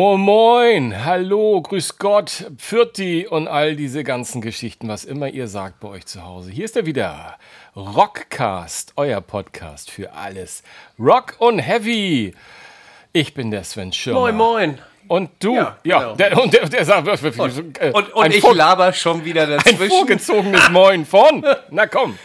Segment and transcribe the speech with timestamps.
[0.00, 5.78] Moin Moin, hallo, grüß Gott, Pfirti und all diese ganzen Geschichten, was immer ihr sagt
[5.80, 6.50] bei euch zu Hause.
[6.50, 7.36] Hier ist er wieder,
[7.76, 10.62] Rockcast, euer Podcast für alles
[10.98, 12.32] Rock und Heavy.
[13.12, 14.20] Ich bin der Sven Schirmer.
[14.20, 14.78] Moin Moin.
[15.06, 16.14] Und du, Ja, ja, genau.
[16.16, 19.50] der, und der, der sagt, und, Und, und ein, ich vor, laber schon wieder ein
[19.50, 19.90] dazwischen.
[19.90, 22.18] vorgezogenes Moin von, na komm.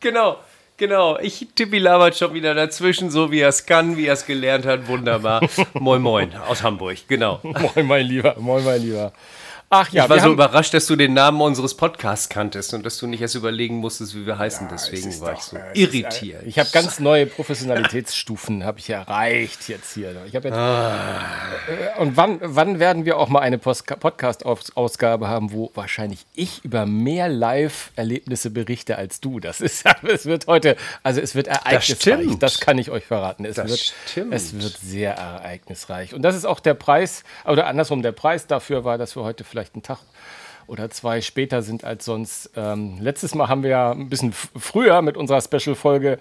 [0.00, 0.38] Genau,
[0.80, 1.16] genau.
[1.20, 4.66] Ich Tippi labert schon wieder dazwischen, so wie er es kann, wie er es gelernt
[4.66, 4.88] hat.
[4.88, 5.48] Wunderbar.
[5.74, 7.38] moin Moin aus Hamburg, genau.
[7.44, 9.12] Moin mein Lieber, moin mein Lieber.
[9.72, 12.74] Ach ja, Ich war wir so haben, überrascht, dass du den Namen unseres Podcasts kanntest
[12.74, 14.66] und dass du nicht erst überlegen musstest, wie wir heißen.
[14.68, 16.42] Deswegen ist war doch, ich so äh, ist, irritiert.
[16.42, 20.12] äh, Ich habe ganz neue Professionalitätsstufen habe ich erreicht jetzt hier.
[20.26, 26.26] Ich jetzt Äh, und wann, wann werden wir auch mal eine Podcast-Ausgabe haben, wo wahrscheinlich
[26.34, 29.38] ich über mehr Live-Erlebnisse berichte als du?
[29.38, 30.74] Das ist, es wird heute,
[31.04, 31.96] also es wird ereignisreich.
[31.96, 32.42] stimmt.
[32.42, 33.44] Das kann ich euch verraten.
[33.44, 34.34] Es Das wird, stimmt.
[34.34, 36.12] es wird sehr ereignisreich.
[36.12, 39.44] Und das ist auch der Preis, oder andersrum, der Preis dafür war, dass wir heute
[39.44, 39.98] vielleicht einen Tag
[40.66, 42.50] oder zwei später sind als sonst.
[42.56, 46.18] Ähm, letztes Mal haben wir ja ein bisschen früher mit unserer Special-Folge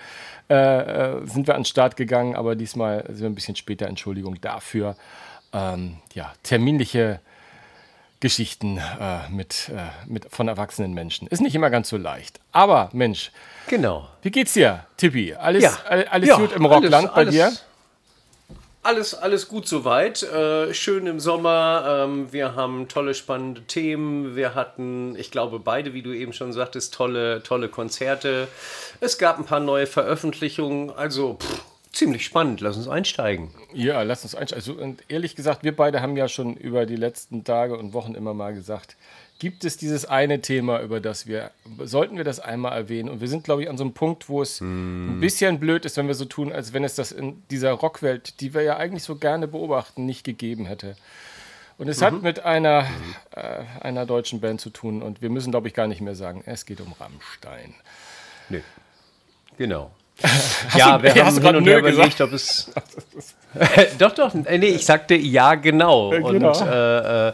[0.50, 3.86] äh, äh, sind wir an den Start gegangen, aber diesmal sind wir ein bisschen später.
[3.88, 4.96] Entschuldigung dafür.
[5.54, 7.20] Ähm, ja, terminliche
[8.20, 9.78] Geschichten äh, mit, äh,
[10.12, 11.28] mit, von erwachsenen Menschen.
[11.28, 12.40] Ist nicht immer ganz so leicht.
[12.52, 13.32] Aber Mensch,
[13.68, 14.10] Genau.
[14.24, 15.36] wie geht's dir, Tippi?
[15.36, 15.78] Alles, Ja.
[15.88, 17.52] all- alles Ja, gut im Rockland bei alles- dir?
[18.82, 20.24] Alles, alles gut soweit.
[20.24, 22.06] Äh, schön im Sommer.
[22.06, 24.38] Ähm, wir haben tolle, spannende Themen.
[24.38, 28.48] Wir hatten, ich glaube, beide, wie du eben schon sagtest, tolle, tolle Konzerte.
[29.02, 30.92] Es gab ein paar neue Veröffentlichungen.
[30.92, 32.62] Also pff, ziemlich spannend.
[32.62, 33.50] Lass uns einsteigen.
[33.74, 34.64] Ja, lass uns einsteigen.
[34.64, 38.16] Also, und ehrlich gesagt, wir beide haben ja schon über die letzten Tage und Wochen
[38.16, 38.96] immer mal gesagt,
[39.40, 41.52] gibt es dieses eine Thema, über das wir,
[41.84, 43.10] sollten wir das einmal erwähnen?
[43.10, 45.98] Und wir sind, glaube ich, an so einem Punkt, wo es ein bisschen blöd ist,
[45.98, 49.04] wenn wir so tun, als wenn es das in dieser Rockwelt, die wir ja eigentlich
[49.04, 50.96] so gerne beobachten, nicht gegeben hätte.
[51.78, 52.86] Und es hat mit einer,
[53.34, 55.02] äh, einer deutschen Band zu tun.
[55.02, 57.74] Und wir müssen, glaube ich, gar nicht mehr sagen, es geht um Rammstein.
[58.50, 58.60] Nö.
[59.58, 59.92] Genau.
[60.78, 62.70] ja, du- wir haben hin und her überlegt, ob es.
[64.00, 64.36] doch, doch.
[64.36, 66.12] äh, Nee, ich sagte ja, genau.
[66.12, 66.50] Äh, genau.
[66.52, 67.34] Und äh, äh,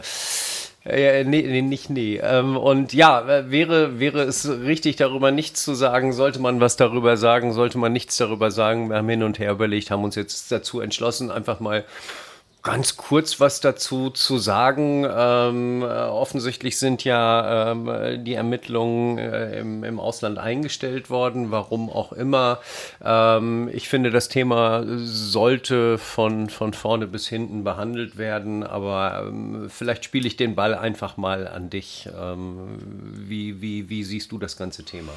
[0.88, 2.20] äh, nee, nee, nicht nee.
[2.22, 6.76] Ähm, und ja, äh, wäre, wäre es richtig, darüber nichts zu sagen, sollte man was
[6.76, 8.88] darüber sagen, sollte man nichts darüber sagen.
[8.88, 11.84] Wir haben hin und her überlegt, haben uns jetzt dazu entschlossen, einfach mal
[12.66, 15.06] ganz kurz was dazu zu sagen.
[15.08, 21.88] Ähm, äh, offensichtlich sind ja ähm, die Ermittlungen äh, im, im Ausland eingestellt worden, warum
[21.88, 22.58] auch immer.
[23.04, 29.70] Ähm, ich finde, das Thema sollte von, von vorne bis hinten behandelt werden, aber ähm,
[29.70, 32.08] vielleicht spiele ich den Ball einfach mal an dich.
[32.20, 32.78] Ähm,
[33.12, 35.12] wie, wie, wie siehst du das ganze Thema?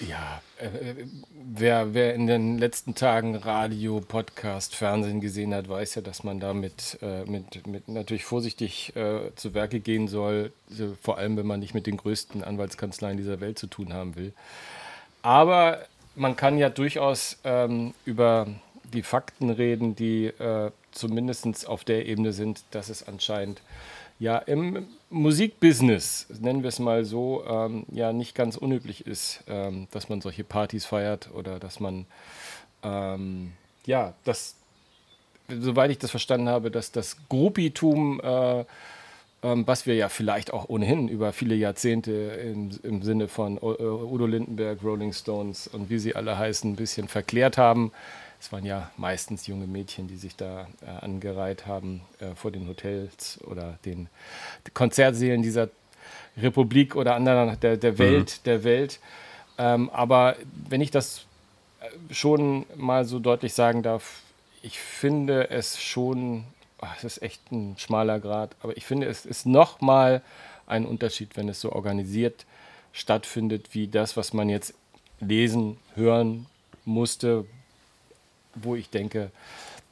[0.00, 5.94] Ja, äh, äh, wer, wer in den letzten Tagen Radio, Podcast, Fernsehen gesehen hat, weiß
[5.96, 10.52] ja, dass man da mit, äh, mit, mit natürlich vorsichtig äh, zu Werke gehen soll,
[10.68, 14.16] so, vor allem wenn man nicht mit den größten Anwaltskanzleien dieser Welt zu tun haben
[14.16, 14.32] will.
[15.22, 15.86] Aber
[16.16, 18.48] man kann ja durchaus ähm, über
[18.92, 23.62] die Fakten reden, die äh, zumindest auf der Ebene sind, dass es anscheinend
[24.22, 29.88] ja im Musikbusiness, nennen wir es mal so, ähm, ja nicht ganz unüblich ist, ähm,
[29.90, 32.06] dass man solche Partys feiert oder dass man
[32.84, 33.52] ähm,
[33.84, 34.54] ja, das,
[35.48, 38.64] soweit ich das verstanden habe, dass das Groupietum, äh,
[39.42, 43.60] ähm, was wir ja vielleicht auch ohnehin über viele Jahrzehnte im, im Sinne von äh,
[43.60, 47.90] Udo Lindenberg, Rolling Stones und wie sie alle heißen, ein bisschen verklärt haben.
[48.42, 52.66] Es waren ja meistens junge Mädchen, die sich da äh, angereiht haben äh, vor den
[52.66, 54.08] Hotels oder den
[54.74, 55.68] Konzertsälen dieser
[56.36, 58.98] Republik oder anderen der, der Welt, der Welt.
[59.58, 60.34] Ähm, aber
[60.68, 61.24] wenn ich das
[61.78, 64.22] äh, schon mal so deutlich sagen darf,
[64.60, 66.42] ich finde es schon,
[66.96, 70.20] es ist echt ein schmaler Grad, aber ich finde, es ist noch mal
[70.66, 72.44] ein Unterschied, wenn es so organisiert
[72.92, 74.74] stattfindet, wie das, was man jetzt
[75.20, 76.46] lesen, hören
[76.84, 77.46] musste,
[78.54, 79.30] wo ich denke,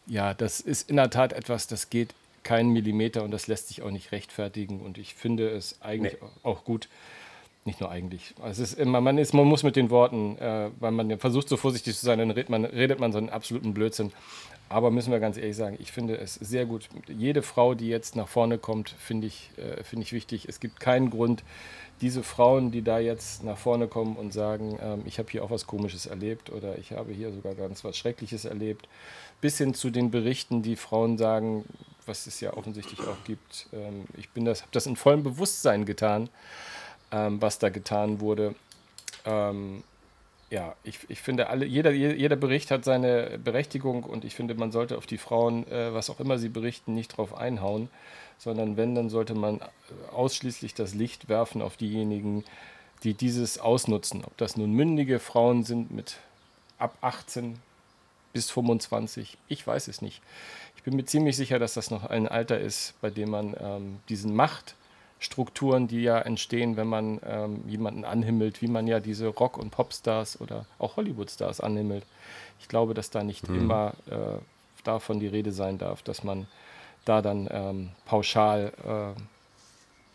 [0.07, 3.83] ja, das ist in der Tat etwas, das geht keinen Millimeter und das lässt sich
[3.83, 4.81] auch nicht rechtfertigen.
[4.81, 6.89] Und ich finde es eigentlich auch gut,
[7.65, 8.35] nicht nur eigentlich.
[8.45, 11.57] Es ist immer, man, ist, man muss mit den Worten, äh, weil man versucht, so
[11.57, 14.13] vorsichtig zu sein, dann redet man, redet man so einen absoluten Blödsinn.
[14.71, 16.89] Aber müssen wir ganz ehrlich sagen, ich finde es sehr gut.
[17.09, 20.49] Jede Frau, die jetzt nach vorne kommt, finde ich, äh, finde ich wichtig.
[20.49, 21.43] Es gibt keinen Grund,
[22.01, 25.51] diese Frauen, die da jetzt nach vorne kommen und sagen, ähm, ich habe hier auch
[25.51, 28.89] was Komisches erlebt oder ich habe hier sogar ganz was Schreckliches erlebt,
[29.41, 31.65] bis hin zu den Berichten, die Frauen sagen,
[32.07, 33.69] was es ja offensichtlich auch gibt.
[33.73, 36.31] Ähm, ich das, habe das in vollem Bewusstsein getan,
[37.13, 38.55] ähm, was da getan wurde.
[39.25, 39.83] Ähm,
[40.51, 44.73] ja, ich, ich finde, alle, jeder, jeder Bericht hat seine Berechtigung und ich finde, man
[44.73, 47.89] sollte auf die Frauen, äh, was auch immer sie berichten, nicht drauf einhauen,
[48.39, 49.61] sondern wenn, dann sollte man
[50.13, 52.45] ausschließlich das Licht werfen auf diejenigen,
[53.05, 54.25] die dieses ausnutzen.
[54.25, 56.17] Ob das nun mündige Frauen sind mit
[56.79, 57.59] ab 18
[58.33, 60.21] bis 25, ich weiß es nicht.
[60.77, 64.01] Ich bin mir ziemlich sicher, dass das noch ein Alter ist, bei dem man ähm,
[64.09, 64.35] diesen
[65.21, 69.71] Machtstrukturen, die ja entstehen, wenn man ähm, jemanden anhimmelt, wie man ja diese Rock- und
[69.71, 72.05] Popstars oder auch Hollywood-Stars anhimmelt.
[72.59, 73.59] Ich glaube, dass da nicht mhm.
[73.59, 74.39] immer äh,
[74.83, 76.47] davon die Rede sein darf, dass man
[77.05, 78.73] da dann ähm, pauschal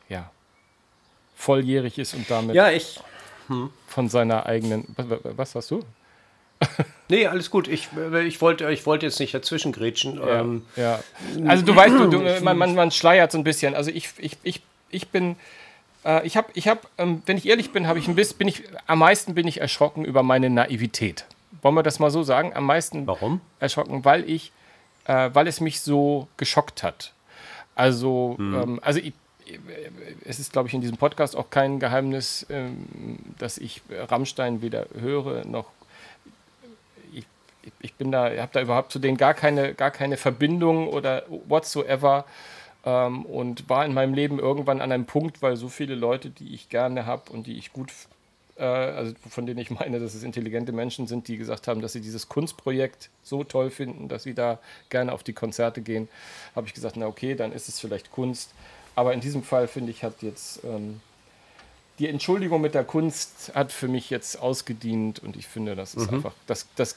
[0.09, 0.31] äh, ja,
[1.35, 2.99] volljährig ist und damit ja, ich,
[3.47, 3.69] hm.
[3.87, 4.85] von seiner eigenen.
[4.97, 5.83] Was, was hast du?
[7.09, 7.67] nee, alles gut.
[7.67, 7.89] Ich,
[8.25, 10.17] ich wollte ich wollt jetzt nicht dazwischen grätschen.
[10.17, 11.03] Ja, ähm, ja.
[11.45, 13.75] Also du weißt, du, du, man, man, man schleiert so ein bisschen.
[13.75, 14.61] Also ich, ich, ich,
[14.95, 15.35] ich bin.
[16.03, 18.47] Äh, ich habe, ich hab, ähm, wenn ich ehrlich bin, habe ich ein bisschen, bin
[18.47, 21.25] ich, am meisten bin ich erschrocken über meine Naivität.
[21.61, 22.53] Wollen wir das mal so sagen?
[22.53, 23.41] Am meisten Warum?
[23.59, 24.51] erschrocken, weil ich,
[25.05, 27.11] äh, weil es mich so geschockt hat.
[27.75, 28.55] Also, hm.
[28.55, 29.13] ähm, also ich,
[30.23, 32.85] es ist, glaube ich, in diesem Podcast auch kein Geheimnis, ähm,
[33.37, 35.67] dass ich Rammstein weder höre noch.
[37.13, 37.25] Ich,
[37.81, 41.23] ich bin da, ich habe da überhaupt zu denen gar keine, gar keine Verbindung oder
[41.47, 42.25] whatsoever
[42.85, 46.53] ähm, und war in meinem Leben irgendwann an einem Punkt, weil so viele Leute, die
[46.53, 47.91] ich gerne habe und die ich gut,
[48.57, 51.93] äh, also von denen ich meine, dass es intelligente Menschen sind, die gesagt haben, dass
[51.93, 54.59] sie dieses Kunstprojekt so toll finden, dass sie da
[54.89, 56.07] gerne auf die Konzerte gehen,
[56.55, 58.51] habe ich gesagt, na okay, dann ist es vielleicht Kunst
[58.95, 61.01] aber in diesem Fall finde ich, hat jetzt ähm,
[61.99, 66.09] die Entschuldigung mit der Kunst hat für mich jetzt ausgedient und ich finde, das ist
[66.09, 66.17] mhm.
[66.17, 66.95] einfach, das, das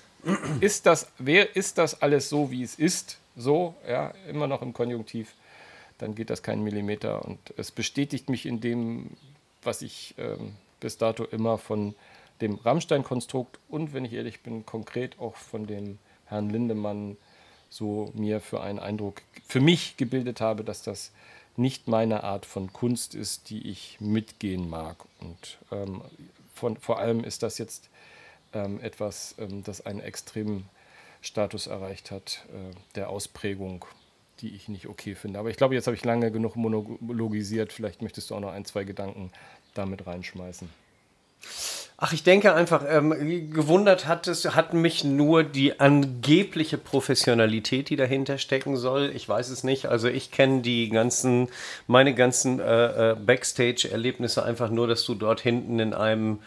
[0.60, 4.72] ist das, wer ist das alles so, wie es ist, so, ja, immer noch im
[4.72, 5.32] Konjunktiv,
[5.98, 9.10] dann geht das keinen Millimeter und es bestätigt mich in dem,
[9.62, 11.94] was ich ähm, bis dato immer von
[12.40, 17.16] dem Rammstein-Konstrukt und, wenn ich ehrlich bin, konkret auch von dem Herrn Lindemann
[17.70, 21.12] so mir für einen Eindruck für mich gebildet habe, dass das
[21.56, 24.96] nicht meine Art von Kunst ist, die ich mitgehen mag.
[25.20, 26.02] Und ähm,
[26.54, 27.88] von, vor allem ist das jetzt
[28.52, 30.68] ähm, etwas, ähm, das einen extremen
[31.20, 33.84] Status erreicht hat, äh, der Ausprägung,
[34.40, 35.38] die ich nicht okay finde.
[35.38, 37.72] Aber ich glaube, jetzt habe ich lange genug monologisiert.
[37.72, 39.30] Vielleicht möchtest du auch noch ein, zwei Gedanken
[39.74, 40.68] damit reinschmeißen.
[42.00, 47.96] Ach, ich denke einfach, ähm, gewundert hat es, hat mich nur die angebliche Professionalität, die
[47.96, 49.10] dahinter stecken soll.
[49.16, 49.86] Ich weiß es nicht.
[49.86, 51.48] Also ich kenne die ganzen,
[51.88, 56.38] meine ganzen äh, äh, Backstage-Erlebnisse einfach nur, dass du dort hinten in einem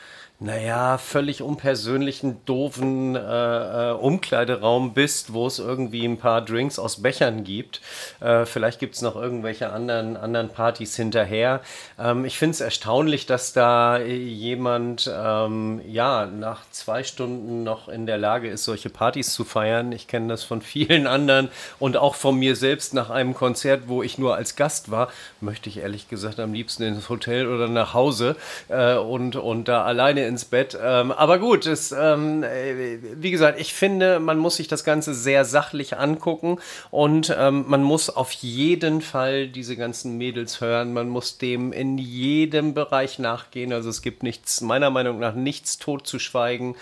[0.43, 7.03] naja, völlig unpersönlichen, doofen äh, äh, Umkleideraum bist, wo es irgendwie ein paar Drinks aus
[7.03, 7.79] Bechern gibt.
[8.21, 11.61] Äh, vielleicht gibt es noch irgendwelche anderen, anderen Partys hinterher.
[11.99, 18.07] Ähm, ich finde es erstaunlich, dass da jemand ähm, ja nach zwei Stunden noch in
[18.07, 19.91] der Lage ist, solche Partys zu feiern.
[19.91, 24.01] Ich kenne das von vielen anderen und auch von mir selbst nach einem Konzert, wo
[24.01, 27.93] ich nur als Gast war, möchte ich ehrlich gesagt am liebsten ins Hotel oder nach
[27.93, 28.35] Hause
[28.69, 30.77] äh, und, und da alleine ins Bett.
[30.81, 35.45] Ähm, aber gut, es, ähm, wie gesagt, ich finde, man muss sich das Ganze sehr
[35.45, 40.93] sachlich angucken und ähm, man muss auf jeden Fall diese ganzen Mädels hören.
[40.93, 43.73] Man muss dem in jedem Bereich nachgehen.
[43.73, 46.75] Also es gibt nichts, meiner Meinung nach, nichts totzuschweigen.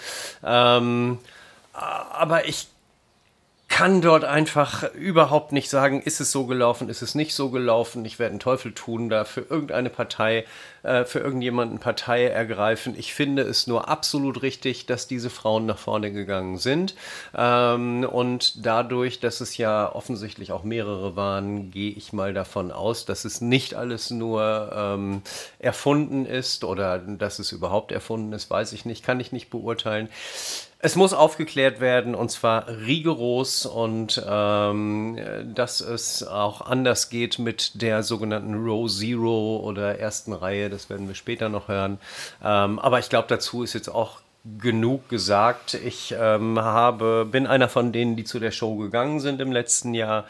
[0.43, 1.17] Ähm,
[1.73, 2.67] aber ich
[3.69, 8.03] kann dort einfach überhaupt nicht sagen, ist es so gelaufen, ist es nicht so gelaufen.
[8.03, 10.45] Ich werde einen Teufel tun, da für irgendeine Partei,
[10.83, 12.95] äh, für irgendjemanden Partei ergreifen.
[12.97, 16.95] Ich finde es nur absolut richtig, dass diese Frauen nach vorne gegangen sind.
[17.37, 23.05] Ähm, und dadurch, dass es ja offensichtlich auch mehrere waren, gehe ich mal davon aus,
[23.05, 25.21] dass es nicht alles nur ähm,
[25.59, 30.09] erfunden ist oder dass es überhaupt erfunden ist, weiß ich nicht, kann ich nicht beurteilen.
[30.81, 35.19] Es muss aufgeklärt werden und zwar rigoros und ähm,
[35.53, 41.09] dass es auch anders geht mit der sogenannten Row Zero oder ersten Reihe, das werden
[41.09, 41.99] wir später noch hören.
[42.41, 45.73] Ähm, aber ich glaube, dazu ist jetzt auch genug gesagt.
[45.73, 49.93] Ich ähm, habe, bin einer von denen, die zu der Show gegangen sind im letzten
[49.93, 50.25] Jahr.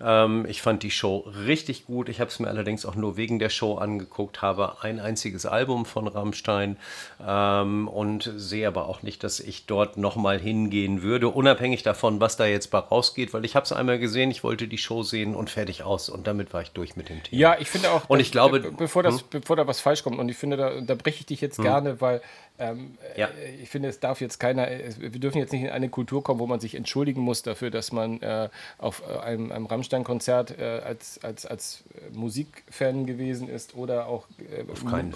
[0.00, 2.08] Ähm, ich fand die Show richtig gut.
[2.08, 5.86] Ich habe es mir allerdings auch nur wegen der Show angeguckt, habe ein einziges Album
[5.86, 6.76] von Rammstein
[7.24, 12.36] ähm, und sehe aber auch nicht, dass ich dort nochmal hingehen würde, unabhängig davon, was
[12.36, 15.36] da jetzt bei rausgeht, weil ich habe es einmal gesehen, ich wollte die Show sehen
[15.36, 17.40] und fertig aus und damit war ich durch mit dem Thema.
[17.40, 19.26] Ja, ich finde auch, und ich glaube, bevor, das, hm?
[19.30, 21.64] bevor da was falsch kommt und ich finde, da, da breche ich dich jetzt hm?
[21.64, 22.20] gerne, weil
[22.62, 23.26] ähm, ja.
[23.26, 26.38] Äh, ich finde, es darf jetzt keiner, wir dürfen jetzt nicht in eine Kultur kommen,
[26.38, 30.80] wo man sich entschuldigen muss dafür, dass man äh, auf äh, einem, einem Rammstein-Konzert äh,
[30.84, 34.64] als, als, als Musikfan gewesen ist oder auch äh,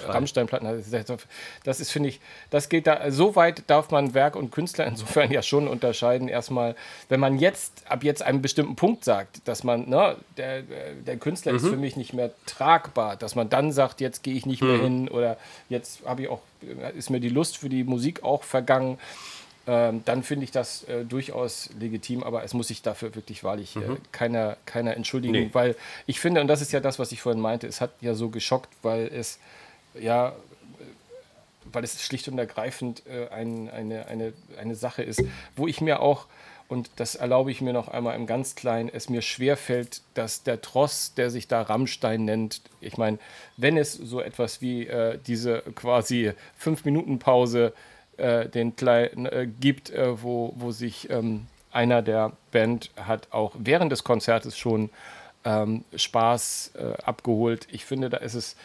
[0.08, 0.66] Rammstein-Platten.
[1.64, 5.30] Das ist, finde ich, das geht da, so weit darf man Werk und Künstler insofern
[5.30, 6.28] ja schon unterscheiden.
[6.28, 6.74] Erstmal,
[7.08, 11.52] wenn man jetzt, ab jetzt einen bestimmten Punkt sagt, dass man, ne, der, der Künstler
[11.52, 11.58] mhm.
[11.58, 14.78] ist für mich nicht mehr tragbar, dass man dann sagt, jetzt gehe ich nicht mehr
[14.78, 14.82] mhm.
[14.82, 15.36] hin oder
[15.68, 16.40] jetzt habe ich auch
[16.96, 18.98] ist mir die Lust für die Musik auch vergangen.
[19.68, 23.74] Ähm, dann finde ich das äh, durchaus legitim, aber es muss sich dafür wirklich wahrlich
[23.74, 23.98] äh, mhm.
[24.12, 25.50] keiner, keiner entschuldigen, nee.
[25.52, 25.74] weil
[26.06, 28.28] ich finde, und das ist ja das, was ich vorhin meinte, es hat ja so
[28.28, 29.40] geschockt, weil es
[29.98, 30.34] ja
[31.72, 35.22] weil es schlicht und ergreifend äh, ein, eine, eine, eine Sache ist,
[35.56, 36.26] wo ich mir auch
[36.68, 40.60] und das erlaube ich mir noch einmal im ganz Kleinen, es mir schwerfällt, dass der
[40.60, 43.18] Tross, der sich da Rammstein nennt, ich meine,
[43.56, 47.72] wenn es so etwas wie äh, diese quasi Fünf-Minuten-Pause
[48.16, 53.52] äh, den kleinen, äh, gibt, äh, wo, wo sich ähm, einer der Band hat auch
[53.58, 54.90] während des Konzertes schon
[55.44, 57.68] ähm, Spaß äh, abgeholt.
[57.70, 58.56] Ich finde, da ist es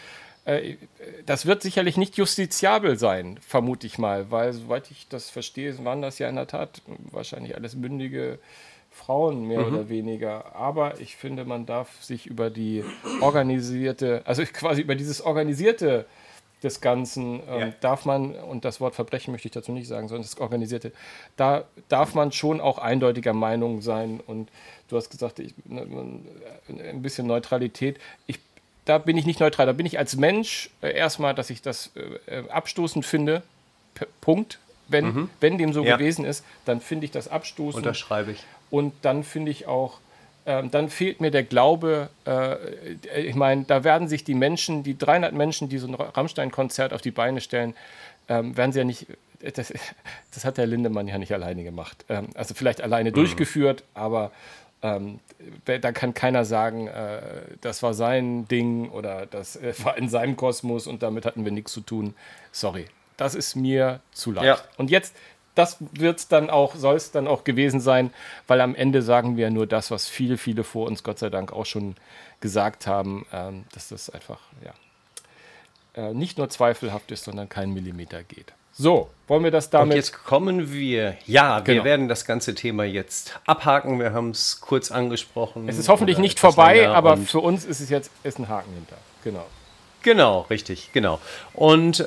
[1.26, 6.02] das wird sicherlich nicht justiziabel sein, vermute ich mal, weil soweit ich das verstehe, waren
[6.02, 6.82] das ja in der Tat
[7.12, 8.40] wahrscheinlich alles mündige
[8.90, 9.68] Frauen mehr mhm.
[9.68, 10.56] oder weniger.
[10.56, 12.84] Aber ich finde, man darf sich über die
[13.22, 16.06] organisierte, also quasi über dieses organisierte
[16.64, 17.74] des Ganzen ähm, ja.
[17.80, 20.92] darf man, und das Wort Verbrechen möchte ich dazu nicht sagen, sondern das Organisierte,
[21.36, 24.20] da darf man schon auch eindeutiger Meinung sein.
[24.20, 24.52] Und
[24.88, 25.88] du hast gesagt, ich, ne,
[26.68, 28.00] ein bisschen Neutralität.
[28.28, 28.40] Ich
[28.86, 29.66] da bin ich nicht neutral.
[29.66, 31.92] Da bin ich als Mensch äh, erstmal, dass ich das
[32.28, 33.44] äh, äh abstoßend finde.
[33.94, 34.60] P Punkt.
[34.88, 35.30] Wenn, mhm.
[35.40, 35.96] wenn dem so ja.
[35.96, 37.86] gewesen ist, dann finde ich das abstoßend.
[37.86, 38.44] Unterschreibe ich.
[38.70, 40.00] Und dann finde ich auch,
[40.46, 42.56] ähm, dann fehlt mir der Glaube, äh,
[43.22, 47.02] ich meine, da werden sich die Menschen, die 300 Menschen, die so ein Rammstein-Konzert auf
[47.02, 47.76] die Beine stellen,
[48.28, 49.08] ähm, werden sie ja nicht,
[49.40, 49.72] das,
[50.34, 52.04] das, hat der Lindemann ja nicht alleine gemacht.
[52.10, 53.16] Ähm, also vielleicht alleine mhm.
[53.16, 54.32] durchgeführt, aber
[54.84, 55.20] ähm,
[55.66, 57.22] da kann keiner sagen, äh,
[57.62, 61.52] das war sein Ding oder das äh, war in seinem Kosmos und damit hatten wir
[61.52, 62.16] nichts zu tun.
[62.52, 64.46] Sorry, das ist mir zu leicht.
[64.46, 64.58] Ja.
[64.78, 65.16] Und jetzt,
[65.54, 68.12] das wird dann auch, soll es dann auch gewesen sein,
[68.48, 71.52] weil am Ende sagen wir nur das, was viele, viele vor uns Gott sei Dank
[71.52, 71.96] auch schon
[72.40, 74.74] gesagt haben, ähm, dass das einfach ja,
[76.02, 78.54] äh, nicht nur zweifelhaft ist, sondern keinen Millimeter geht.
[78.74, 79.92] So, wollen wir das damit.
[79.92, 81.18] Und jetzt kommen wir.
[81.26, 81.78] Ja, genau.
[81.78, 84.00] wir werden das ganze Thema jetzt abhaken.
[84.00, 85.68] Wir haben es kurz angesprochen.
[85.68, 88.98] Es ist hoffentlich nicht vorbei, aber für uns ist es jetzt ist ein Haken hinter.
[89.24, 89.46] Genau.
[90.04, 91.20] Genau, richtig, genau.
[91.54, 92.04] Und äh,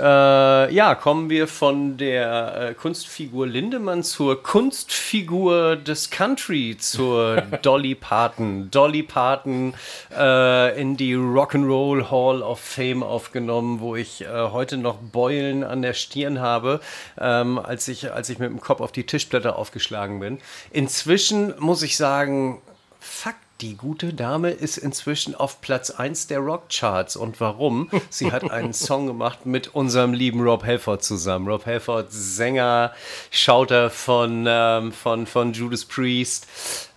[0.73, 8.69] ja, kommen wir von der äh, Kunstfigur Lindemann zur Kunstfigur des Country, zur Dolly Parton.
[8.73, 9.75] Dolly Parton
[10.13, 15.81] äh, in die Rock'n'Roll Hall of Fame aufgenommen, wo ich äh, heute noch Beulen an
[15.83, 16.81] der Stirn habe,
[17.21, 20.41] ähm, als, ich, als ich mit dem Kopf auf die Tischblätter aufgeschlagen bin.
[20.73, 22.61] Inzwischen muss ich sagen,
[22.99, 27.16] fuck die gute Dame ist inzwischen auf Platz 1 der Rockcharts.
[27.16, 27.88] Und warum?
[28.11, 31.49] Sie hat einen Song gemacht mit unserem lieben Rob Halford zusammen.
[31.49, 32.92] Rob Halford, Sänger,
[33.30, 36.46] Schauter von, ähm, von, von Judas Priest.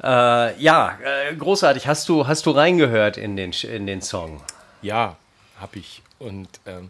[0.03, 1.87] Äh, ja, äh, großartig.
[1.87, 4.41] Hast du, hast du reingehört in den, in den Song?
[4.81, 5.15] Ja,
[5.59, 6.01] hab ich.
[6.19, 6.89] Und ähm,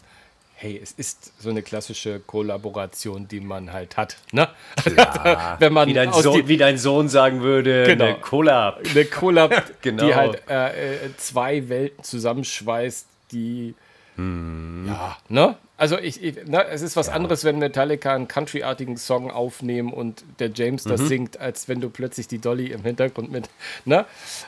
[0.59, 4.17] hey, es ist so eine klassische Kollaboration, die man halt hat.
[4.31, 4.49] Ne?
[4.97, 8.79] Ja, Wenn man wie, dein Sohn, wie dein Sohn sagen würde, genau, eine Collab.
[8.89, 10.05] Eine Collab, genau.
[10.05, 13.75] die halt äh, äh, zwei Welten zusammenschweißt, die
[14.15, 14.85] hm.
[14.87, 15.55] ja, ne?
[15.77, 17.13] Also ich, ich ne, es ist was ja.
[17.13, 21.07] anderes, wenn Metallica einen countryartigen Song aufnehmen und der James das mhm.
[21.07, 23.47] singt, als wenn du plötzlich die Dolly im Hintergrund mit.
[23.85, 24.05] Ne?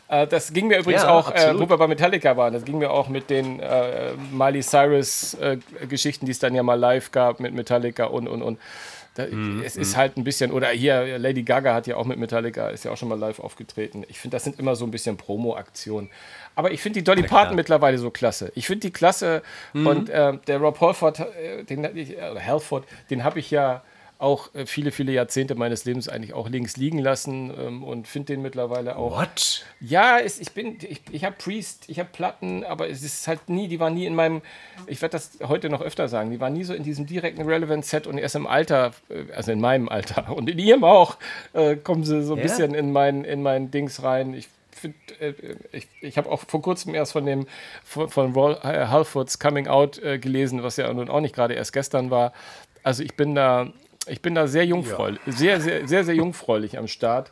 [0.07, 2.79] Äh, das ging mir übrigens ja, auch, äh, wo wir bei Metallica waren, das ging
[2.79, 7.39] mir auch mit den äh, Miley Cyrus-Geschichten, äh, die es dann ja mal live gab
[7.39, 8.59] mit Metallica und und und.
[9.15, 12.19] Da, mm, es ist halt ein bisschen, oder hier, Lady Gaga hat ja auch mit
[12.19, 14.05] Metallica, ist ja auch schon mal live aufgetreten.
[14.07, 16.09] Ich finde, das sind immer so ein bisschen Promo-Aktionen.
[16.60, 18.51] Aber ich finde die Dolly Parton mittlerweile so klasse.
[18.54, 19.44] Ich finde die klasse.
[19.72, 19.88] Mhm.
[19.88, 23.82] Und äh, der Rob Halford, äh, den, äh, Halford, den habe ich ja
[24.18, 28.34] auch äh, viele, viele Jahrzehnte meines Lebens eigentlich auch links liegen lassen ähm, und finde
[28.34, 29.18] den mittlerweile auch.
[29.18, 29.63] What?
[29.80, 33.48] Ja, es, ich bin, ich, ich habe Priest, ich habe Platten, aber es ist halt
[33.48, 34.42] nie, die waren nie in meinem,
[34.86, 38.06] ich werde das heute noch öfter sagen, die waren nie so in diesem direkten Relevant-Set
[38.06, 41.16] und erst im Alter, äh, also in meinem Alter und in ihrem auch,
[41.54, 42.44] äh, kommen sie so ein ja?
[42.44, 44.34] bisschen in mein, in mein Dings rein.
[44.34, 45.33] Ich find, äh,
[45.71, 47.48] ich, ich habe auch vor kurzem erst von dem
[47.83, 52.09] von, von Halfords Coming Out äh, gelesen, was ja nun auch nicht gerade erst gestern
[52.09, 52.33] war.
[52.83, 53.67] Also ich bin da
[54.07, 55.31] ich bin da sehr jungfräulich, ja.
[55.31, 57.31] sehr, sehr, sehr, sehr jungfräulich am Start.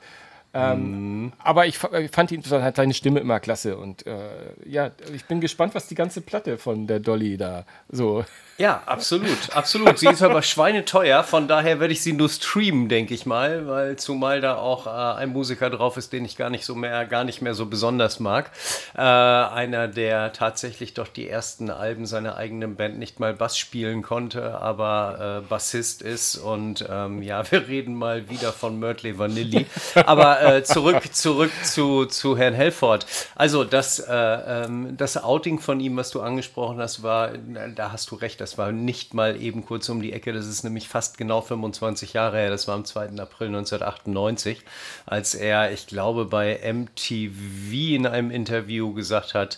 [0.54, 1.34] Ähm, mhm.
[1.40, 4.18] Aber ich, ich, fand ihn, hat seine Stimme immer klasse und äh,
[4.66, 8.24] ja, ich bin gespannt, was die ganze Platte von der Dolly da so
[8.58, 10.00] ja, absolut, absolut.
[10.00, 13.98] Sie ist aber schweineteuer, von daher werde ich sie nur streamen, denke ich mal, weil
[13.98, 17.24] zumal da auch äh, ein Musiker drauf ist, den ich gar nicht so mehr, gar
[17.24, 18.50] nicht mehr so besonders mag.
[18.96, 24.02] Äh, einer, der tatsächlich doch die ersten Alben seiner eigenen Band nicht mal Bass spielen
[24.02, 29.68] konnte, aber äh, Bassist ist und ähm, ja, wir reden mal wieder von Mörtley Vanilli.
[30.06, 33.06] Aber äh, zurück, zurück zu, zu Herrn Helford.
[33.36, 37.32] Also das, äh, ähm, das Outing von ihm, was du angesprochen hast, war,
[37.76, 40.64] da hast du recht, das war nicht mal eben kurz um die Ecke, das ist
[40.64, 42.52] nämlich fast genau 25 Jahre her.
[42.52, 43.20] Das war am 2.
[43.20, 44.60] April 1998,
[45.08, 49.58] als er, ich glaube, bei MTV in einem Interview gesagt hat,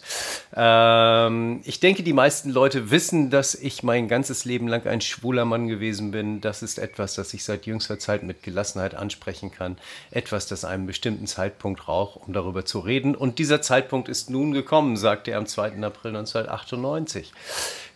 [0.56, 5.44] ähm, ich denke, die meisten Leute wissen, dass ich mein ganzes Leben lang ein schwuler
[5.44, 6.40] Mann gewesen bin.
[6.40, 9.78] Das ist etwas, das ich seit jüngster Zeit mit Gelassenheit ansprechen kann.
[10.12, 13.16] Etwas, das einen bestimmten Zeitpunkt braucht, um darüber zu reden.
[13.16, 15.84] Und dieser Zeitpunkt ist nun gekommen, sagte er am 2.
[15.84, 17.32] April 1998.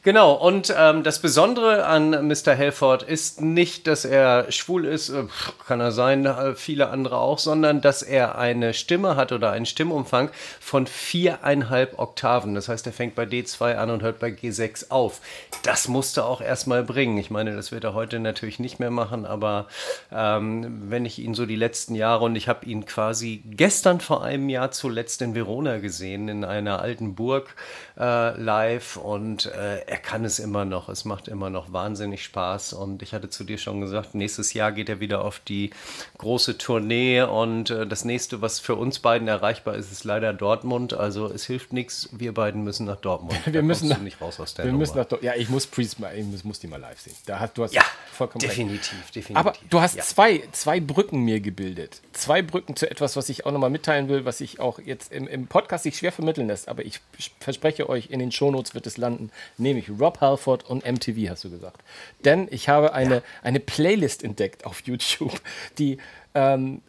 [0.03, 2.53] Genau, und ähm, das Besondere an Mr.
[2.55, 5.23] Helford ist nicht, dass er schwul ist, äh,
[5.65, 9.65] kann er sein, äh, viele andere auch, sondern dass er eine Stimme hat oder einen
[9.65, 10.29] Stimmumfang
[10.59, 12.53] von viereinhalb Oktaven.
[12.53, 15.21] Das heißt, er fängt bei D2 an und hört bei G6 auf.
[15.63, 17.17] Das musste auch erstmal bringen.
[17.17, 19.67] Ich meine, das wird er heute natürlich nicht mehr machen, aber
[20.11, 24.21] ähm, wenn ich ihn so die letzten Jahre und ich habe ihn quasi gestern vor
[24.21, 27.55] einem Jahr zuletzt in Verona gesehen, in einer alten Burg
[27.97, 30.89] äh, live und äh, er kann es immer noch.
[30.89, 32.73] Es macht immer noch wahnsinnig Spaß.
[32.73, 35.69] Und ich hatte zu dir schon gesagt, nächstes Jahr geht er wieder auf die
[36.17, 37.21] große Tournee.
[37.21, 40.93] Und äh, das nächste, was für uns beiden erreichbar ist, ist leider Dortmund.
[40.93, 42.09] Also es hilft nichts.
[42.11, 43.39] Wir beiden müssen nach Dortmund.
[43.45, 46.17] wir müssen nach, nicht raus aus der wir müssen nach Ja, ich muss Priest mal,
[46.17, 47.15] ich muss die mal live sehen.
[47.25, 49.15] Da hast, du hast ja, vollkommen definitiv, recht.
[49.15, 49.37] definitiv.
[49.37, 50.03] Aber du hast ja.
[50.03, 52.01] zwei, zwei Brücken mir gebildet.
[52.13, 55.27] Zwei Brücken zu etwas, was ich auch nochmal mitteilen will, was ich auch jetzt im,
[55.27, 56.67] im Podcast sich schwer vermitteln lässt.
[56.67, 56.99] Aber ich
[57.39, 61.43] verspreche euch, in den Shownotes wird es landen, nämlich nämlich Rob Halford und MTV, hast
[61.43, 61.81] du gesagt.
[62.23, 63.21] Denn ich habe eine, ja.
[63.41, 65.39] eine Playlist entdeckt auf YouTube,
[65.77, 65.97] die,
[66.35, 66.81] ähm,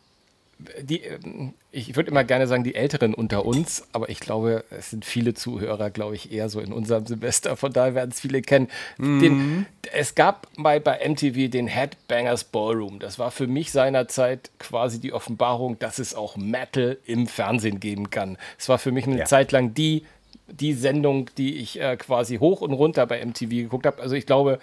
[0.81, 4.91] die ähm, ich würde immer gerne sagen, die Älteren unter uns, aber ich glaube, es
[4.91, 8.43] sind viele Zuhörer, glaube ich, eher so in unserem Semester, von daher werden es viele
[8.43, 8.69] kennen.
[8.97, 9.21] Mhm.
[9.21, 13.01] Den, es gab mal bei MTV den Headbangers Ballroom.
[13.01, 18.11] Das war für mich seinerzeit quasi die Offenbarung, dass es auch Metal im Fernsehen geben
[18.11, 18.39] kann.
[18.57, 19.25] Es war für mich eine ja.
[19.25, 20.05] Zeit lang die
[20.49, 24.01] die Sendung, die ich äh, quasi hoch und runter bei MTV geguckt habe.
[24.03, 24.59] Also ich glaube,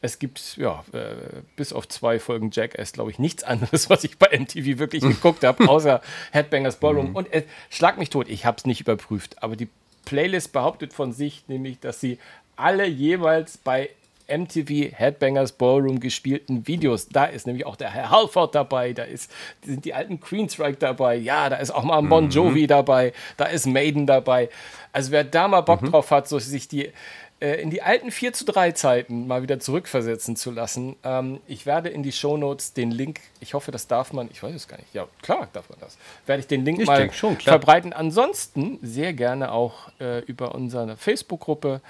[0.00, 4.18] es gibt, ja, äh, bis auf zwei Folgen Jackass, glaube ich, nichts anderes, was ich
[4.18, 6.00] bei MTV wirklich geguckt habe, außer
[6.32, 7.10] Headbangers Ballroom.
[7.10, 7.16] Mhm.
[7.16, 9.68] Und äh, schlag mich tot, ich habe es nicht überprüft, aber die
[10.04, 12.18] Playlist behauptet von sich nämlich, dass sie
[12.56, 13.90] alle jeweils bei
[14.28, 17.08] MTV Headbangers Ballroom gespielten Videos.
[17.08, 19.30] Da ist nämlich auch der Herr Halford dabei, da ist,
[19.64, 22.68] sind die alten Queenstrike dabei, ja, da ist auch mal Bon Jovi mhm.
[22.68, 24.48] dabei, da ist Maiden dabei.
[24.92, 25.90] Also wer da mal Bock mhm.
[25.90, 26.92] drauf hat, so sich die
[27.40, 30.96] äh, in die alten 4 zu 3 Zeiten mal wieder zurückversetzen zu lassen.
[31.04, 34.54] Ähm, ich werde in die Shownotes den Link, ich hoffe, das darf man, ich weiß
[34.54, 37.36] es gar nicht, ja, klar darf man das, werde ich den Link ich mal schon,
[37.36, 37.92] verbreiten.
[37.92, 41.80] Ansonsten sehr gerne auch äh, über unsere Facebook-Gruppe,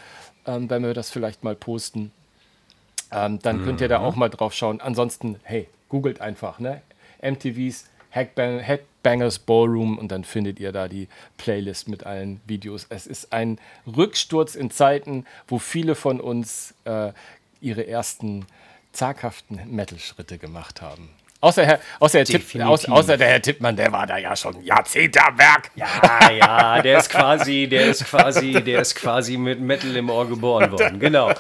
[0.47, 2.13] ähm, wenn wir das vielleicht mal posten.
[3.13, 3.65] Ähm, dann mhm.
[3.65, 4.05] könnt ihr da mhm.
[4.05, 4.81] auch mal drauf schauen.
[4.81, 6.83] Ansonsten, hey, googelt einfach, ne?
[7.23, 12.87] MTVs Headbang Headbangers Ballroom und dann findet ihr da die Playlist mit allen Videos.
[12.89, 17.13] Es ist ein Rücksturz in Zeiten, wo viele von uns äh,
[17.61, 18.47] ihre ersten
[18.93, 21.11] zaghaften Metal-Schritte gemacht haben.
[21.41, 25.25] Außer, Herr, außer, Tipp, außer, außer, der Herr Tippmann, der war da ja schon Jahrzehnte
[25.25, 25.71] am Werk.
[25.77, 30.27] Ja, ja, der ist quasi, der ist quasi, der ist quasi mit Metal im Ohr
[30.27, 30.99] geboren worden.
[30.99, 31.31] Genau.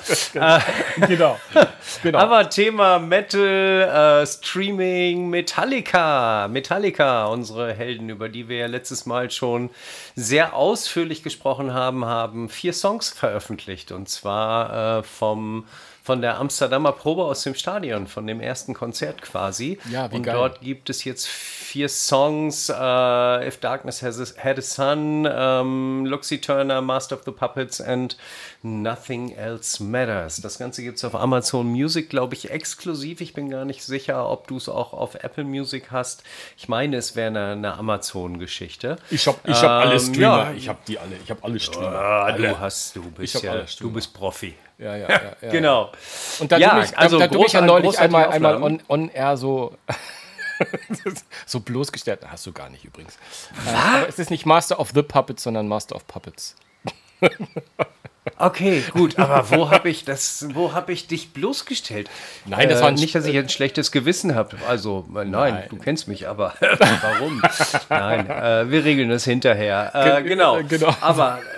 [1.09, 1.41] genau.
[2.05, 2.19] genau.
[2.19, 6.47] Aber Thema Metal, äh, Streaming, Metallica.
[6.47, 9.69] Metallica, unsere Helden, über die wir ja letztes Mal schon
[10.15, 13.91] sehr ausführlich gesprochen haben, haben vier Songs veröffentlicht.
[13.91, 15.65] Und zwar äh, vom
[16.09, 19.79] von der Amsterdamer Probe aus dem Stadion, von dem ersten Konzert quasi.
[19.91, 20.37] Ja, wie Und geil.
[20.37, 25.27] dort gibt es jetzt vier Songs: uh, If Darkness has a, Had a Sun, um,
[25.27, 28.17] ähm, Luxie Turner, Master of the Puppets and
[28.63, 30.41] Nothing Else Matters.
[30.41, 33.21] Das Ganze gibt es auf Amazon Music, glaube ich, exklusiv.
[33.21, 36.23] Ich bin gar nicht sicher, ob du es auch auf Apple Music hast.
[36.57, 38.97] Ich meine, es wäre eine, eine Amazon-Geschichte.
[39.11, 40.23] Ich habe ich hab ähm, alle Streamer.
[40.23, 40.53] Ja.
[40.57, 41.17] Ich habe die alle.
[41.23, 41.93] Ich habe alle Streamer.
[41.93, 42.49] Ah, alle.
[42.49, 44.55] Du hast, du bist ja, du bist Profi.
[44.79, 45.21] Ja, ja, ja.
[45.41, 45.93] ja genau.
[46.39, 49.09] Und da ja, du mich, also da, da du ja neulich einmal, einmal on, on
[49.11, 49.77] air so.
[51.47, 52.21] so bloßgestellt.
[52.27, 53.17] Hast du gar nicht übrigens.
[53.67, 56.57] Äh, aber es ist nicht Master of the Puppets, sondern Master of Puppets.
[58.37, 62.09] Okay, gut, aber wo habe ich das, wo habe ich dich bloßgestellt?
[62.45, 64.57] Nein, das war äh, nicht, dass ich ein schlechtes Gewissen habe.
[64.69, 67.43] Also, äh, nein, nein, du kennst mich, aber warum?
[67.89, 69.91] nein, äh, wir regeln das hinterher.
[69.95, 70.63] Äh, genau.
[70.63, 70.95] genau.
[71.01, 71.58] Aber äh,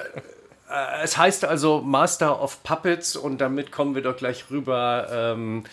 [1.03, 5.09] es heißt also Master of Puppets und damit kommen wir doch gleich rüber.
[5.11, 5.65] Ähm,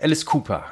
[0.00, 0.64] Alice Cooper.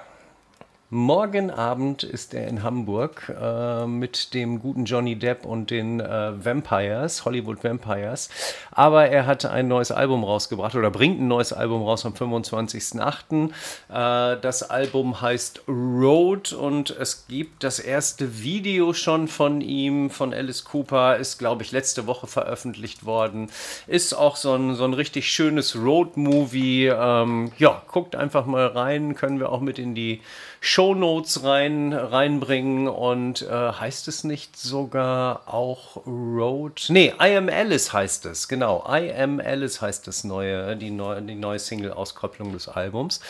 [0.94, 6.44] Morgen Abend ist er in Hamburg äh, mit dem guten Johnny Depp und den äh,
[6.44, 8.30] Vampires, Hollywood Vampires.
[8.70, 13.48] Aber er hat ein neues Album rausgebracht oder bringt ein neues Album raus am 25.08.
[13.88, 20.32] Äh, das Album heißt Road und es gibt das erste Video schon von ihm, von
[20.32, 23.50] Alice Cooper, ist glaube ich letzte Woche veröffentlicht worden.
[23.88, 26.86] Ist auch so ein, so ein richtig schönes Road-Movie.
[26.86, 30.20] Ähm, ja, guckt einfach mal rein, können wir auch mit in die
[30.66, 36.86] Shownotes rein, reinbringen und äh, heißt es nicht sogar auch Road?
[36.88, 38.82] Nee, I Am Alice heißt es, genau.
[38.88, 43.20] I Am Alice heißt das neue, die neue, die neue Single-Auskopplung des Albums.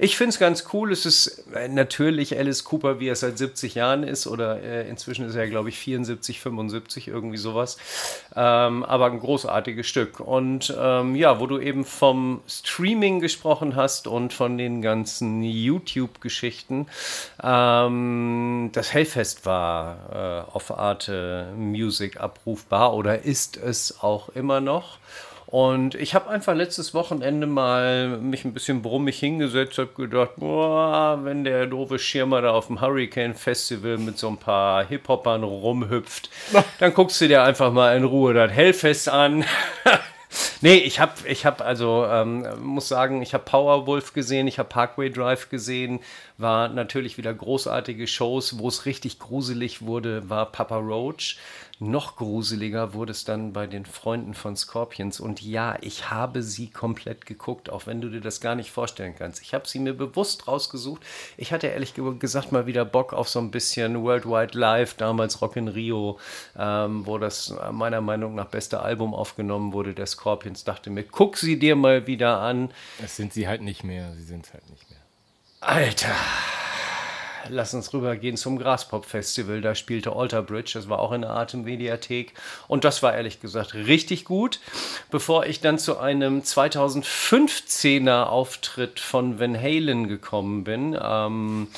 [0.00, 0.90] Ich finde es ganz cool.
[0.90, 5.28] Es ist äh, natürlich Alice Cooper, wie er seit 70 Jahren ist, oder äh, inzwischen
[5.28, 7.76] ist er, glaube ich, 74, 75, irgendwie sowas.
[8.34, 10.18] Ähm, aber ein großartiges Stück.
[10.18, 16.79] Und ähm, ja, wo du eben vom Streaming gesprochen hast und von den ganzen YouTube-Geschichten,
[17.42, 24.98] ähm, das Hellfest war äh, auf Arte Music abrufbar oder ist es auch immer noch.
[25.50, 31.18] Und ich habe einfach letztes Wochenende mal mich ein bisschen brummig hingesetzt, habe gedacht, boah,
[31.24, 36.30] wenn der doofe Schirmer da auf dem Hurricane Festival mit so ein paar Hip-Hopern rumhüpft,
[36.78, 39.44] dann guckst du dir einfach mal in Ruhe das Hellfest an.
[40.60, 44.68] Nee, ich habe, ich hab also, ähm, muss sagen, ich habe Powerwolf gesehen, ich habe
[44.68, 46.00] Parkway Drive gesehen,
[46.38, 51.36] war natürlich wieder großartige Shows, wo es richtig gruselig wurde, war Papa Roach.
[51.82, 55.18] Noch gruseliger wurde es dann bei den Freunden von Scorpions.
[55.18, 59.14] Und ja, ich habe sie komplett geguckt, auch wenn du dir das gar nicht vorstellen
[59.16, 59.40] kannst.
[59.40, 61.02] Ich habe sie mir bewusst rausgesucht.
[61.38, 65.56] Ich hatte ehrlich gesagt mal wieder Bock auf so ein bisschen Worldwide Live, damals Rock
[65.56, 66.18] in Rio,
[66.54, 70.64] ähm, wo das meiner Meinung nach beste Album aufgenommen wurde, der Scorpions.
[70.64, 72.70] Dachte mir, guck sie dir mal wieder an.
[73.00, 74.12] Das sind sie halt nicht mehr.
[74.16, 75.00] Sie sind es halt nicht mehr.
[75.60, 76.14] Alter
[77.48, 79.60] lass uns rübergehen zum Graspop-Festival.
[79.60, 82.34] Da spielte Alter Bridge, das war auch in der Atemmediathek.
[82.68, 84.60] Und das war ehrlich gesagt richtig gut.
[85.10, 91.68] Bevor ich dann zu einem 2015er Auftritt von Van Halen gekommen bin, ähm,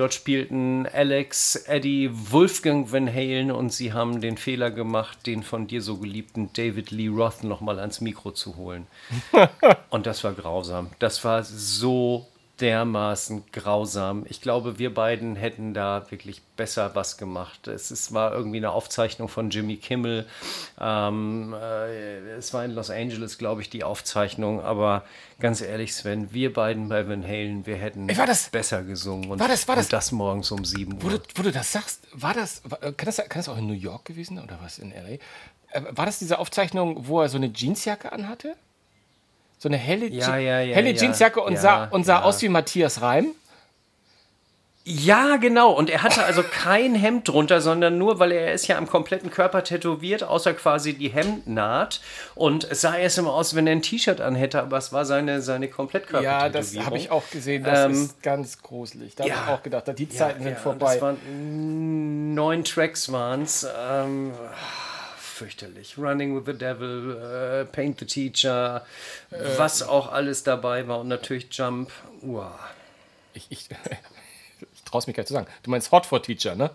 [0.00, 5.66] Dort spielten Alex, Eddie, Wolfgang Van Halen und sie haben den Fehler gemacht, den von
[5.66, 8.86] dir so geliebten David Lee Roth nochmal ans Mikro zu holen.
[9.90, 10.88] und das war grausam.
[11.00, 12.26] Das war so
[12.60, 14.24] dermaßen grausam.
[14.28, 17.68] Ich glaube, wir beiden hätten da wirklich besser was gemacht.
[17.68, 20.26] Es ist, war irgendwie eine Aufzeichnung von Jimmy Kimmel.
[20.78, 24.60] Ähm, äh, es war in Los Angeles, glaube ich, die Aufzeichnung.
[24.60, 25.04] Aber
[25.38, 29.30] ganz ehrlich, Sven, wir beiden bei Van Halen, wir hätten Ey, das, besser gesungen.
[29.30, 31.02] Und, war das, war das, das morgens um 7 Uhr.
[31.02, 33.72] Wo du, wo du das sagst, war das, kann das, kann das auch in New
[33.72, 35.18] York gewesen oder was in L.A.?
[35.76, 38.56] Äh, war das diese Aufzeichnung, wo er so eine Jeansjacke anhatte?
[39.60, 43.02] So eine helle, ja, ja, ja, helle Jeansjacke und sah, und sah aus wie Matthias
[43.02, 43.26] Reim.
[44.84, 45.72] Ja, genau.
[45.72, 49.30] Und er hatte also kein Hemd drunter, sondern nur, weil er ist ja am kompletten
[49.30, 52.00] Körper tätowiert, außer quasi die Hemdnaht.
[52.34, 55.42] Und es sah erst immer aus, wenn er ein T-Shirt anhätte, aber es war seine,
[55.42, 56.24] seine Komplettkörper.
[56.24, 57.62] Ja, das habe ich auch gesehen.
[57.62, 59.14] Das ähm, ist ganz gruselig.
[59.14, 60.94] Da ja, habe ich auch gedacht, die Zeiten ja, sind vorbei.
[60.94, 63.68] Das waren neun Tracks waren es.
[63.90, 64.32] Ähm,
[65.40, 65.96] fürchterlich.
[65.96, 68.84] Running with the Devil, äh, Paint the Teacher,
[69.30, 71.90] äh, was auch alles dabei war und natürlich Jump.
[72.20, 72.58] Uah.
[73.32, 73.68] Ich, ich,
[74.74, 75.46] ich traue es mich gar nicht zu sagen.
[75.62, 76.70] Du meinst Hot for Teacher, ne?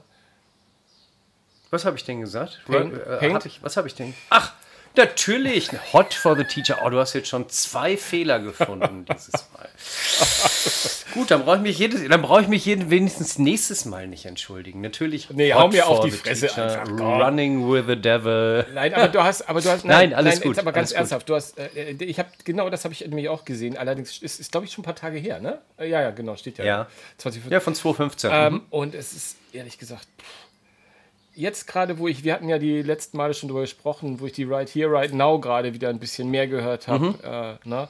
[1.70, 2.62] Was habe ich denn gesagt?
[2.66, 3.36] Paint, äh, Paint?
[3.36, 4.16] Hab ich, was habe ich denn?
[4.32, 4.54] Ach,
[4.96, 6.80] Natürlich, Hot for the Teacher.
[6.84, 9.70] Oh, du hast jetzt schon zwei Fehler gefunden dieses Mal.
[11.14, 14.26] Gut, dann brauche ich mich jedes, dann brauche ich mich jeden, wenigstens nächstes Mal nicht
[14.26, 14.82] entschuldigen.
[14.82, 15.30] Natürlich.
[15.30, 17.00] Nee, hau mir auf die Fresse teacher, einfach.
[17.00, 18.66] Running with the Devil.
[18.74, 20.60] Nein, aber du hast, aber du hast, nein, nein alles nein, gut.
[20.60, 23.78] aber ganz ernsthaft, du hast, äh, ich habe genau das habe ich nämlich auch gesehen.
[23.78, 25.60] Allerdings ist, ist glaube ich schon ein paar Tage her, ne?
[25.80, 26.66] Ja, ja, genau, steht ja.
[26.66, 28.32] Ja, 20, ja von 2015.
[28.34, 28.62] Ähm, mhm.
[28.70, 30.08] Und es ist ehrlich gesagt.
[30.20, 30.45] Pff,
[31.36, 34.34] jetzt gerade, wo ich, wir hatten ja die letzten Male schon drüber gesprochen, wo ich
[34.34, 37.16] die Right Here, Right Now gerade wieder ein bisschen mehr gehört habe, mhm.
[37.24, 37.88] äh, ne?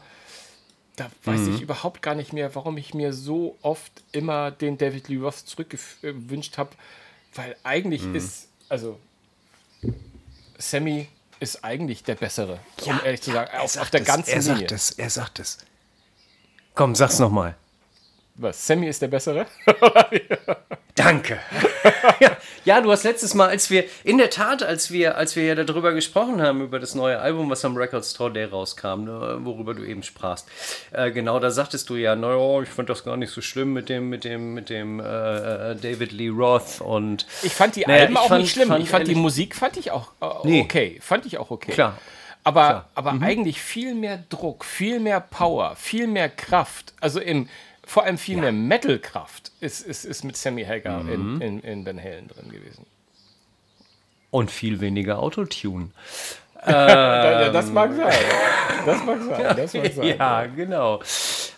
[0.96, 1.56] da weiß mhm.
[1.56, 5.36] ich überhaupt gar nicht mehr, warum ich mir so oft immer den David Lee Roth
[5.36, 6.72] zurückgewünscht habe,
[7.34, 8.16] weil eigentlich mhm.
[8.16, 8.98] ist, also
[10.58, 11.08] Sammy
[11.40, 14.56] ist eigentlich der Bessere, ja, um ehrlich zu sagen, auf, auf, der ganzen er Linie.
[14.58, 15.58] Sagt es, er sagt es.
[16.76, 17.56] Komm, sag's nochmal.
[18.38, 19.46] Was, Sammy ist der Bessere?
[20.96, 21.40] Danke.
[22.66, 25.56] ja, du hast letztes Mal, als wir, in der Tat, als wir, als wir ja
[25.56, 29.74] darüber gesprochen haben, über das neue Album, was am Record Store Day rauskam, ne, worüber
[29.74, 30.50] du eben sprachst,
[30.92, 33.88] äh, genau, da sagtest du ja, naja, ich fand das gar nicht so schlimm mit
[33.88, 35.04] dem, mit dem, mit dem äh,
[35.72, 37.26] äh David Lee Roth und.
[37.42, 38.68] Ich fand die naja, Alben auch fand, nicht schlimm.
[38.68, 40.92] Fand ich fand die Musik fand ich auch äh, okay.
[40.96, 41.00] Nee.
[41.02, 41.72] Fand ich auch okay.
[41.72, 41.98] Klar.
[42.44, 43.24] Aber, aber mhm.
[43.24, 46.94] eigentlich viel mehr Druck, viel mehr Power, viel mehr Kraft.
[47.02, 47.50] Also im,
[47.86, 48.42] vor allem viel ja.
[48.42, 51.42] mehr Metal-Kraft ist, ist, ist mit Sammy Hagar mhm.
[51.42, 52.86] in, in, in Van Halen drin gewesen.
[54.32, 55.92] Und viel weniger Autotune.
[56.68, 58.14] Ähm, das mag sein.
[58.86, 59.56] Das mag sein.
[59.58, 60.18] Das mag sein.
[60.18, 61.00] ja, genau.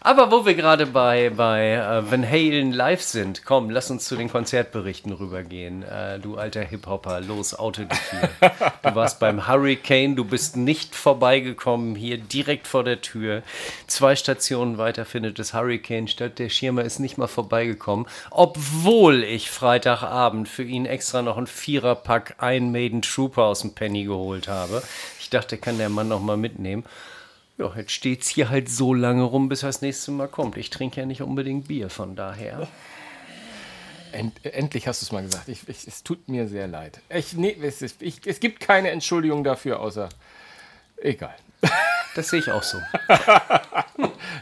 [0.07, 4.15] Aber wo wir gerade bei, bei äh, Van Halen live sind, komm, lass uns zu
[4.15, 5.83] den Konzertberichten rübergehen.
[5.83, 8.51] Äh, du alter Hip-Hopper, los, auto dich hier.
[8.83, 13.41] Du warst beim Hurricane, du bist nicht vorbeigekommen, hier direkt vor der Tür.
[13.87, 16.39] Zwei Stationen weiter findet das Hurricane statt.
[16.39, 22.35] Der Schirmer ist nicht mal vorbeigekommen, obwohl ich Freitagabend für ihn extra noch ein Viererpack
[22.37, 24.83] Ein Maiden Trooper aus dem Penny geholt habe.
[25.19, 26.83] Ich dachte, kann der Mann noch mal mitnehmen.
[27.57, 30.57] Ja, jetzt steht es hier halt so lange rum, bis er das nächste Mal kommt.
[30.57, 32.67] Ich trinke ja nicht unbedingt Bier, von daher.
[34.11, 35.49] End, endlich hast du es mal gesagt.
[35.49, 37.01] Ich, ich, es tut mir sehr leid.
[37.09, 40.09] Ich, nee, es, ist, ich, es gibt keine Entschuldigung dafür, außer
[41.01, 41.35] egal.
[42.17, 42.79] Das sehe ich auch so.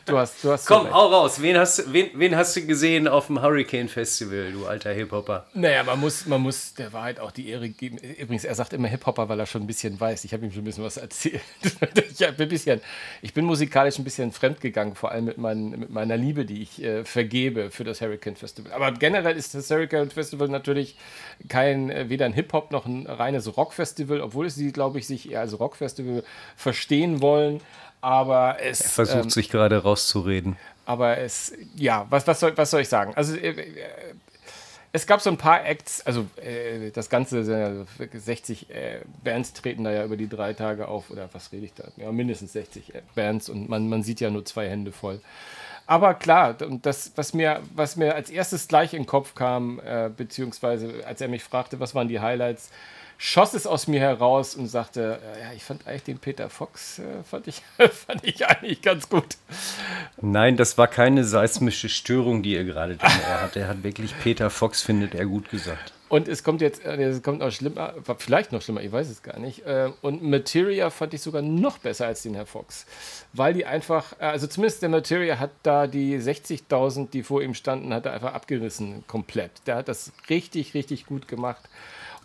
[0.05, 1.41] du hast, du hast Komm, so hau raus.
[1.41, 5.45] Wen hast, wen, wen hast du gesehen auf dem Hurricane Festival, du alter Hip-Hopper?
[5.53, 7.97] Naja, man muss, man muss der Wahrheit auch die Ehre geben.
[7.97, 10.23] Übrigens, er sagt immer Hip-Hopper, weil er schon ein bisschen weiß.
[10.23, 11.41] Ich habe ihm schon ein bisschen was erzählt.
[12.09, 12.79] ich, ein bisschen,
[13.21, 16.81] ich bin musikalisch ein bisschen fremdgegangen, vor allem mit, mein, mit meiner Liebe, die ich
[16.81, 18.71] äh, vergebe für das Hurricane Festival.
[18.71, 20.95] Aber generell ist das Hurricane Festival natürlich
[21.49, 25.41] kein, äh, weder ein Hip-Hop noch ein reines Rock-Festival, obwohl sie, glaube ich, sich eher
[25.41, 26.23] als Rock-Festival
[26.55, 27.61] verstehen wollen.
[28.01, 28.81] Aber es.
[28.81, 30.57] Er versucht ähm, sich gerade rauszureden.
[30.85, 33.13] Aber es, ja, was, was, soll, was soll ich sagen?
[33.15, 34.13] Also, äh, äh
[34.95, 39.83] es gab so ein paar Acts, also äh, das Ganze, also 60 äh, Bands treten
[39.83, 41.83] da ja über die drei Tage auf, oder was rede ich da?
[41.97, 45.19] Ja, mindestens 60 äh, Bands und man, man sieht ja nur zwei Hände voll.
[45.85, 50.09] Aber klar, das, was mir, was mir als erstes gleich in den Kopf kam, äh,
[50.15, 52.71] beziehungsweise als er mich fragte, was waren die Highlights,
[53.17, 56.99] schoss es aus mir heraus und sagte, äh, ja, ich fand eigentlich den Peter Fox,
[56.99, 59.37] äh, fand, ich, fand ich eigentlich ganz gut.
[60.21, 63.55] Nein, das war keine seismische Störung, die er gerade hat.
[63.55, 65.93] Er hat wirklich Peter Fox, findet er gut gesagt.
[66.07, 69.23] Und es kommt jetzt, äh, es kommt noch schlimmer, vielleicht noch schlimmer, ich weiß es
[69.23, 69.63] gar nicht.
[70.01, 72.85] Und Materia fand ich sogar noch besser als den Herr Fox.
[73.33, 77.93] Weil die einfach, also zumindest der Materia hat da die 60.000, die vor ihm standen,
[77.93, 79.51] hat er einfach abgerissen komplett.
[79.65, 81.67] Der hat das richtig, richtig gut gemacht.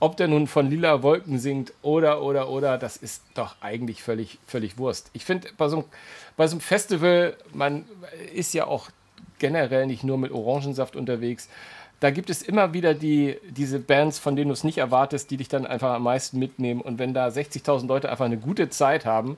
[0.00, 4.38] Ob der nun von lila Wolken singt oder, oder, oder, das ist doch eigentlich völlig,
[4.46, 5.10] völlig Wurst.
[5.12, 5.84] Ich finde, bei, so
[6.38, 7.84] bei so einem Festival, man
[8.34, 8.88] ist ja auch
[9.38, 11.48] generell nicht nur mit Orangensaft unterwegs.
[12.00, 15.36] Da gibt es immer wieder die, diese Bands, von denen du es nicht erwartest, die
[15.36, 16.80] dich dann einfach am meisten mitnehmen.
[16.80, 19.36] Und wenn da 60.000 Leute einfach eine gute Zeit haben,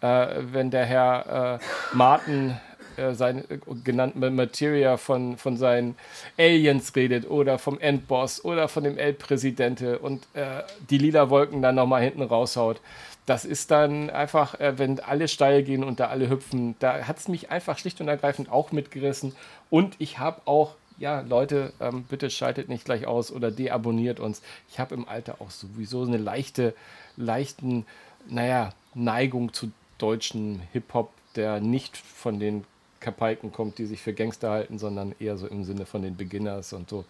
[0.00, 2.56] äh, wenn der Herr äh, Martin
[2.96, 5.96] äh, sein äh, genannten Materia von, von seinen
[6.38, 11.74] Aliens redet oder vom Endboss oder von dem El-Präsidente und äh, die lila Wolken dann
[11.74, 12.80] nochmal hinten raushaut.
[13.26, 17.18] Das ist dann einfach, äh, wenn alle steil gehen und da alle hüpfen, da hat
[17.18, 19.34] es mich einfach schlicht und ergreifend auch mitgerissen.
[19.70, 24.42] Und ich habe auch ja, Leute, ähm, bitte schaltet nicht gleich aus oder deabonniert uns.
[24.68, 26.74] Ich habe im Alter auch sowieso eine leichte,
[27.16, 27.86] leichten,
[28.28, 32.64] naja, Neigung zu deutschen Hip-Hop, der nicht von den
[33.00, 36.72] Kapaiken kommt, die sich für Gangster halten, sondern eher so im Sinne von den Beginners
[36.72, 37.04] und so.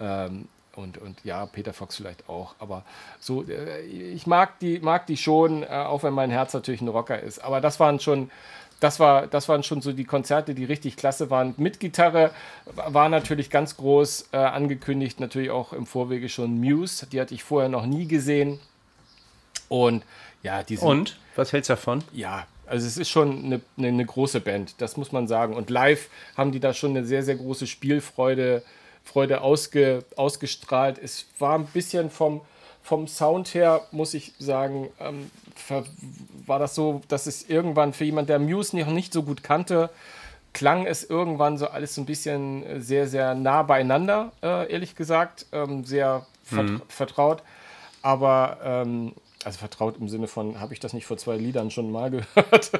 [0.00, 2.54] Ähm, und, und ja, Peter Fox vielleicht auch.
[2.58, 2.84] Aber
[3.20, 6.88] so, äh, ich mag die, mag die schon, äh, auch wenn mein Herz natürlich ein
[6.88, 7.40] Rocker ist.
[7.40, 8.30] Aber das waren schon,
[8.80, 11.54] das, war, das waren schon so die Konzerte, die richtig klasse waren.
[11.56, 12.30] Mit Gitarre
[12.74, 17.06] war natürlich ganz groß äh, angekündigt, natürlich auch im Vorwege schon Muse.
[17.06, 18.60] Die hatte ich vorher noch nie gesehen.
[19.68, 20.04] Und
[20.42, 21.18] ja, die sind, Und?
[21.34, 22.04] Was hältst du davon?
[22.12, 25.54] Ja, also es ist schon eine, eine, eine, große Band, das muss man sagen.
[25.54, 28.62] Und live haben die da schon eine sehr, sehr große Spielfreude
[29.08, 30.98] Freude ausge, ausgestrahlt.
[30.98, 32.42] Es war ein bisschen vom,
[32.82, 35.30] vom Sound her, muss ich sagen, ähm,
[36.46, 39.88] war das so, dass es irgendwann für jemanden, der Muse noch nicht so gut kannte,
[40.52, 44.94] klang es irgendwann so alles so ein bisschen äh, sehr, sehr nah beieinander, äh, ehrlich
[44.94, 45.46] gesagt.
[45.52, 46.82] Ähm, sehr vert mhm.
[46.88, 47.42] vertraut.
[48.02, 49.12] Aber ähm,
[49.44, 52.72] also vertraut im Sinne von, habe ich das nicht vor zwei Liedern schon mal gehört?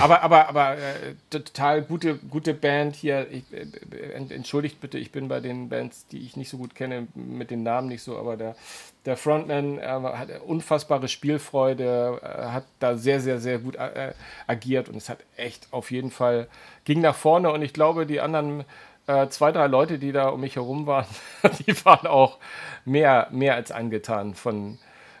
[0.00, 3.26] aber aber, aber äh, total gute, gute Band hier.
[3.30, 7.08] Ich, äh, entschuldigt bitte, ich bin bei den Bands, die ich nicht so gut kenne,
[7.14, 8.56] mit den Namen nicht so, aber der,
[9.04, 14.12] der Frontman äh, hat unfassbare Spielfreude, äh, hat da sehr, sehr, sehr gut äh,
[14.46, 16.48] agiert und es hat echt auf jeden Fall
[16.84, 18.64] ging nach vorne und ich glaube, die anderen
[19.06, 21.06] äh, zwei, drei Leute, die da um mich herum waren,
[21.66, 22.38] die waren auch
[22.84, 24.78] mehr, mehr als angetan von,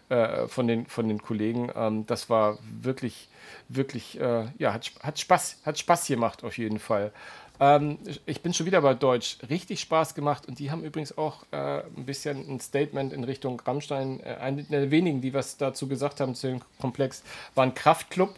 [0.08, 1.70] äh, von, den, von den Kollegen.
[1.74, 3.28] Ähm, das war wirklich,
[3.68, 7.12] wirklich, äh, ja, hat, hat, Spaß, hat Spaß gemacht auf jeden Fall.
[7.60, 9.38] Ähm, ich bin schon wieder bei Deutsch.
[9.48, 13.60] Richtig Spaß gemacht und die haben übrigens auch äh, ein bisschen ein Statement in Richtung
[13.60, 14.20] Rammstein.
[14.20, 17.22] Äh, eine der wenigen, die was dazu gesagt haben zu dem Komplex,
[17.54, 18.34] war ein Kraftclub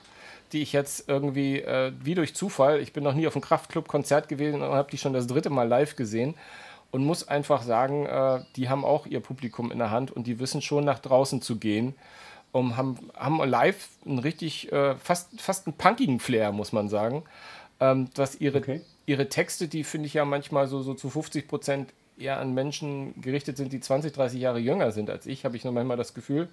[0.53, 4.29] die ich jetzt irgendwie, äh, wie durch Zufall, ich bin noch nie auf einem Kraftclub-Konzert
[4.29, 6.35] gewesen und habe die schon das dritte Mal live gesehen
[6.91, 10.39] und muss einfach sagen, äh, die haben auch ihr Publikum in der Hand und die
[10.39, 11.95] wissen schon nach draußen zu gehen
[12.53, 17.25] und haben, haben live einen richtig, äh, fast, fast einen punkigen Flair, muss man sagen.
[17.79, 18.81] Ähm, dass ihre, okay.
[19.05, 23.21] ihre Texte, die finde ich ja manchmal so, so zu 50 Prozent eher an Menschen
[23.21, 26.15] gerichtet sind, die 20, 30 Jahre jünger sind als ich, habe ich noch manchmal das
[26.15, 26.49] Gefühl.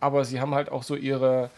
[0.00, 1.48] Aber sie haben halt auch so ihre,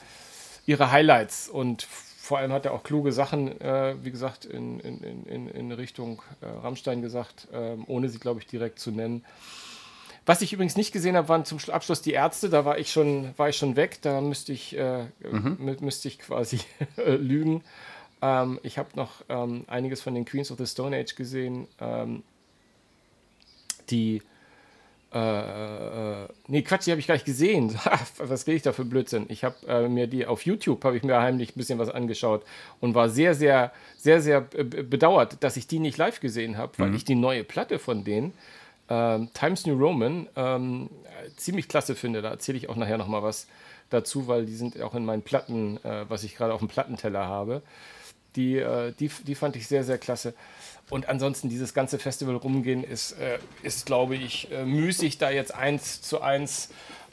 [0.66, 1.88] ihre Highlights und
[2.24, 6.22] vor allem hat er auch kluge Sachen, äh, wie gesagt, in, in, in, in Richtung
[6.40, 9.22] äh, Rammstein gesagt, äh, ohne sie, glaube ich, direkt zu nennen.
[10.24, 12.48] Was ich übrigens nicht gesehen habe, waren zum Abschluss die Ärzte.
[12.48, 13.98] Da war ich schon, war ich schon weg.
[14.00, 15.76] Da müsste ich, äh, mhm.
[15.80, 16.60] müsste ich quasi
[16.96, 17.62] lügen.
[18.22, 22.22] Ähm, ich habe noch ähm, einiges von den Queens of the Stone Age gesehen, ähm,
[23.90, 24.22] die
[25.14, 27.79] äh, äh, nee, Quatsch, die habe ich gar nicht gesehen.
[28.18, 29.27] was rede ich da für Blödsinn?
[29.29, 32.42] Ich habe äh, mir die auf YouTube, habe ich mir heimlich ein bisschen was angeschaut
[32.81, 36.88] und war sehr, sehr, sehr, sehr bedauert, dass ich die nicht live gesehen habe, weil
[36.88, 36.96] mhm.
[36.96, 38.33] ich die neue Platte von denen,
[38.88, 40.90] ähm, Times New Roman, ähm,
[41.37, 42.20] ziemlich klasse finde.
[42.20, 43.46] Da erzähle ich auch nachher nochmal was
[43.90, 47.24] dazu, weil die sind auch in meinen Platten, äh, was ich gerade auf dem Plattenteller
[47.24, 47.62] habe.
[48.35, 50.35] Die, äh, die, die fand ich sehr, sehr klasse.
[50.90, 55.55] Und ansonsten dieses ganze Festival rumgehen ist, äh, ist glaube ich, äh, müßig, da jetzt
[55.55, 56.68] eins zu eins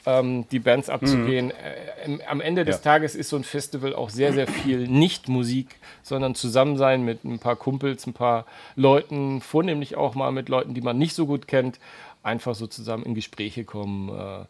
[0.06, 1.46] ähm, die Bands abzugehen.
[1.46, 1.52] Mhm.
[1.52, 2.82] Äh, im, am Ende des ja.
[2.82, 7.38] Tages ist so ein Festival auch sehr, sehr viel nicht Musik, sondern Zusammensein mit ein
[7.38, 11.46] paar Kumpels, ein paar Leuten, vornehmlich auch mal mit Leuten, die man nicht so gut
[11.46, 11.78] kennt,
[12.22, 14.08] einfach so zusammen in Gespräche kommen.
[14.08, 14.44] Äh,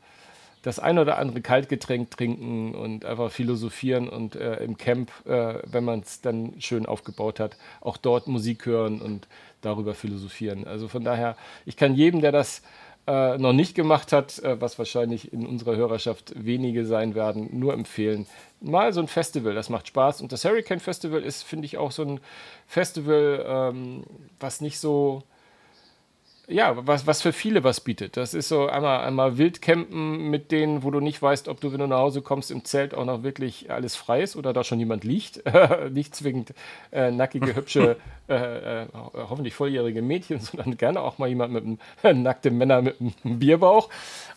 [0.63, 5.85] das ein oder andere Kaltgetränk trinken und einfach philosophieren und äh, im Camp, äh, wenn
[5.85, 9.27] man es dann schön aufgebaut hat, auch dort Musik hören und
[9.61, 10.67] darüber philosophieren.
[10.67, 12.63] Also von daher, ich kann jedem, der das
[13.07, 17.75] äh, noch nicht gemacht hat, äh, was wahrscheinlich in unserer Hörerschaft wenige sein werden, nur
[17.75, 18.27] empfehlen.
[18.61, 20.23] Mal so ein Festival, das macht Spaß.
[20.23, 22.21] Und das Hurricane Festival ist, finde ich, auch so ein
[22.69, 24.05] Festival, ähm,
[24.39, 25.25] was nicht so
[26.49, 28.17] ja, was, was für viele was bietet.
[28.17, 31.79] Das ist so einmal, einmal Wildcampen mit denen, wo du nicht weißt, ob du, wenn
[31.79, 34.81] du nach Hause kommst, im Zelt auch noch wirklich alles frei ist oder da schon
[34.81, 35.43] jemand liegt.
[35.91, 36.53] nicht zwingend
[36.91, 37.97] äh, nackige, hübsche,
[38.29, 42.83] äh, äh, hoffentlich volljährige Mädchen, sondern gerne auch mal jemand mit einem äh, nackte Männer
[42.83, 43.89] mit einem Bierbauch.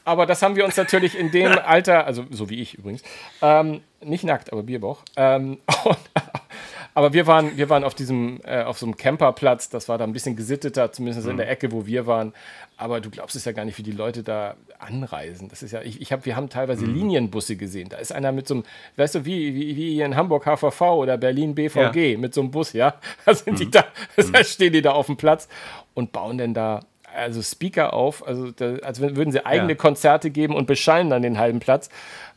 [0.04, 3.02] Aber das haben wir uns natürlich in dem Alter, also so wie ich übrigens,
[3.42, 5.02] ähm, nicht nackt, aber Bierbauch.
[5.16, 5.58] Ähm,
[6.98, 10.06] Aber wir waren, wir waren auf diesem, äh, auf so einem Camperplatz, das war da
[10.06, 11.32] ein bisschen gesitteter, zumindest mhm.
[11.32, 12.32] in der Ecke, wo wir waren.
[12.78, 15.50] Aber du glaubst es ja gar nicht, wie die Leute da anreisen.
[15.50, 16.96] Das ist ja, ich, ich hab, wir haben teilweise mhm.
[16.96, 17.90] Linienbusse gesehen.
[17.90, 18.64] Da ist einer mit so einem,
[18.96, 22.18] weißt du, wie, wie, wie hier in Hamburg HVV oder Berlin BVG ja.
[22.18, 22.96] mit so einem Bus, ja.
[23.26, 23.58] Da sind mhm.
[23.58, 23.84] die da,
[24.32, 25.50] da stehen die da auf dem Platz
[25.96, 26.80] und bauen denn da
[27.16, 29.76] also Speaker auf, also da, als würden sie eigene ja.
[29.76, 31.90] Konzerte geben und bescheinen dann den halben Platz.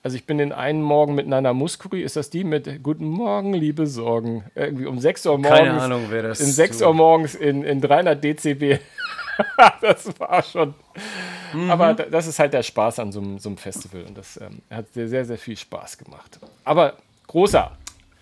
[0.03, 3.53] Also ich bin den einen Morgen mit Nana Muskuri, ist das die mit Guten Morgen,
[3.53, 5.59] liebe Sorgen, irgendwie um 6 Uhr morgens.
[5.59, 8.81] Keine Ahnung, wer das In 6 Uhr morgens in, in 300 Dezibel.
[9.81, 10.75] das war schon.
[11.53, 11.71] Mhm.
[11.71, 14.63] Aber das ist halt der Spaß an so einem, so einem Festival und das ähm,
[14.71, 16.39] hat sehr, sehr, sehr viel Spaß gemacht.
[16.65, 16.95] Aber
[17.27, 17.73] großer,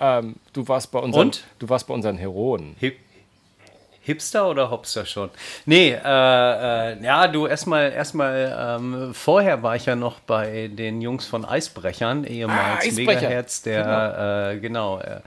[0.00, 1.44] ähm, du warst bei unseren, und?
[1.58, 2.76] du warst bei unseren Heroen.
[2.78, 2.96] Hip
[4.06, 5.30] Hipster oder Hopster schon?
[5.64, 11.02] Nee, äh, äh, ja, du erstmal, erstmal, ähm, vorher war ich ja noch bei den
[11.02, 13.20] Jungs von Eisbrechern, ehemals ah, Eisbrecher.
[13.20, 15.20] Megahertz, der, genau, äh, genau äh,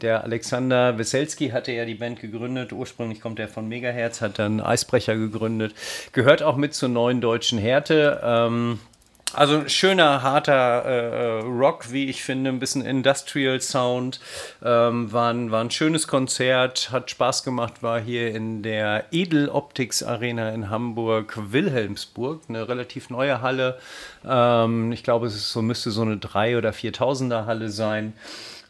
[0.00, 2.72] der Alexander Weselski hatte ja die Band gegründet.
[2.72, 5.74] Ursprünglich kommt er von Megahertz, hat dann Eisbrecher gegründet.
[6.12, 8.20] Gehört auch mit zur neuen deutschen Härte.
[8.22, 8.78] Ähm,
[9.32, 14.20] also ein schöner, harter äh, äh, Rock, wie ich finde, ein bisschen Industrial Sound.
[14.64, 19.48] Ähm, war, ein, war ein schönes Konzert, hat Spaß gemacht, war hier in der Edel
[19.48, 23.78] Optics Arena in Hamburg-Wilhelmsburg, eine relativ neue Halle.
[24.26, 28.14] Ähm, ich glaube, es ist so, müsste so eine 3- oder 4.000er Halle sein.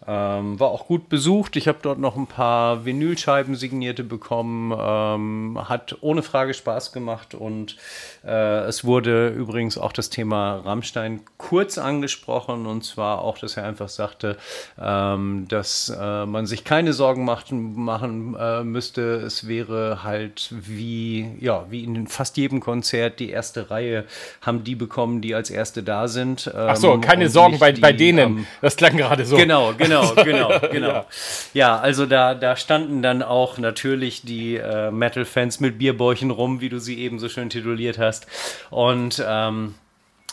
[0.07, 1.57] Ähm, war auch gut besucht.
[1.57, 4.73] Ich habe dort noch ein paar Vinylscheiben signierte bekommen.
[4.77, 7.77] Ähm, hat ohne Frage Spaß gemacht und
[8.28, 13.88] es wurde übrigens auch das Thema Rammstein kurz angesprochen und zwar auch, dass er einfach
[13.88, 14.37] sagte,
[14.80, 19.16] ähm, dass äh, man sich keine Sorgen machen äh, müsste.
[19.16, 24.05] Es wäre halt wie, ja, wie in fast jedem Konzert die erste Reihe
[24.42, 26.53] haben die bekommen, die als erste da sind.
[26.55, 28.47] Ach so, ähm, keine Sorgen bei, bei denen.
[28.61, 29.36] das klang gerade so.
[29.36, 30.88] Genau, genau, genau, genau.
[30.88, 31.07] ja.
[31.55, 31.78] ja.
[31.78, 36.78] also da, da standen dann auch natürlich die äh, Metal-Fans mit Bierbäuchen rum, wie du
[36.78, 38.09] sie eben so schön tituliert hast.
[38.70, 39.74] Und ähm,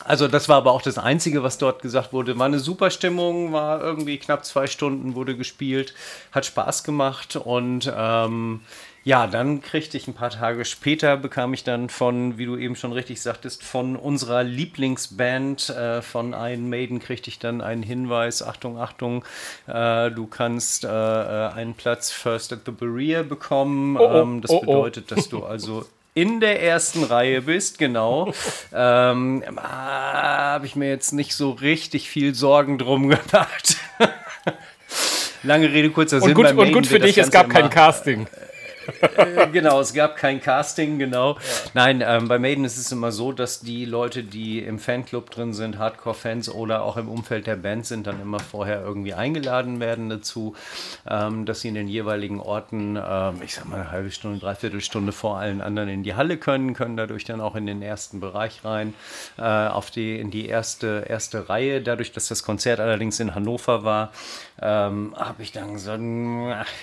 [0.05, 2.37] also das war aber auch das Einzige, was dort gesagt wurde.
[2.37, 5.93] War eine super Stimmung, war irgendwie knapp zwei Stunden, wurde gespielt,
[6.31, 8.61] hat Spaß gemacht und ähm,
[9.03, 12.75] ja, dann kriegte ich ein paar Tage später, bekam ich dann von, wie du eben
[12.75, 18.43] schon richtig sagtest, von unserer Lieblingsband äh, von Iron Maiden, kriegte ich dann einen Hinweis,
[18.43, 19.23] Achtung, Achtung,
[19.65, 23.97] äh, du kannst äh, äh einen Platz First at the Berea bekommen.
[23.97, 24.59] Oh, oh, ähm, das oh, oh.
[24.59, 25.85] bedeutet, dass du also
[26.17, 28.33] in der ersten Reihe bist, genau.
[28.73, 33.77] ähm, Habe ich mir jetzt nicht so richtig viel Sorgen drum gemacht.
[35.43, 36.29] Lange Rede, kurzer Sinn.
[36.29, 38.25] Und gut, und gut für dich, es gab kein Casting.
[39.51, 41.33] Genau, es gab kein Casting, genau.
[41.33, 41.39] Ja.
[41.73, 45.53] Nein, ähm, bei Maiden ist es immer so, dass die Leute, die im Fanclub drin
[45.53, 50.09] sind, Hardcore-Fans oder auch im Umfeld der Band sind, dann immer vorher irgendwie eingeladen werden
[50.09, 50.55] dazu,
[51.09, 54.81] ähm, dass sie in den jeweiligen Orten, ähm, ich sag mal, eine halbe Stunde, dreiviertel
[54.81, 58.19] Stunde vor allen anderen in die Halle können, können dadurch dann auch in den ersten
[58.19, 58.93] Bereich rein,
[59.37, 61.81] äh, auf die, in die erste, erste Reihe.
[61.81, 64.11] Dadurch, dass das Konzert allerdings in Hannover war,
[64.59, 66.01] ähm, habe ich dann gesagt,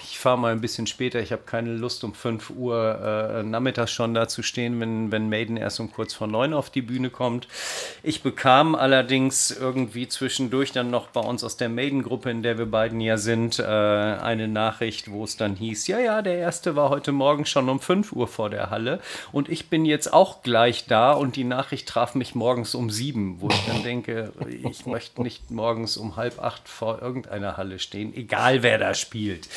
[0.05, 3.01] ich fahre mal ein bisschen später, ich habe keine Lust um 5 Uhr
[3.35, 6.71] äh, nachmittags schon da zu stehen, wenn, wenn Maiden erst um kurz vor 9 auf
[6.71, 7.49] die Bühne kommt.
[8.05, 12.67] Ich bekam allerdings irgendwie zwischendurch dann noch bei uns aus der Maiden-Gruppe, in der wir
[12.67, 16.91] beiden ja sind, äh, eine Nachricht, wo es dann hieß, ja, ja, der erste war
[16.91, 19.01] heute Morgen schon um 5 Uhr vor der Halle
[19.33, 23.41] und ich bin jetzt auch gleich da und die Nachricht traf mich morgens um 7,
[23.41, 27.79] wo ich dann denke, ich möchte nicht morgens um halb acht vor irgendeiner Halle Halle
[27.79, 29.49] stehen, egal wer da spielt.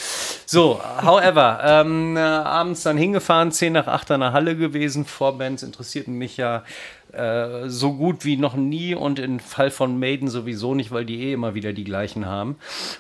[0.45, 5.05] So, however, ähm, äh, abends dann hingefahren, 10 nach 8 an der Halle gewesen.
[5.05, 6.64] Vorbands interessierten mich ja
[7.12, 11.22] äh, so gut wie noch nie und im Fall von Maiden sowieso nicht, weil die
[11.22, 12.55] eh immer wieder die gleichen haben.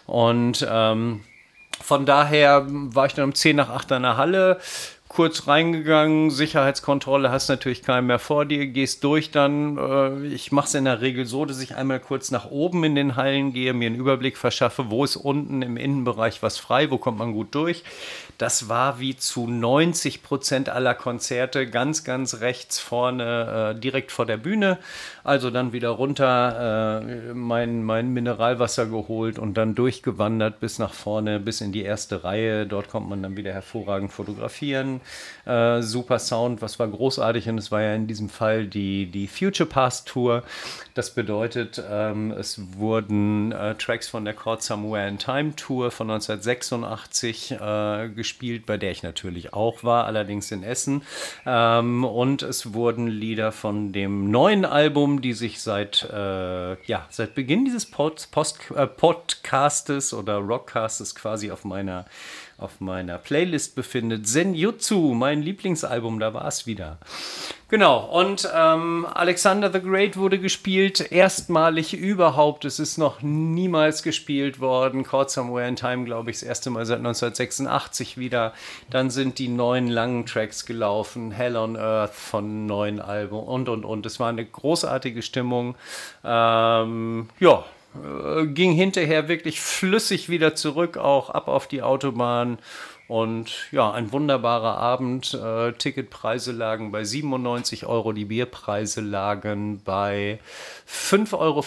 [0.05, 1.21] Und ähm,
[1.81, 4.59] von daher war ich dann um 10 nach 8 an der Halle
[5.17, 9.75] kurz reingegangen, Sicherheitskontrolle, hast natürlich keinen mehr vor dir, gehst durch dann.
[9.75, 12.93] Äh, ich mache es in der Regel so, dass ich einmal kurz nach oben in
[12.93, 16.99] den Hallen gehe, mir einen Überblick verschaffe, wo ist unten im Innenbereich was frei, wo
[16.99, 17.83] kommt man gut durch.
[18.37, 24.27] Das war wie zu 90 Prozent aller Konzerte ganz, ganz rechts vorne, äh, direkt vor
[24.27, 24.77] der Bühne.
[25.23, 31.39] Also dann wieder runter, äh, mein, mein Mineralwasser geholt und dann durchgewandert bis nach vorne,
[31.39, 32.67] bis in die erste Reihe.
[32.67, 35.01] Dort kommt man dann wieder hervorragend fotografieren.
[35.47, 39.27] Äh, super Sound, was war großartig und es war ja in diesem Fall die, die
[39.27, 40.43] Future Past Tour.
[40.93, 46.11] Das bedeutet, ähm, es wurden äh, Tracks von der Chord Somewhere in Time Tour von
[46.11, 51.03] 1986 äh, gespielt, bei der ich natürlich auch war, allerdings in Essen.
[51.45, 57.35] Ähm, und es wurden Lieder von dem neuen Album, die sich seit, äh, ja, seit
[57.35, 62.05] Beginn dieses Pod Post äh, Podcastes oder Rockcastes quasi auf meiner
[62.57, 64.27] auf meiner Playlist befindet.
[64.27, 66.97] Senjutsu, mein Lieblingsalbum, da war es wieder.
[67.69, 72.63] Genau, und ähm, Alexander the Great wurde gespielt, erstmalig überhaupt.
[72.63, 75.03] Es ist noch niemals gespielt worden.
[75.03, 78.53] Caught Somewhere in Time, glaube ich, das erste Mal seit 1986 wieder.
[78.89, 83.83] Dann sind die neuen langen Tracks gelaufen, Hell on Earth von neuen Album und und
[83.83, 84.05] und.
[84.05, 85.75] Es war eine großartige Stimmung.
[86.23, 87.65] Ähm, ja,
[88.45, 92.59] ging hinterher wirklich flüssig wieder zurück, auch ab auf die Autobahn.
[93.07, 95.33] Und ja, ein wunderbarer Abend.
[95.33, 100.39] Äh, Ticketpreise lagen bei 97 Euro, die Bierpreise lagen bei
[100.89, 101.63] 5,50 Euro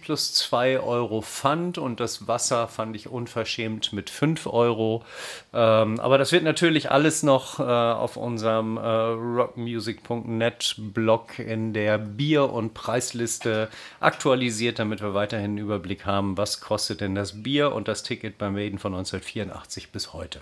[0.00, 5.04] plus 2 Euro Pfand und das Wasser fand ich unverschämt mit 5 Euro.
[5.52, 11.98] Ähm, aber das wird natürlich alles noch äh, auf unserem äh, rockmusic.net Blog in der
[11.98, 13.68] Bier- und Preisliste
[13.98, 18.38] aktualisiert, damit wir weiterhin einen Überblick haben, was kostet denn das Bier und das Ticket
[18.38, 20.40] beim Maiden von 1984 bis heute.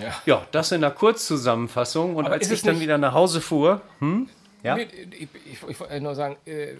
[0.00, 0.14] Ja.
[0.26, 2.16] ja, das in der Kurzzusammenfassung.
[2.16, 4.28] Und Aber als ich dann wieder nach Hause fuhr, hm?
[4.62, 4.76] Ja?
[4.76, 5.28] Ich, ich,
[5.68, 6.74] ich, wollte nur sagen, äh,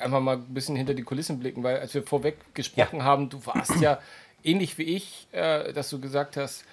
[0.00, 3.04] einfach mal ein bisschen hinter die Kulissen blicken, weil als wir vorweg gesprochen ja.
[3.04, 3.98] haben, du warst ja
[4.42, 6.64] ähnlich wie ich, äh, dass du gesagt hast,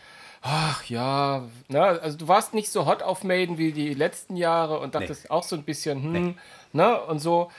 [0.41, 4.35] ach ja, na, ne, also du warst nicht so hot auf Maiden wie die letzten
[4.35, 5.29] Jahre und dachtest nee.
[5.29, 6.35] auch so ein bisschen, hm, nee.
[6.73, 7.51] ne, und so.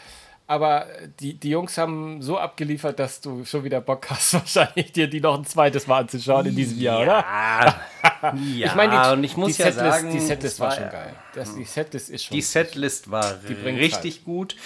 [0.47, 0.87] Aber
[1.21, 5.21] die, die Jungs haben so abgeliefert, dass du schon wieder Bock hast, wahrscheinlich dir die
[5.21, 7.25] noch ein zweites Mal anzuschauen in diesem Jahr, oder?
[7.25, 10.77] Ja, ja ich meine, die, ich muss die ja Setlist, sagen, die Setlist war war-
[10.77, 11.15] schon geil.
[11.35, 12.35] Das, die Setlist ist schon.
[12.35, 14.57] Die Setlist war richtig gut.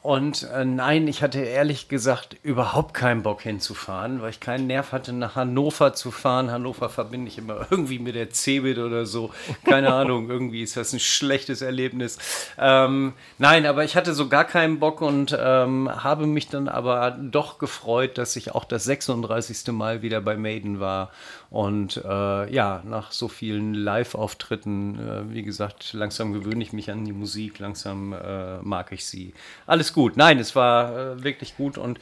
[0.00, 4.92] Und äh, nein, ich hatte ehrlich gesagt überhaupt keinen Bock hinzufahren, weil ich keinen Nerv
[4.92, 6.50] hatte, nach Hannover zu fahren.
[6.50, 9.30] Hannover verbinde ich immer irgendwie mit der Cebit oder so.
[9.64, 12.18] Keine Ahnung, irgendwie ist das ein schlechtes Erlebnis.
[12.58, 17.10] Ähm, nein, aber ich hatte so gar keinen Bock und ähm, habe mich dann aber
[17.20, 19.72] doch gefreut, dass ich auch das 36.
[19.72, 21.10] Mal wieder bei Maiden war.
[21.52, 27.04] Und äh, ja, nach so vielen Live-Auftritten, äh, wie gesagt, langsam gewöhne ich mich an
[27.04, 29.34] die Musik, langsam äh, mag ich sie.
[29.66, 30.16] Alles gut.
[30.16, 32.00] Nein, es war äh, wirklich gut und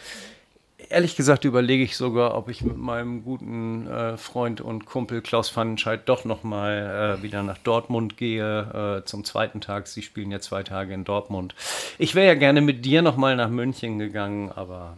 [0.89, 5.51] ehrlich gesagt überlege ich sogar, ob ich mit meinem guten äh, Freund und Kumpel Klaus
[5.51, 9.89] Pfannenscheid doch nochmal äh, wieder nach Dortmund gehe äh, zum zweiten Tag.
[9.89, 11.57] Sie spielen ja zwei Tage in Dortmund.
[11.99, 14.97] Ich wäre ja gerne mit dir nochmal nach München gegangen, aber.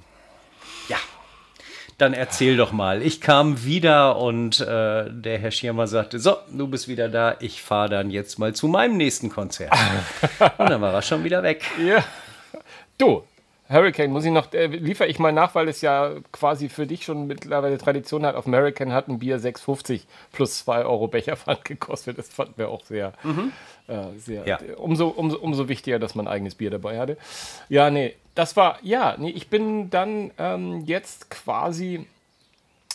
[1.98, 3.02] Dann erzähl doch mal.
[3.02, 7.62] Ich kam wieder und äh, der Herr Schirmer sagte, so, du bist wieder da, ich
[7.62, 9.72] fahre dann jetzt mal zu meinem nächsten Konzert.
[10.58, 11.64] und dann war er schon wieder weg.
[11.84, 12.04] Ja.
[12.98, 13.24] Du,
[13.72, 17.04] Hurricane, muss ich noch, äh, liefere ich mal nach, weil es ja quasi für dich
[17.04, 18.34] schon mittlerweile Tradition hat.
[18.36, 20.02] Auf American hat ein Bier 6,50
[20.32, 22.18] plus 2 Euro Becherpfand gekostet.
[22.18, 23.12] Das fanden wir auch sehr,
[23.88, 24.58] äh, sehr Ja.
[24.76, 27.16] umso, umso, umso wichtiger, dass man eigenes Bier dabei hatte.
[27.68, 32.06] Ja, nee, das war, ja, nee, ich bin dann ähm, jetzt quasi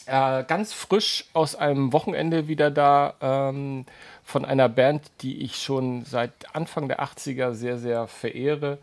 [0.05, 3.85] äh, ganz frisch aus einem Wochenende wieder da ähm,
[4.23, 8.77] von einer Band, die ich schon seit Anfang der 80er sehr, sehr verehre.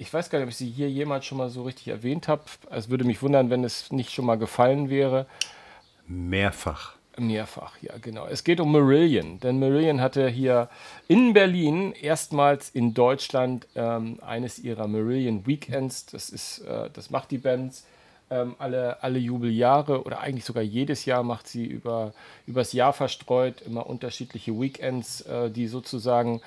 [0.00, 2.42] Ich weiß gar nicht, ob ich sie hier jemals schon mal so richtig erwähnt habe.
[2.70, 5.26] Es würde mich wundern, wenn es nicht schon mal gefallen wäre.
[6.06, 6.94] Mehrfach.
[7.18, 8.26] Mehrfach, ja, genau.
[8.26, 10.70] Es geht um Marillion, denn Marillion hatte hier
[11.06, 16.06] in Berlin erstmals in Deutschland ähm, eines ihrer Marillion Weekends.
[16.06, 17.74] Das ist, äh, das macht die Band
[18.30, 22.14] ähm, alle, alle Jubeljahre oder eigentlich sogar jedes Jahr macht sie über
[22.46, 26.40] übers Jahr verstreut immer unterschiedliche Weekends, äh, die sozusagen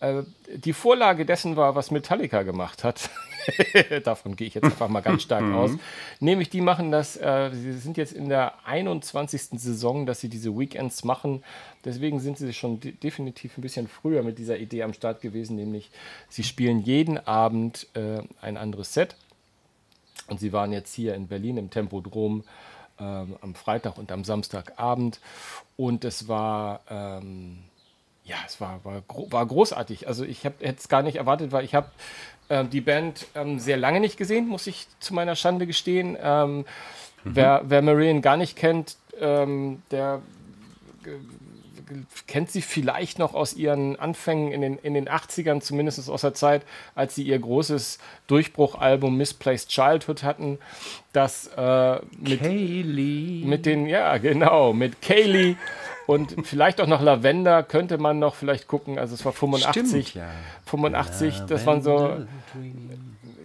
[0.00, 3.10] die Vorlage dessen war, was Metallica gemacht hat.
[4.04, 5.72] Davon gehe ich jetzt einfach mal ganz stark aus.
[6.20, 9.58] Nämlich, die machen das, äh, sie sind jetzt in der 21.
[9.60, 11.42] Saison, dass sie diese Weekends machen.
[11.84, 15.56] Deswegen sind sie schon de definitiv ein bisschen früher mit dieser Idee am Start gewesen,
[15.56, 15.90] nämlich
[16.28, 19.16] sie spielen jeden Abend äh, ein anderes Set.
[20.28, 22.44] Und sie waren jetzt hier in Berlin im Tempodrom
[23.00, 25.20] ähm, am Freitag und am Samstagabend.
[25.76, 27.58] Und es war, ähm,
[28.28, 30.06] ja, es war, war, war großartig.
[30.06, 31.90] Also ich hätte es gar nicht erwartet, weil ich habe
[32.50, 36.16] ähm, die Band ähm, sehr lange nicht gesehen, muss ich zu meiner Schande gestehen.
[36.22, 36.66] Ähm,
[37.24, 40.20] wer, wer Marion gar nicht kennt, ähm, der
[42.26, 46.34] kennt sie vielleicht noch aus ihren Anfängen in den, in den 80ern, zumindest aus der
[46.34, 46.62] Zeit,
[46.94, 50.58] als sie ihr großes Durchbruchalbum Misplaced Childhood hatten,
[51.12, 53.44] das äh, mit, Kaylee.
[53.44, 55.56] mit den, ja genau, mit Kaylee
[56.06, 60.14] und vielleicht auch noch Lavender könnte man noch vielleicht gucken, also es war 85, Stimmt,
[60.14, 60.30] ja.
[60.66, 62.16] 85, das waren so,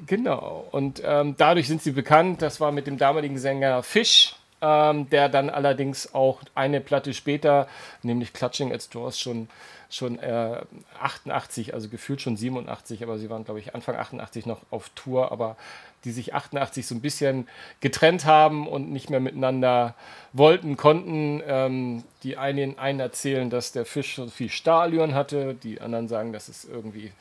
[0.06, 0.68] Genau.
[0.72, 2.42] Und ähm, dadurch sind sie bekannt.
[2.42, 7.68] Das war mit dem damaligen Sänger Fish, ähm, der dann allerdings auch eine Platte später,
[8.02, 9.50] nämlich Clutching at Straws, schon,
[9.90, 10.62] schon äh,
[11.02, 15.34] 88, also gefühlt schon 87, aber sie waren, glaube ich, Anfang 88 noch auf Tour,
[15.34, 15.58] aber
[16.06, 17.48] die sich 88 so ein bisschen
[17.82, 19.96] getrennt haben und nicht mehr miteinander
[20.32, 21.42] wollten, konnten.
[21.46, 26.32] Ähm, die einen, einen erzählen, dass der Fisch so viel Stahlion hatte, die anderen sagen,
[26.32, 27.12] dass es irgendwie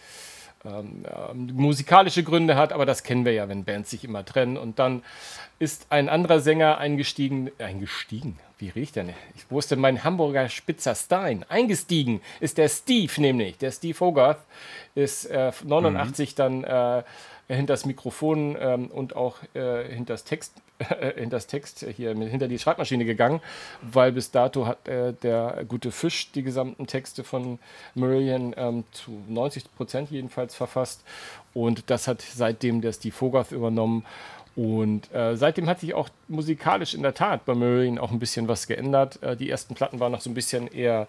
[0.65, 4.57] ähm, ähm, musikalische Gründe hat, aber das kennen wir ja, wenn Bands sich immer trennen.
[4.57, 5.03] Und dann
[5.63, 9.05] ist ein anderer Sänger eingestiegen, eingestiegen, wie riecht der?
[9.37, 11.45] Ich wusste, mein Hamburger Spitzer Stein.
[11.49, 13.59] Eingestiegen ist der Steve nämlich.
[13.59, 14.41] Der Steve Hogarth
[14.97, 17.05] ist äh, 89 dann äh,
[17.47, 22.17] hinter das Mikrofon ähm, und auch äh, hinter das Text äh, hinter das Text hier
[22.17, 23.41] mit, hinter die Schreibmaschine gegangen,
[23.83, 27.61] weil bis dato hat äh, der gute Fisch die gesamten Texte von
[27.95, 31.05] Marillion ähm, zu 90 Prozent jedenfalls verfasst
[31.55, 34.05] und das hat seitdem der Steve Hogarth übernommen
[34.55, 38.49] und äh, seitdem hat sich auch musikalisch in der Tat bei Marillion auch ein bisschen
[38.49, 39.23] was geändert.
[39.23, 41.07] Äh, die ersten Platten waren noch so ein bisschen eher,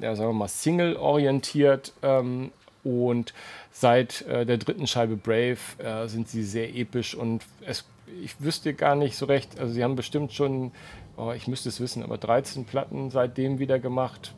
[0.00, 2.52] ja, sagen wir mal, Single-orientiert ähm,
[2.84, 3.34] und
[3.72, 7.84] seit äh, der dritten Scheibe Brave äh, sind sie sehr episch und es,
[8.22, 10.70] ich wüsste gar nicht so recht, also sie haben bestimmt schon,
[11.16, 14.34] oh, ich müsste es wissen, aber 13 Platten seitdem wieder gemacht,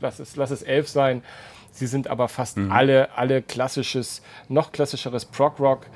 [0.00, 1.22] lass es, lass es elf sein.
[1.74, 5.86] Sie sind aber fast alle, alle klassisches, noch klassischeres Prog-Rock.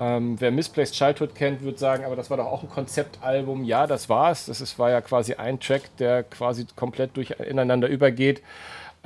[0.00, 3.64] Ähm, wer Misplaced Childhood kennt, wird sagen, aber das war doch auch ein Konzeptalbum.
[3.64, 4.46] Ja, das war es.
[4.46, 8.42] Das ist, war ja quasi ein Track, der quasi komplett durch ineinander übergeht.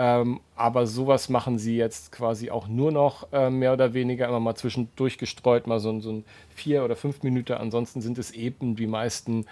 [0.00, 4.38] Ähm, aber sowas machen sie jetzt quasi auch nur noch äh, mehr oder weniger immer
[4.38, 6.24] mal zwischendurch gestreut, mal so, so ein
[6.54, 7.54] vier oder fünf Minuten.
[7.54, 9.44] Ansonsten sind es eben die meisten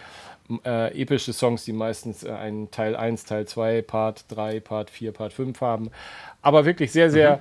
[0.64, 5.12] äh, epische Songs, die meistens äh, einen Teil 1, Teil 2, Part 3, Part 4,
[5.12, 5.91] Part 5 haben.
[6.43, 7.41] Aber wirklich sehr, sehr mhm.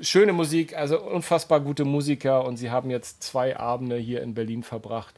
[0.00, 4.62] Schöne Musik, also unfassbar gute Musiker und sie haben jetzt zwei Abende hier in Berlin
[4.62, 5.14] verbracht.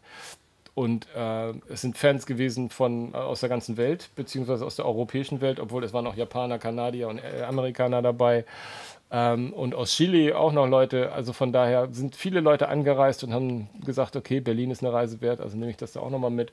[0.75, 4.87] Und äh, es sind Fans gewesen von, äh, aus der ganzen Welt, beziehungsweise aus der
[4.87, 8.45] europäischen Welt, obwohl es waren auch Japaner, Kanadier und äh, Amerikaner dabei.
[9.13, 11.13] Ähm, und aus Chile auch noch Leute.
[11.13, 15.21] Also von daher sind viele Leute angereist und haben gesagt, okay, Berlin ist eine Reise
[15.21, 16.53] wert, also nehme ich das da auch nochmal mit.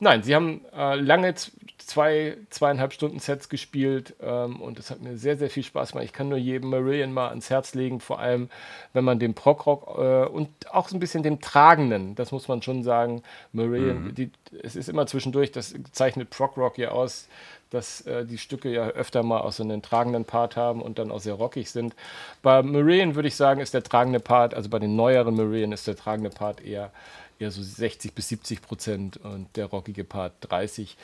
[0.00, 1.34] Nein, sie haben äh, lange
[1.78, 6.04] zwei, zweieinhalb Stunden Sets gespielt ähm, und es hat mir sehr, sehr viel Spaß gemacht.
[6.04, 8.50] Ich kann nur jedem Marillion mal ans Herz legen, vor allem
[8.92, 12.60] wenn man dem Prog-Rock äh, und auch so ein bisschen dem Tragenden, das muss man
[12.60, 14.14] schon sagen, Marillion, mhm.
[14.14, 14.30] die,
[14.62, 17.28] es ist immer zwischendurch, das zeichnet Prog-Rock ja aus,
[17.74, 21.10] dass äh, die Stücke ja öfter mal auch so einen tragenden Part haben und dann
[21.10, 21.94] auch sehr rockig sind.
[22.42, 25.86] Bei Marian würde ich sagen, ist der tragende Part, also bei den neueren Marian ist
[25.86, 26.90] der tragende Part eher,
[27.38, 30.96] eher so 60 bis 70 Prozent und der rockige Part 30.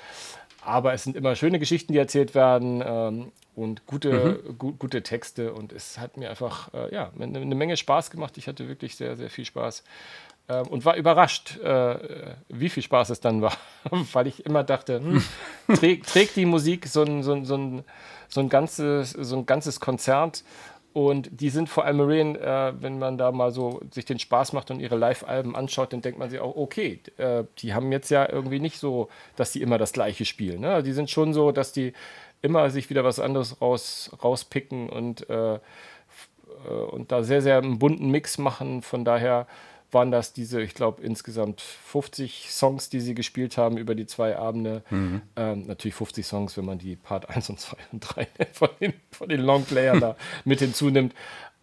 [0.63, 4.59] Aber es sind immer schöne Geschichten, die erzählt werden ähm, und gute, mhm.
[4.59, 5.53] gu gute Texte.
[5.53, 8.37] Und es hat mir einfach äh, ja, eine, eine Menge Spaß gemacht.
[8.39, 9.83] Ich hatte wirklich sehr, sehr viel Spaß
[10.51, 13.57] äh, und war überrascht, äh, wie viel Spaß es dann war,
[14.13, 15.23] weil ich immer dachte, hm,
[15.75, 17.85] trägt, trägt die Musik so ein, so, ein, so, ein,
[18.29, 20.45] so, ein ganzes, so ein ganzes Konzert
[20.93, 24.53] und die sind vor allem Marine, äh, wenn man da mal so sich den Spaß
[24.53, 28.11] macht und ihre Live-Alben anschaut, dann denkt man sich auch, okay, äh, die haben jetzt
[28.11, 30.61] ja irgendwie nicht so, dass die immer das Gleiche spielen.
[30.63, 30.83] Ne?
[30.83, 31.93] Die sind schon so, dass die
[32.43, 35.59] immer sich wieder was anderes raus, rauspicken und, äh, äh
[36.91, 38.83] und da sehr, sehr einen bunten Mix machen.
[38.83, 39.47] Von daher
[39.93, 44.37] waren das diese, ich glaube, insgesamt 50 Songs, die sie gespielt haben über die zwei
[44.37, 44.83] Abende.
[44.91, 45.23] Mhm.
[45.37, 48.95] Ähm, natürlich 50 Songs, wenn man die Part 1 und 2 und 3 von den,
[49.11, 51.15] von den Longplayern da mit hinzunimmt.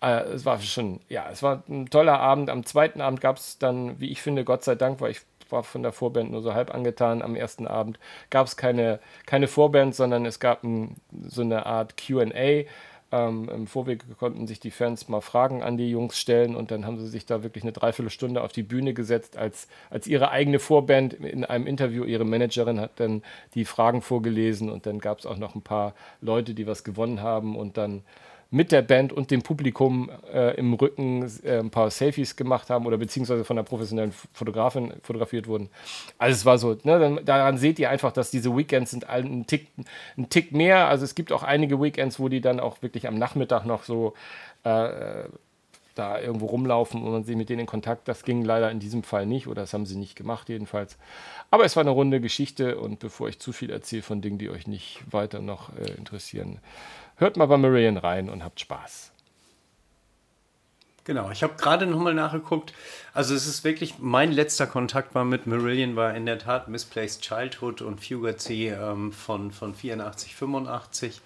[0.01, 2.49] Äh, es war schon, ja, es war ein toller Abend.
[2.49, 5.63] Am zweiten Abend gab es dann, wie ich finde, Gott sei Dank, weil ich war
[5.63, 7.21] von der Vorband nur so halb angetan.
[7.21, 7.99] Am ersten Abend
[8.30, 10.97] gab es keine, keine Vorband, sondern es gab ein,
[11.28, 12.65] so eine Art QA
[13.12, 16.86] ähm, Im Vorweg konnten sich die Fans mal Fragen an die Jungs stellen und dann
[16.86, 20.60] haben sie sich da wirklich eine Dreiviertelstunde auf die Bühne gesetzt als, als ihre eigene
[20.60, 21.14] Vorband.
[21.14, 25.38] In einem Interview, ihre Managerin hat dann die Fragen vorgelesen und dann gab es auch
[25.38, 28.03] noch ein paar Leute, die was gewonnen haben und dann
[28.49, 32.85] mit der Band und dem Publikum äh, im Rücken äh, ein paar Selfies gemacht haben
[32.85, 35.69] oder beziehungsweise von einer professionellen Fotografin fotografiert wurden.
[36.17, 39.45] Also es war so, ne, dann, daran seht ihr einfach, dass diese Weekends sind ein
[39.47, 39.67] Tick,
[40.17, 40.87] ein Tick mehr.
[40.87, 44.13] Also es gibt auch einige Weekends, wo die dann auch wirklich am Nachmittag noch so
[44.63, 45.23] äh,
[45.97, 48.07] da irgendwo rumlaufen und man sie mit denen in Kontakt.
[48.07, 50.97] Das ging leider in diesem Fall nicht oder das haben sie nicht gemacht jedenfalls.
[51.51, 54.49] Aber es war eine runde Geschichte und bevor ich zu viel erzähle von Dingen, die
[54.49, 56.59] euch nicht weiter noch äh, interessieren,
[57.18, 59.11] Hört mal bei Marion rein und habt Spaß.
[61.03, 62.74] Genau, ich habe gerade nochmal nachgeguckt.
[63.13, 67.22] Also es ist wirklich, mein letzter Kontakt war mit Marillion war in der Tat Misplaced
[67.22, 71.22] Childhood und Fugazi ähm, von, von 84, 85.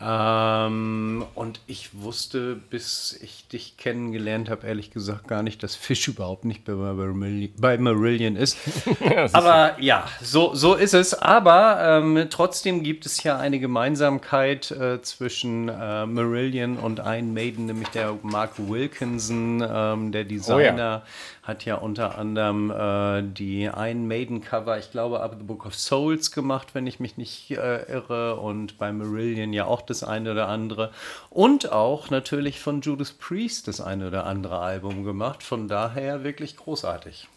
[0.00, 6.08] Ähm, und ich wusste, bis ich dich kennengelernt habe, ehrlich gesagt gar nicht, dass Fisch
[6.08, 8.58] überhaupt nicht bei, Marillion, bei Marillion ist.
[9.00, 11.14] ja, Aber ja, so, so ist es.
[11.14, 17.66] Aber ähm, trotzdem gibt es ja eine Gemeinsamkeit äh, zwischen äh, Marillion und Iron Maiden,
[17.66, 20.56] nämlich der Mark Wilkinson, ähm, der Designer.
[20.56, 21.02] Oh ja
[21.44, 25.74] hat ja unter anderem äh, die Iron Maiden Cover, ich glaube, ab The Book of
[25.74, 30.32] Souls gemacht, wenn ich mich nicht äh, irre, und bei Marillion ja auch das eine
[30.32, 30.90] oder andere.
[31.28, 35.42] Und auch natürlich von Judas Priest das eine oder andere Album gemacht.
[35.42, 37.28] Von daher wirklich großartig.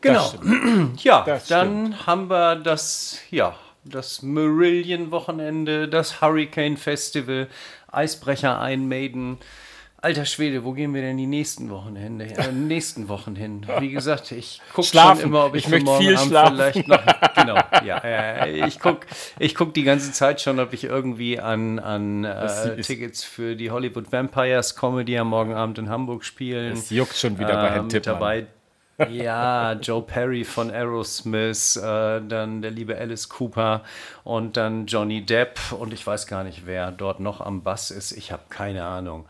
[0.00, 0.32] Genau.
[0.96, 7.48] ja, dann haben wir das, ja, das Marillion-Wochenende, das Hurricane Festival,
[7.88, 9.38] Eisbrecher Ein Maiden.
[10.00, 12.20] Alter Schwede, wo gehen wir denn die nächsten Wochen hin?
[12.20, 13.66] Äh, nächsten Wochen hin.
[13.80, 16.56] Wie gesagt, ich gucke schon immer, ob ich, ich möchte viel Abend schlafen.
[16.56, 17.02] vielleicht noch.
[17.34, 17.98] Genau, ja.
[17.98, 19.06] Äh, ich gucke
[19.40, 23.72] ich guck die ganze Zeit schon, ob ich irgendwie an, an äh, Tickets für die
[23.72, 26.74] Hollywood Vampires Comedy am morgen Abend in Hamburg spielen.
[26.74, 28.14] Es juckt schon wieder bei Herrn ähm, Tippmann.
[28.14, 28.46] dabei.
[29.10, 33.82] Ja, Joe Perry von Aerosmith, äh, dann der liebe Alice Cooper
[34.24, 38.10] und dann Johnny Depp und ich weiß gar nicht, wer dort noch am Bass ist.
[38.12, 39.26] Ich habe keine Ahnung.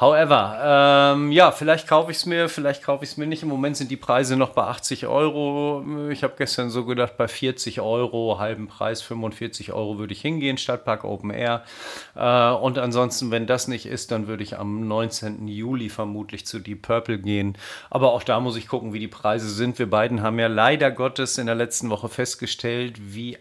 [0.00, 3.42] However, ähm, ja, vielleicht kaufe ich es mir, vielleicht kaufe ich es mir nicht.
[3.42, 5.84] Im Moment sind die Preise noch bei 80 Euro.
[6.10, 10.56] Ich habe gestern so gedacht, bei 40 Euro, halben Preis, 45 Euro würde ich hingehen,
[10.56, 11.64] Stadtpark Open Air.
[12.14, 15.48] Äh, und ansonsten, wenn das nicht ist, dann würde ich am 19.
[15.48, 17.58] Juli vermutlich zu Deep Purple gehen.
[17.90, 19.80] Aber auch da muss ich gucken, wie die Preise sind.
[19.80, 23.36] Wir beiden haben ja leider Gottes in der letzten Woche festgestellt, wie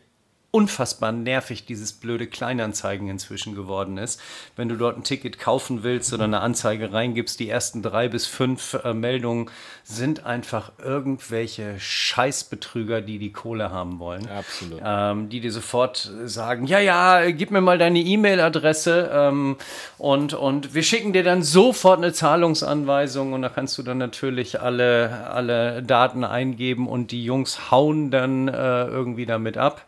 [0.58, 4.20] unfassbar nervig dieses blöde Kleinanzeigen inzwischen geworden ist.
[4.56, 8.26] Wenn du dort ein Ticket kaufen willst oder eine Anzeige reingibst, die ersten drei bis
[8.26, 9.52] fünf äh, Meldungen
[9.84, 14.28] sind einfach irgendwelche Scheißbetrüger, die die Kohle haben wollen.
[14.28, 14.82] Absolut.
[14.84, 19.58] Ähm, die dir sofort sagen, ja, ja, gib mir mal deine E-Mail-Adresse ähm,
[20.00, 24.60] und, und wir schicken dir dann sofort eine Zahlungsanweisung und da kannst du dann natürlich
[24.60, 29.86] alle, alle Daten eingeben und die Jungs hauen dann äh, irgendwie damit ab.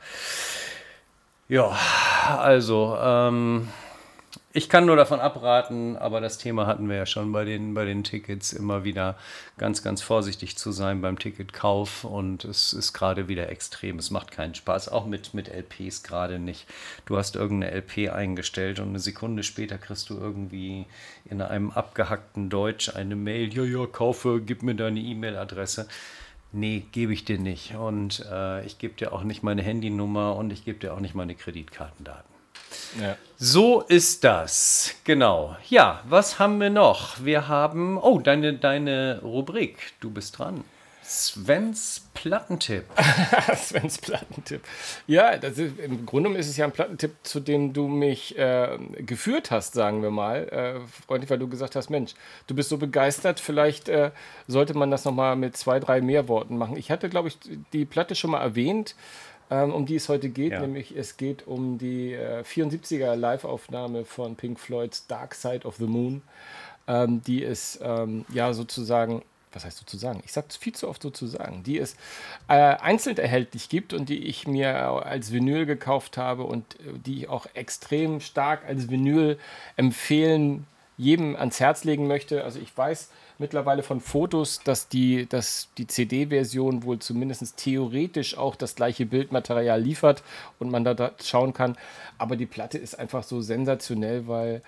[1.49, 1.75] Ja,
[2.37, 3.69] also, ähm,
[4.53, 7.85] ich kann nur davon abraten, aber das Thema hatten wir ja schon bei den, bei
[7.85, 9.17] den Tickets, immer wieder
[9.57, 13.97] ganz, ganz vorsichtig zu sein beim Ticketkauf und es ist gerade wieder extrem.
[13.97, 16.67] Es macht keinen Spaß, auch mit, mit LPs gerade nicht.
[17.07, 20.85] Du hast irgendeine LP eingestellt und eine Sekunde später kriegst du irgendwie
[21.25, 25.87] in einem abgehackten Deutsch eine Mail, ja, ja, kaufe, gib mir deine E-Mail-Adresse.
[26.51, 27.75] Nee, gebe ich dir nicht.
[27.75, 31.15] Und äh, ich gebe dir auch nicht meine Handynummer und ich gebe dir auch nicht
[31.15, 32.29] meine Kreditkartendaten.
[32.99, 33.15] Ja.
[33.37, 34.95] So ist das.
[35.03, 35.55] Genau.
[35.69, 37.23] Ja, was haben wir noch?
[37.23, 37.97] Wir haben.
[37.97, 39.93] Oh, deine, deine Rubrik.
[39.99, 40.63] Du bist dran.
[41.09, 42.85] Svens Plattentipp.
[43.55, 44.61] Svens Plattentipp.
[45.07, 49.49] Ja, ist, im Grunde ist es ja ein Plattentipp, zu dem du mich äh, geführt
[49.49, 50.47] hast, sagen wir mal.
[50.49, 52.13] Äh, freundlich, weil du gesagt hast, Mensch,
[52.45, 54.11] du bist so begeistert, vielleicht äh,
[54.47, 56.77] sollte man das nochmal mit zwei, drei mehr Worten machen.
[56.77, 57.39] Ich hatte, glaube ich,
[57.73, 58.95] die Platte schon mal erwähnt
[59.51, 60.61] ähm, um die es heute geht, ja.
[60.61, 65.87] nämlich es geht um die äh, 74er Live-Aufnahme von Pink Floyds Dark Side of the
[65.87, 66.21] Moon,
[66.87, 70.21] ähm, die es ähm, ja sozusagen was heißt sozusagen?
[70.25, 71.95] Ich sage viel zu oft sozusagen, die es
[72.47, 77.19] äh, einzeln erhältlich gibt und die ich mir als Vinyl gekauft habe und äh, die
[77.19, 79.39] ich auch extrem stark als Vinyl
[79.75, 82.43] empfehlen, jedem ans Herz legen möchte.
[82.43, 88.55] Also ich weiß, mittlerweile von Fotos, dass die, dass die CD-Version wohl zumindest theoretisch auch
[88.55, 90.23] das gleiche Bildmaterial liefert
[90.59, 91.77] und man da schauen kann.
[92.17, 94.61] Aber die Platte ist einfach so sensationell, weil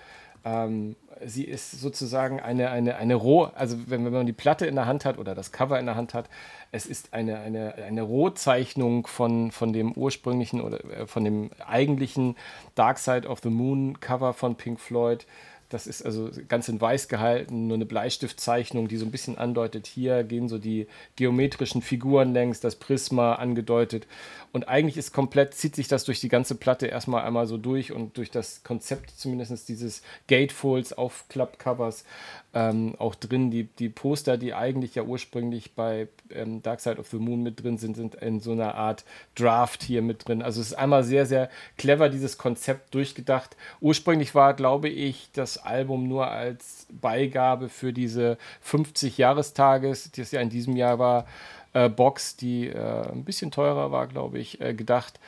[0.44, 4.74] ähm, sie ist sozusagen eine, eine, eine Roh, also wenn, wenn man die Platte in
[4.74, 6.28] der Hand hat oder das Cover in der Hand hat,
[6.72, 12.36] es ist eine, eine, eine Rohzeichnung von, von dem ursprünglichen oder äh, von dem eigentlichen
[12.74, 15.26] Dark Side of the Moon Cover von Pink Floyd.
[15.72, 19.86] Das ist also ganz in weiß gehalten, nur eine Bleistiftzeichnung, die so ein bisschen andeutet,
[19.86, 24.06] hier gehen so die geometrischen Figuren längs, das Prisma angedeutet.
[24.52, 27.90] Und eigentlich ist komplett, zieht sich das durch die ganze Platte erstmal einmal so durch
[27.90, 32.04] und durch das Konzept zumindest dieses Gatefolds auf Clubcovers
[32.52, 33.50] ähm, auch drin.
[33.50, 37.62] Die, die Poster, die eigentlich ja ursprünglich bei ähm, Dark Side of the Moon mit
[37.62, 39.04] drin sind, sind in so einer Art
[39.34, 40.42] Draft hier mit drin.
[40.42, 43.56] Also es ist einmal sehr, sehr clever, dieses Konzept durchgedacht.
[43.80, 50.40] Ursprünglich war, glaube ich, das Album nur als Beigabe für diese 50 Jahrestages, das ja
[50.40, 51.26] in diesem Jahr war,
[51.72, 55.18] äh, Box, die äh, ein bisschen teurer war, glaube ich, äh, gedacht.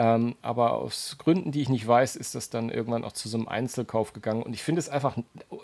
[0.00, 3.36] Ähm, aber aus Gründen, die ich nicht weiß, ist das dann irgendwann auch zu so
[3.36, 4.44] einem Einzelkauf gegangen.
[4.44, 5.16] Und ich finde es einfach,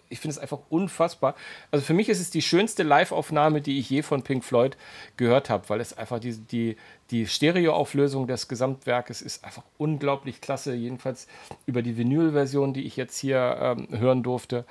[0.09, 1.37] ich finde es einfach unfassbar.
[1.71, 4.77] Also für mich ist es die schönste Live-Aufnahme, die ich je von Pink Floyd
[5.17, 6.77] gehört habe, weil es einfach die, die,
[7.13, 10.75] die Stereoauflösung des Gesamtwerkes ist einfach unglaublich klasse.
[10.75, 11.29] Jedenfalls
[11.67, 14.65] über die Vinyl-Version, die ich jetzt hier ähm, hören durfte.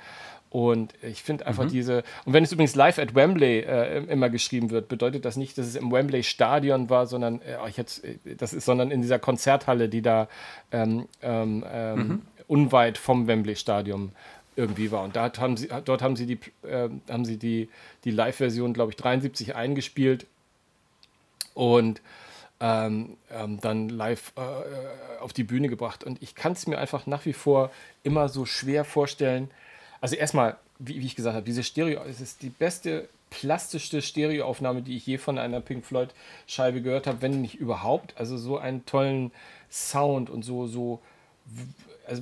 [0.54, 1.70] Und ich finde einfach mhm.
[1.70, 5.58] diese, und wenn es übrigens live at Wembley äh, immer geschrieben wird, bedeutet das nicht,
[5.58, 9.02] dass es im Wembley Stadion war, sondern äh, ich jetzt, äh, das ist, sondern in
[9.02, 10.28] dieser Konzerthalle, die da
[10.70, 12.22] ähm, ähm, ähm, mhm.
[12.46, 14.12] unweit vom Wembley Stadion
[14.54, 15.02] irgendwie war.
[15.02, 17.68] Und da haben sie, dort haben sie die, äh, haben sie die,
[18.04, 20.24] die Live-Version, glaube ich, 73 eingespielt
[21.54, 22.00] und
[22.60, 26.04] ähm, ähm, dann live äh, auf die Bühne gebracht.
[26.04, 27.72] Und ich kann es mir einfach nach wie vor
[28.04, 29.50] immer so schwer vorstellen,
[30.04, 34.82] also erstmal, wie, wie, ich gesagt habe, diese Stereo, es ist die beste plastischste Stereoaufnahme,
[34.82, 36.10] die ich je von einer Pink Floyd
[36.46, 38.12] Scheibe gehört habe, wenn nicht überhaupt.
[38.18, 39.32] Also so einen tollen
[39.70, 41.00] Sound und so so
[42.06, 42.20] also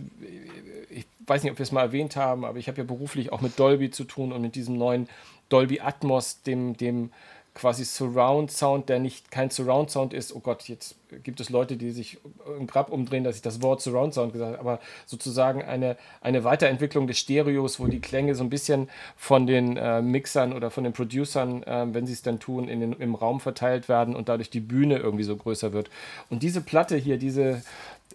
[0.90, 3.40] ich weiß nicht, ob wir es mal erwähnt haben, aber ich habe ja beruflich auch
[3.40, 5.08] mit Dolby zu tun und mit diesem neuen
[5.48, 7.10] Dolby Atmos, dem dem
[7.54, 10.34] quasi Surround Sound, der nicht kein Surround Sound ist.
[10.34, 12.18] Oh Gott, jetzt gibt es Leute, die sich
[12.58, 16.44] im Grab umdrehen, dass ich das Wort Surround Sound gesagt habe, aber sozusagen eine, eine
[16.44, 20.84] Weiterentwicklung des Stereos, wo die Klänge so ein bisschen von den äh, Mixern oder von
[20.84, 24.30] den Producern, äh, wenn sie es dann tun, in den, im Raum verteilt werden und
[24.30, 25.90] dadurch die Bühne irgendwie so größer wird.
[26.30, 27.62] Und diese Platte hier, diese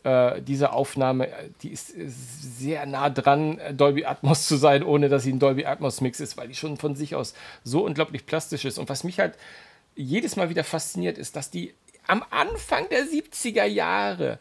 [0.04, 1.30] äh, diese Aufnahme,
[1.62, 6.02] die ist sehr nah dran, Dolby Atmos zu sein, ohne dass sie ein Dolby Atmos
[6.02, 7.34] Mix ist, weil die schon von sich aus
[7.64, 8.78] so unglaublich plastisch ist.
[8.78, 9.36] Und was mich halt
[9.96, 11.74] jedes Mal wieder fasziniert, ist, dass die
[12.08, 14.40] am Anfang der 70er Jahre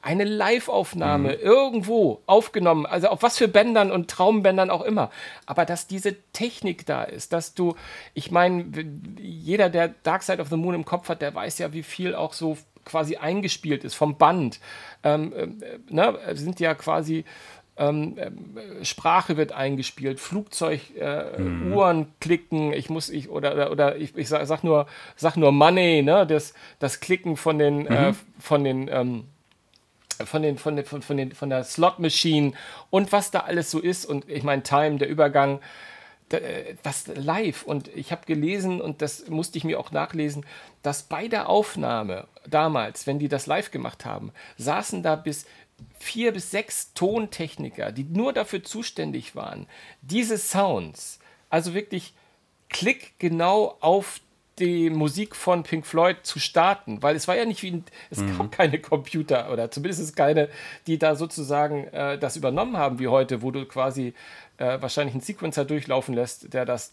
[0.00, 1.40] eine Live-Aufnahme mhm.
[1.40, 5.10] irgendwo aufgenommen, also auf was für Bändern und Traumbändern auch immer.
[5.44, 7.74] Aber dass diese Technik da ist, dass du,
[8.14, 8.64] ich meine,
[9.18, 12.14] jeder, der Dark Side of the Moon im Kopf hat, der weiß ja, wie viel
[12.14, 12.56] auch so
[12.88, 14.60] quasi eingespielt ist vom Band.
[15.04, 17.24] Ähm, äh, ne, sind ja quasi
[17.78, 21.72] ähm, äh, Sprache wird eingespielt, Flugzeug, äh, mhm.
[21.72, 24.86] Uhren klicken, ich muss, ich, oder, oder, oder ich, ich sag, sag, nur,
[25.16, 28.08] sag nur Money, ne, das, das Klicken von den, äh, mhm.
[28.08, 29.24] äh, von den, ähm,
[30.24, 32.52] von, den, von, den, von, von, den, von der Slot Machine
[32.90, 34.04] und was da alles so ist.
[34.04, 35.60] Und ich meine, Time, der Übergang,
[36.82, 37.62] das live.
[37.62, 40.44] Und ich habe gelesen, und das musste ich mir auch nachlesen,
[40.82, 45.46] dass bei der Aufnahme damals, wenn die das live gemacht haben, saßen da bis
[45.98, 49.66] vier bis sechs Tontechniker, die nur dafür zuständig waren,
[50.02, 51.18] diese Sounds,
[51.50, 52.14] also wirklich
[52.68, 54.20] klick genau auf
[54.58, 58.18] die Musik von Pink Floyd zu starten, weil es war ja nicht wie ein, es
[58.18, 58.36] mhm.
[58.36, 60.48] gab keine Computer oder zumindest keine,
[60.86, 64.14] die da sozusagen äh, das übernommen haben wie heute, wo du quasi
[64.58, 66.92] äh, wahrscheinlich einen Sequencer durchlaufen lässt, der das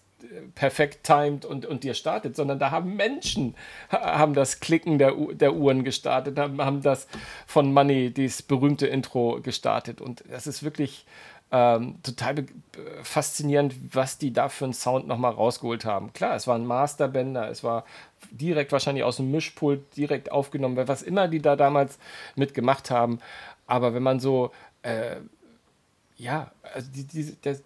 [0.56, 3.56] perfekt timed und, und dir startet, sondern da haben Menschen
[3.90, 7.08] haben das Klicken der, der Uhren gestartet, haben, haben das
[7.46, 10.02] von Money, dieses berühmte Intro gestartet.
[10.02, 11.06] Und das ist wirklich
[11.52, 12.46] ähm, total
[13.04, 16.14] faszinierend, was die da für einen Sound nochmal rausgeholt haben.
[16.14, 17.86] Klar, es war ein Masterbänder, es war
[18.32, 22.00] direkt wahrscheinlich aus dem Mischpult direkt aufgenommen, was immer die da damals
[22.36, 23.20] mitgemacht haben.
[23.68, 24.52] Aber wenn man so,
[24.82, 25.18] äh,
[26.18, 27.60] ja, also die, die, der,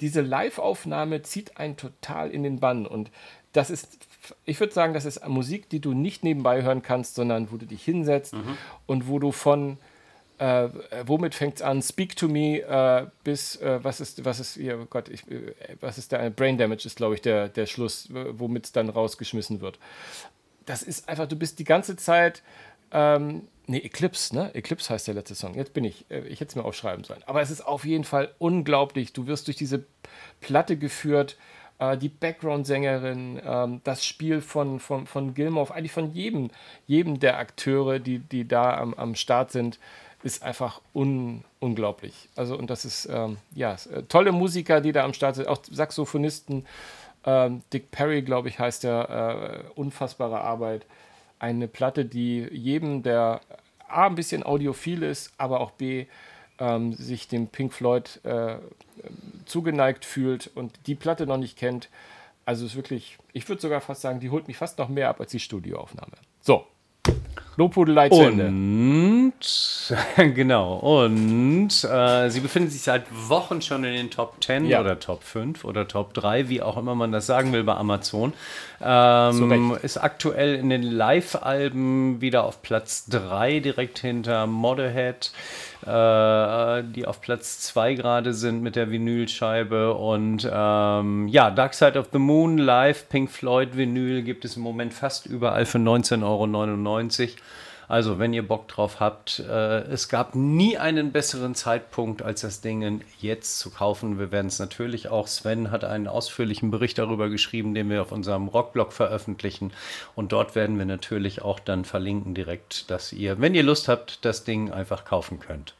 [0.00, 2.86] diese Live-Aufnahme zieht einen total in den Bann.
[2.86, 3.10] Und
[3.52, 3.98] das ist,
[4.44, 7.66] ich würde sagen, das ist Musik, die du nicht nebenbei hören kannst, sondern wo du
[7.66, 8.56] dich hinsetzt mhm.
[8.86, 9.78] und wo du von
[10.38, 10.68] äh,
[11.06, 11.82] womit fängt es an?
[11.82, 15.98] Speak to me äh, bis äh, was ist, was ist, oh Gott, ich, äh, was
[15.98, 19.78] ist der Brain Damage ist, glaube ich, der, der Schluss, womit es dann rausgeschmissen wird.
[20.66, 22.42] Das ist einfach, du bist die ganze Zeit
[22.90, 24.54] ähm, Nee, Eclipse, ne?
[24.54, 25.54] Eclipse heißt der letzte Song.
[25.54, 26.04] Jetzt bin ich.
[26.10, 27.22] Äh, ich hätte es mir aufschreiben sollen.
[27.26, 29.12] Aber es ist auf jeden Fall unglaublich.
[29.12, 29.84] Du wirst durch diese
[30.40, 31.36] Platte geführt.
[31.78, 36.50] Äh, die Background-Sängerin, äh, das Spiel von, von, von Gilmore, eigentlich von jedem,
[36.86, 39.78] jedem der Akteure, die, die da am, am Start sind,
[40.22, 42.28] ist einfach un, unglaublich.
[42.36, 45.48] Also, und das ist, ähm, ja, äh, tolle Musiker, die da am Start sind.
[45.48, 46.66] Auch Saxophonisten.
[47.24, 49.64] Ähm, Dick Perry, glaube ich, heißt der.
[49.76, 50.84] Unfassbare Arbeit
[51.42, 53.40] eine Platte, die jedem, der
[53.88, 56.06] A, ein bisschen audiophil ist, aber auch B,
[56.58, 58.56] ähm, sich dem Pink Floyd äh,
[59.44, 61.88] zugeneigt fühlt und die Platte noch nicht kennt.
[62.44, 65.20] Also ist wirklich, ich würde sogar fast sagen, die holt mich fast noch mehr ab
[65.20, 66.12] als die Studioaufnahme.
[66.40, 66.66] So,
[67.56, 68.46] Lobhudelei zu Ende.
[68.46, 69.34] Und,
[70.34, 74.80] genau, und äh, sie befinden sich seit Wochen schon in den Top 10 ja.
[74.80, 78.32] oder Top 5 oder Top 3, wie auch immer man das sagen will bei Amazon.
[78.82, 85.30] Ähm, ist aktuell in den Live-Alben wieder auf Platz 3, direkt hinter Motorhead,
[85.86, 89.94] äh, die auf Platz 2 gerade sind mit der Vinylscheibe.
[89.94, 94.62] Und ähm, ja, Dark Side of the Moon live, Pink Floyd Vinyl gibt es im
[94.62, 96.46] Moment fast überall für 19,99 Euro.
[97.88, 102.60] Also, wenn ihr Bock drauf habt, äh, es gab nie einen besseren Zeitpunkt, als das
[102.60, 104.18] Ding jetzt zu kaufen.
[104.18, 108.12] Wir werden es natürlich auch, Sven hat einen ausführlichen Bericht darüber geschrieben, den wir auf
[108.12, 109.72] unserem Rockblog veröffentlichen.
[110.14, 114.24] Und dort werden wir natürlich auch dann verlinken direkt, dass ihr, wenn ihr Lust habt,
[114.24, 115.74] das Ding einfach kaufen könnt.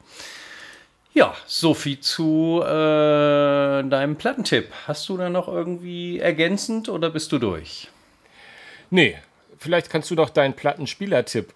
[1.13, 4.71] Ja, so viel zu äh, deinem Plattentipp.
[4.87, 7.87] Hast du da noch irgendwie ergänzend oder bist du durch?
[8.89, 9.17] Nee,
[9.59, 11.53] vielleicht kannst du doch deinen Plattenspielertipp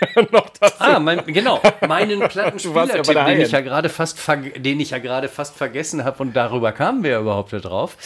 [0.32, 0.49] noch dazu.
[0.78, 4.18] Ah, mein, genau, meinen Plattenspieler-Tipp, ja den ich ja gerade fast,
[4.56, 7.96] den ich ja gerade fast vergessen habe und darüber kamen wir überhaupt drauf.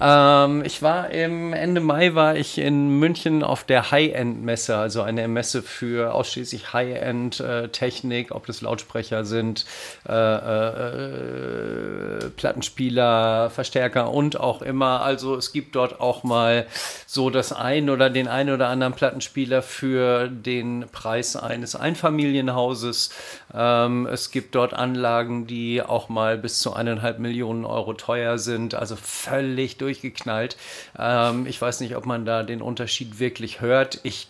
[0.00, 5.28] Ähm, ich war im Ende Mai war ich in München auf der High-End-Messe, also eine
[5.28, 9.66] Messe für ausschließlich High-End-Technik, ob das Lautsprecher sind,
[10.08, 11.06] äh, äh,
[12.26, 15.02] äh, Plattenspieler, Verstärker und auch immer.
[15.02, 16.66] Also es gibt dort auch mal
[17.06, 23.10] so das ein oder den einen oder anderen Plattenspieler für den Preis eines Einfamilienhauses.
[23.54, 28.74] Ähm, es gibt dort Anlagen, die auch mal bis zu eineinhalb Millionen Euro teuer sind,
[28.74, 30.56] also völlig durchgeknallt.
[30.98, 34.00] Ähm, ich weiß nicht, ob man da den Unterschied wirklich hört.
[34.04, 34.28] Ich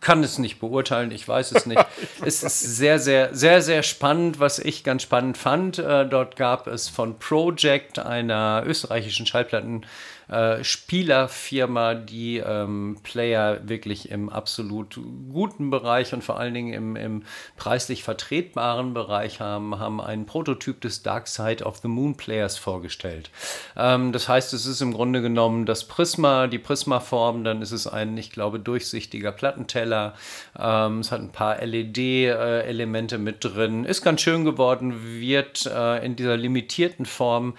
[0.00, 1.84] kann es nicht beurteilen, ich weiß es nicht.
[2.24, 5.78] es ist sehr, sehr, sehr, sehr spannend, was ich ganz spannend fand.
[5.78, 9.84] Äh, dort gab es von Project, einer österreichischen Schallplatten-
[10.28, 14.98] äh, Spielerfirma, die ähm, Player wirklich im absolut
[15.30, 17.22] guten Bereich und vor allen Dingen im, im
[17.56, 23.30] preislich vertretbaren Bereich haben, haben einen Prototyp des Dark Side of the Moon Players vorgestellt.
[23.76, 27.86] Ähm, das heißt, es ist im Grunde genommen das Prisma, die Prisma-Form, dann ist es
[27.86, 30.14] ein, ich glaube, durchsichtiger Plattenteller.
[30.58, 33.84] Ähm, es hat ein paar LED-Elemente äh, mit drin.
[33.84, 37.54] Ist ganz schön geworden, wird äh, in dieser limitierten Form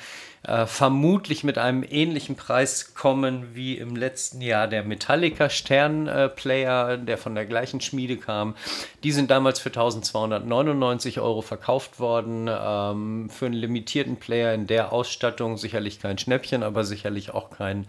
[0.48, 6.30] äh, vermutlich mit einem ähnlichen Preis kommen wie im letzten Jahr der Metallica Stern äh,
[6.30, 8.56] Player, der von der gleichen Schmiede kam.
[9.04, 12.48] Die sind damals für 1299 Euro verkauft worden.
[12.50, 17.86] Ähm, für einen limitierten Player in der Ausstattung sicherlich kein Schnäppchen, aber sicherlich auch kein,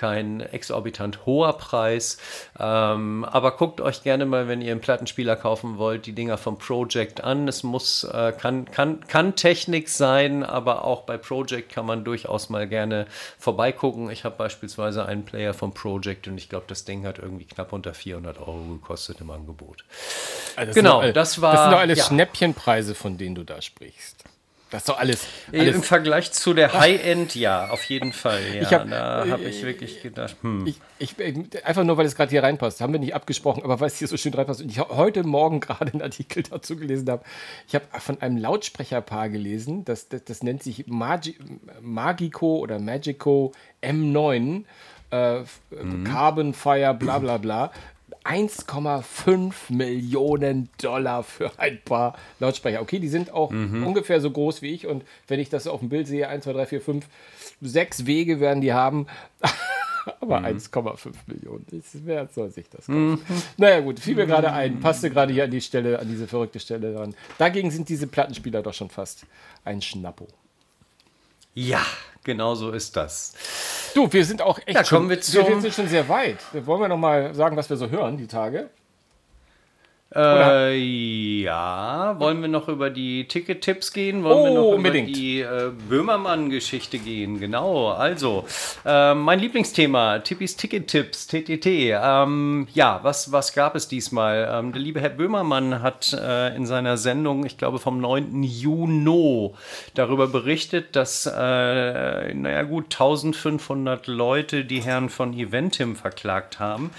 [0.00, 2.16] kein exorbitant hoher Preis.
[2.58, 6.56] Ähm, aber guckt euch gerne mal, wenn ihr einen Plattenspieler kaufen wollt, die Dinger vom
[6.56, 7.46] Project an.
[7.48, 12.48] Es muss, äh, kann, kann, kann Technik sein, aber auch bei Project kann man durchaus
[12.48, 13.04] mal gerne
[13.38, 14.10] vorbeigucken.
[14.10, 17.74] Ich habe beispielsweise einen Player vom Project und ich glaube, das Ding hat irgendwie knapp
[17.74, 19.84] unter 400 Euro gekostet im Angebot.
[20.56, 21.52] Also genau, das, das war.
[21.52, 22.04] Das sind doch alles ja.
[22.04, 24.24] Schnäppchenpreise, von denen du da sprichst.
[24.70, 25.26] Das ist doch alles.
[25.52, 28.40] alles Im Vergleich zu der High-End, ja, auf jeden Fall.
[28.54, 30.64] Ja, ich hab, da habe ich wirklich gedacht, hm.
[30.66, 33.88] Ich, ich, einfach nur, weil es gerade hier reinpasst, haben wir nicht abgesprochen, aber weil
[33.88, 34.62] es hier so schön reinpasst.
[34.62, 37.24] Und ich heute Morgen gerade einen Artikel dazu gelesen habe.
[37.66, 41.36] Ich habe von einem Lautsprecherpaar gelesen, das, das, das nennt sich Magi
[41.80, 43.52] Magico oder Magico
[43.82, 44.64] M9.
[45.12, 45.40] Äh,
[45.70, 46.04] mhm.
[46.04, 47.72] Carbon Fire, bla bla bla.
[48.24, 52.80] 1,5 Millionen Dollar für ein paar Lautsprecher.
[52.80, 53.86] Okay, die sind auch mhm.
[53.86, 56.52] ungefähr so groß wie ich und wenn ich das auf dem Bild sehe, 1, 2,
[56.52, 57.06] 3, 4, 5,
[57.60, 59.06] 6 Wege werden die haben.
[60.20, 60.46] Aber mhm.
[60.46, 61.66] 1,5 Millionen,
[62.04, 63.10] wer soll sich das kaufen?
[63.10, 63.42] Mhm.
[63.58, 66.58] Naja gut, fiel mir gerade ein, passte gerade hier an die Stelle, an diese verrückte
[66.58, 67.14] Stelle dran.
[67.38, 69.26] Dagegen sind diese Plattenspieler doch schon fast
[69.64, 70.26] ein Schnappo.
[71.60, 71.84] Ja,
[72.24, 73.34] genau so ist das.
[73.94, 76.38] Du, wir sind auch echt ja, schon, wir, wir sind schon sehr weit.
[76.64, 78.70] Wollen wir noch mal sagen, was wir so hören die Tage?
[80.12, 84.24] Äh, ja, wollen wir noch über die Ticket-Tipps gehen?
[84.24, 85.08] Wollen oh, wir noch unbedingt.
[85.08, 87.38] über die äh, Böhmermann-Geschichte gehen?
[87.38, 88.44] Genau, also,
[88.84, 91.66] äh, mein Lieblingsthema, Tippis Ticket-Tipps, TTT.
[91.66, 94.48] Ähm, ja, was, was gab es diesmal?
[94.52, 98.42] Ähm, der liebe Herr Böhmermann hat äh, in seiner Sendung, ich glaube vom 9.
[98.42, 99.52] Juni,
[99.94, 106.90] darüber berichtet, dass, äh, naja gut, 1500 Leute die Herren von Eventim verklagt haben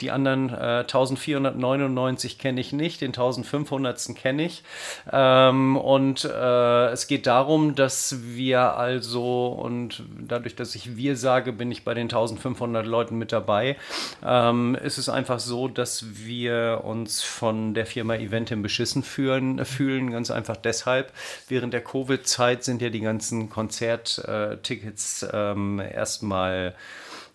[0.00, 4.14] die anderen äh, 1499 kenne ich nicht, den 1500.
[4.14, 4.62] kenne ich.
[5.10, 11.52] Ähm, und äh, es geht darum, dass wir also, und dadurch, dass ich wir sage,
[11.52, 13.76] bin ich bei den 1500 Leuten mit dabei,
[14.24, 20.10] ähm, ist es einfach so, dass wir uns von der Firma Eventim beschissen fühlen, fühlen.
[20.10, 21.12] Ganz einfach deshalb.
[21.48, 26.74] Während der Covid-Zeit sind ja die ganzen Konzerttickets ähm, erstmal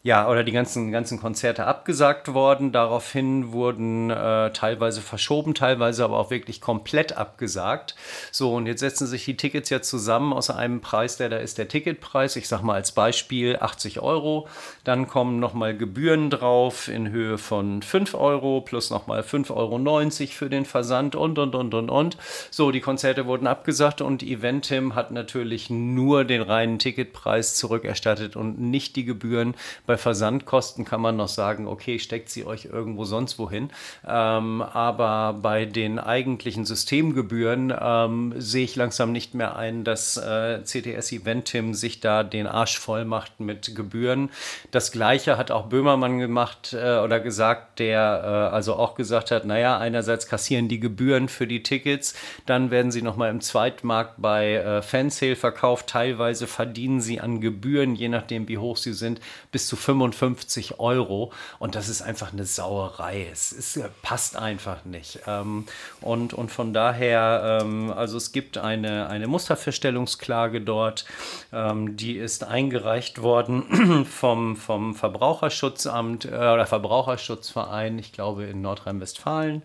[0.04, 2.72] ja, oder die ganzen, ganzen Konzerte abgesagt worden.
[2.72, 7.96] Daraufhin wurden äh, teilweise verschoben, teilweise aber auch wirklich komplett abgesagt.
[8.32, 11.60] So, und jetzt setzen sich die Tickets ja zusammen aus einem Preis, der da ist
[11.60, 12.36] der Ticketpreis.
[12.36, 14.48] Ich sage mal als Beispiel 80 Euro.
[14.84, 20.50] Dann kommen nochmal Gebühren drauf in Höhe von 5 Euro plus nochmal 5,90 Euro für
[20.50, 22.18] den Versand und, und, und, und, und.
[22.50, 28.60] So, die Konzerte wurden abgesagt und Eventim hat natürlich nur den reinen Ticketpreis zurückerstattet und
[28.60, 29.54] nicht die Gebühren
[29.98, 33.70] Versandkosten kann man noch sagen, okay, steckt sie euch irgendwo sonst wohin.
[34.08, 40.62] Ähm, aber bei den eigentlichen Systemgebühren ähm, sehe ich langsam nicht mehr ein, dass äh,
[40.64, 44.30] CTS Eventim sich da den Arsch voll macht mit Gebühren.
[44.72, 49.46] Das gleiche hat auch Böhmermann gemacht äh, oder gesagt, der äh, also auch gesagt hat,
[49.46, 52.14] naja, einerseits kassieren die Gebühren für die Tickets,
[52.46, 55.88] dann werden sie nochmal im Zweitmarkt bei äh, Fansale verkauft.
[55.88, 59.20] Teilweise verdienen sie an Gebühren, je nachdem wie hoch sie sind,
[59.52, 61.32] bis zu 55 Euro.
[61.60, 63.28] Und das ist einfach eine Sauerei.
[63.32, 65.20] Es ist, passt einfach nicht.
[65.28, 65.66] Ähm,
[66.02, 71.06] und, und von daher, ähm, also es gibt eine, eine Musterfeststellungsklage dort,
[71.54, 79.62] ähm, die ist eingereicht worden vom, vom Verbraucherschutzamt äh, oder Verbraucherschutzverein, ich glaube in Nordrhein-Westfalen.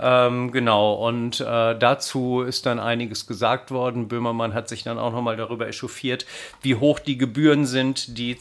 [0.00, 4.08] Ähm, genau, und äh, dazu ist dann einiges gesagt worden.
[4.08, 6.26] Böhmermann hat sich dann auch nochmal darüber echauffiert,
[6.62, 8.38] wie hoch die Gebühren sind, die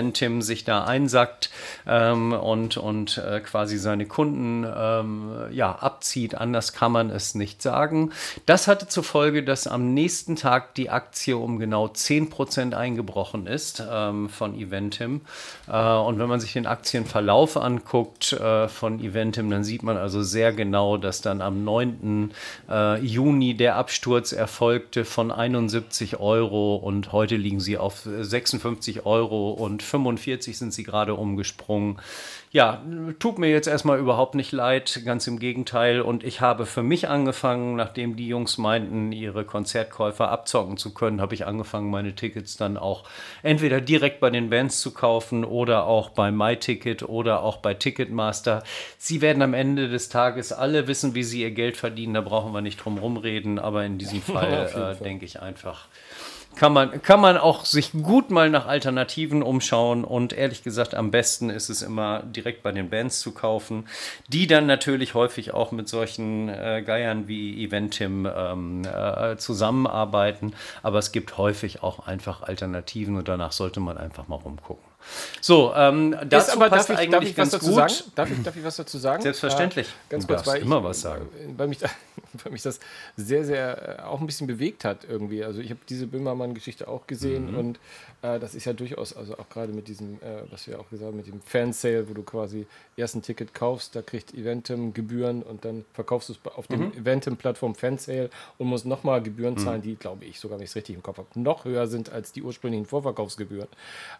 [0.00, 1.50] CTS-Event Eventim sich da einsackt
[1.86, 6.34] ähm, und, und äh, quasi seine Kunden ähm, ja, abzieht.
[6.34, 8.12] Anders kann man es nicht sagen.
[8.46, 13.82] Das hatte zur Folge, dass am nächsten Tag die Aktie um genau 10% eingebrochen ist
[13.90, 15.20] ähm, von Eventim.
[15.68, 20.22] Äh, und wenn man sich den Aktienverlauf anguckt äh, von Eventim, dann sieht man also
[20.22, 22.30] sehr genau, dass dann am 9.
[22.70, 29.50] Äh, Juni der Absturz erfolgte von 71 Euro und heute liegen sie auf 56 Euro
[29.50, 31.98] und 45 sind sie gerade umgesprungen.
[32.52, 32.82] Ja,
[33.20, 36.00] tut mir jetzt erstmal überhaupt nicht leid, ganz im Gegenteil.
[36.00, 41.20] Und ich habe für mich angefangen, nachdem die Jungs meinten, ihre Konzertkäufer abzocken zu können,
[41.20, 43.04] habe ich angefangen, meine Tickets dann auch
[43.44, 48.64] entweder direkt bei den Bands zu kaufen oder auch bei MyTicket oder auch bei Ticketmaster.
[48.98, 52.52] Sie werden am Ende des Tages alle wissen, wie sie ihr Geld verdienen, da brauchen
[52.52, 55.86] wir nicht drum rumreden, aber in diesem Fall äh, denke ich einfach,
[56.60, 61.10] kann man, kann man auch sich gut mal nach Alternativen umschauen und ehrlich gesagt, am
[61.10, 63.88] besten ist es immer direkt bei den Bands zu kaufen,
[64.28, 70.52] die dann natürlich häufig auch mit solchen äh, Geiern wie Eventim ähm, äh, zusammenarbeiten,
[70.82, 74.89] aber es gibt häufig auch einfach Alternativen und danach sollte man einfach mal rumgucken.
[75.40, 77.74] So, ähm, dazu aber, passt darf ich, eigentlich darf ich ganz gut.
[77.74, 78.12] Sagen?
[78.14, 79.22] Darf ich, darf ich was dazu sagen?
[79.22, 79.88] Selbstverständlich.
[79.88, 81.28] Äh, ganz du kurz, weil immer was sagen.
[81.56, 81.78] Weil mich,
[82.44, 82.80] weil mich das
[83.16, 85.44] sehr, sehr äh, auch ein bisschen bewegt hat irgendwie.
[85.44, 87.58] Also ich habe diese Böhmermann-Geschichte auch gesehen mhm.
[87.58, 87.80] und
[88.22, 91.08] äh, das ist ja durchaus, also auch gerade mit diesem, äh, was wir auch gesagt
[91.08, 95.42] haben, mit dem Fansale, wo du quasi erst ein Ticket kaufst, da kriegt Eventim Gebühren
[95.42, 96.92] und dann verkaufst du es auf dem mhm.
[96.98, 99.58] Eventim-Plattform Fansale und musst nochmal Gebühren mhm.
[99.58, 102.12] zahlen, die, glaube ich, sogar, wenn ich es richtig im Kopf habe, noch höher sind
[102.12, 103.68] als die ursprünglichen Vorverkaufsgebühren.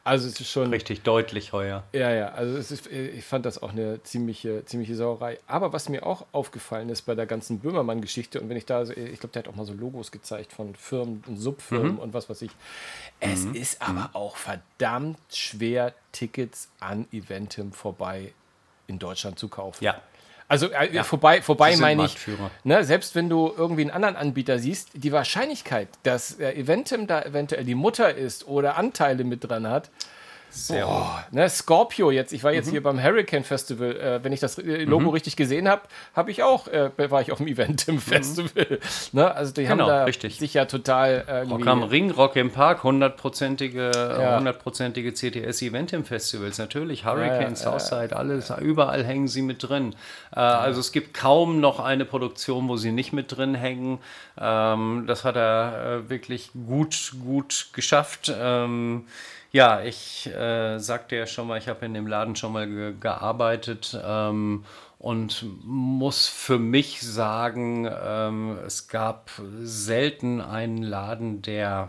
[0.05, 0.70] Also es ist schon.
[0.71, 1.85] Richtig deutlich heuer.
[1.93, 5.39] Ja, ja, also ist, ich fand das auch eine ziemliche, ziemliche Sauerei.
[5.47, 9.21] Aber was mir auch aufgefallen ist bei der ganzen Böhmermann-Geschichte, und wenn ich da, ich
[9.21, 11.99] glaube, der hat auch mal so Logos gezeigt von Firmen und Subfirmen mhm.
[11.99, 12.51] und was weiß ich.
[13.21, 13.55] Es mhm.
[13.55, 14.14] ist aber mhm.
[14.14, 18.33] auch verdammt schwer, Tickets an Eventim vorbei
[18.87, 19.85] in Deutschland zu kaufen.
[19.85, 20.01] Ja.
[20.51, 21.05] Also äh, ja.
[21.05, 22.16] vorbei, vorbei meine ich,
[22.64, 27.23] ne, selbst wenn du irgendwie einen anderen Anbieter siehst, die Wahrscheinlichkeit, dass äh, Eventim da
[27.23, 29.91] eventuell die Mutter ist oder Anteile mit dran hat,
[30.51, 32.72] sehr oh, ne, Scorpio jetzt, ich war jetzt mhm.
[32.72, 35.11] hier beim Hurricane Festival, äh, wenn ich das äh, Logo mhm.
[35.11, 35.82] richtig gesehen habe,
[36.14, 38.01] habe ich auch, äh, war ich auf dem Event im mhm.
[38.01, 38.78] Festival.
[39.12, 39.34] Ne?
[39.34, 40.38] Also die genau, haben da richtig.
[40.38, 41.62] sich ja total irgendwie...
[41.62, 44.36] Rock am Ring, Rock im Park, hundertprozentige ja.
[44.36, 49.94] hundertprozentige CTS Event im Festivals, natürlich, Hurricane, ja, Southside, alles, überall hängen sie mit drin.
[50.34, 53.98] Äh, also es gibt kaum noch eine Produktion, wo sie nicht mit drin hängen.
[54.38, 58.32] Ähm, das hat er äh, wirklich gut, gut geschafft.
[58.36, 59.07] Ähm,
[59.53, 62.94] ja, ich äh, sagte ja schon mal, ich habe in dem Laden schon mal ge
[62.98, 64.64] gearbeitet ähm,
[64.98, 69.30] und muss für mich sagen, ähm, es gab
[69.62, 71.88] selten einen Laden, der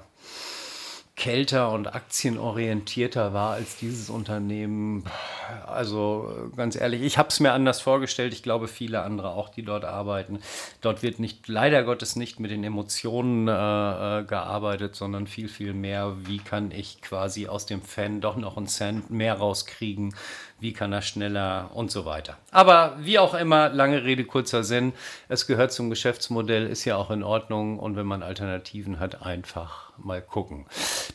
[1.21, 5.03] kälter und aktienorientierter war als dieses Unternehmen.
[5.67, 8.33] Also ganz ehrlich, ich habe es mir anders vorgestellt.
[8.33, 10.39] Ich glaube, viele andere auch, die dort arbeiten.
[10.81, 15.75] Dort wird nicht, leider Gottes nicht mit den Emotionen äh, äh, gearbeitet, sondern viel, viel
[15.75, 20.15] mehr, wie kann ich quasi aus dem Fan doch noch einen Cent mehr rauskriegen,
[20.59, 22.35] wie kann er schneller und so weiter.
[22.49, 24.93] Aber wie auch immer, lange Rede, kurzer Sinn.
[25.29, 29.90] Es gehört zum Geschäftsmodell, ist ja auch in Ordnung und wenn man Alternativen hat, einfach
[30.05, 30.65] mal gucken.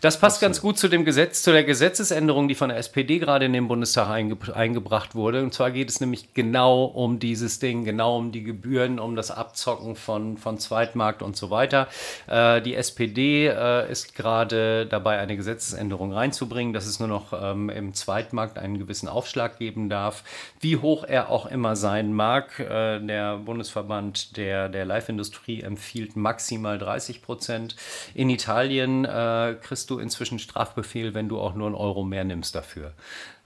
[0.01, 0.41] Das passt Absolut.
[0.41, 3.69] ganz gut zu dem Gesetz, zu der Gesetzesänderung, die von der SPD gerade in den
[3.69, 5.43] Bundestag einge eingebracht wurde.
[5.43, 9.31] Und zwar geht es nämlich genau um dieses Ding, genau um die Gebühren, um das
[9.31, 11.89] Abzocken von, von Zweitmarkt und so weiter.
[12.27, 17.71] Äh, die SPD äh, ist gerade dabei, eine Gesetzesänderung reinzubringen, dass es nur noch ähm,
[17.71, 20.23] im Zweitmarkt einen gewissen Aufschlag geben darf,
[20.61, 22.61] wie hoch er auch immer sein mag.
[22.61, 27.77] Äh, der Bundesverband der, der Live-Industrie empfiehlt maximal 30 Prozent.
[28.15, 32.25] In Italien Italien äh, kriegst du inzwischen Strafbefehl, wenn du auch nur einen Euro mehr
[32.25, 32.93] nimmst dafür.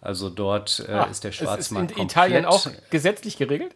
[0.00, 3.74] Also dort äh, ah, ist der Schwarzmarkt ist in Italien auch gesetzlich geregelt?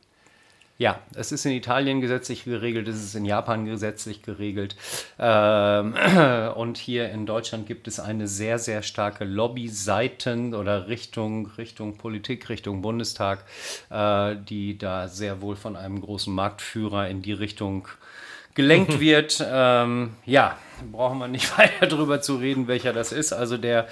[0.77, 4.75] Ja, es ist in Italien gesetzlich geregelt, es ist in Japan gesetzlich geregelt.
[5.21, 5.95] Ähm,
[6.57, 12.49] und hier in Deutschland gibt es eine sehr, sehr starke Lobby-Seiten oder Richtung, Richtung Politik,
[12.49, 13.45] Richtung Bundestag,
[13.91, 17.87] äh, die da sehr wohl von einem großen Marktführer in die Richtung
[18.55, 19.45] gelenkt wird.
[19.47, 20.59] Ähm, ja,
[20.91, 23.33] brauchen wir nicht weiter drüber zu reden, welcher das ist.
[23.33, 23.87] Also der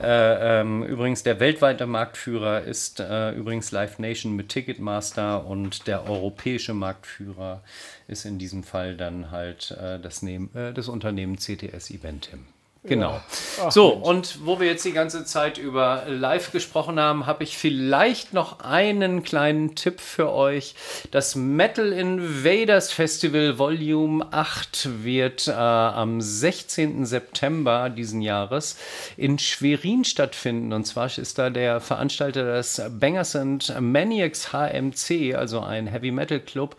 [0.00, 6.08] äh, ähm, übrigens der weltweite Marktführer ist äh, übrigens Live Nation mit Ticketmaster und der
[6.08, 7.62] europäische Marktführer
[8.08, 12.46] ist in diesem Fall dann halt äh, das, Nehm, äh, das Unternehmen CTS Eventim.
[12.88, 13.20] Genau.
[13.62, 14.06] Ach, so, Mensch.
[14.06, 18.60] und wo wir jetzt die ganze Zeit über Live gesprochen haben, habe ich vielleicht noch
[18.60, 20.74] einen kleinen Tipp für euch.
[21.10, 27.06] Das Metal Invaders Festival Volume 8 wird äh, am 16.
[27.06, 28.76] September diesen Jahres
[29.16, 30.72] in Schwerin stattfinden.
[30.72, 36.40] Und zwar ist da der Veranstalter des Bangers and Maniacs HMC, also ein Heavy Metal
[36.40, 36.76] Club,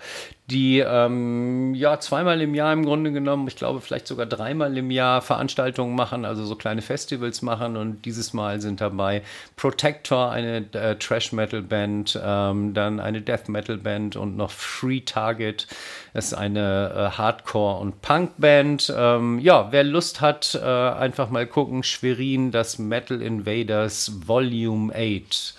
[0.49, 4.91] die ähm, ja zweimal im Jahr im Grunde genommen, ich glaube vielleicht sogar dreimal im
[4.91, 7.75] Jahr Veranstaltungen machen, also so kleine Festivals machen.
[7.75, 9.23] Und dieses Mal sind dabei
[9.57, 15.01] Protector, eine äh, Trash Metal Band, ähm, dann eine Death Metal Band und noch Free
[15.01, 15.67] Target,
[16.13, 18.93] ist eine äh, Hardcore und Punk Band.
[18.95, 21.83] Ähm, ja, wer Lust hat, äh, einfach mal gucken.
[21.83, 25.55] Schwerin, das Metal Invaders Volume 8.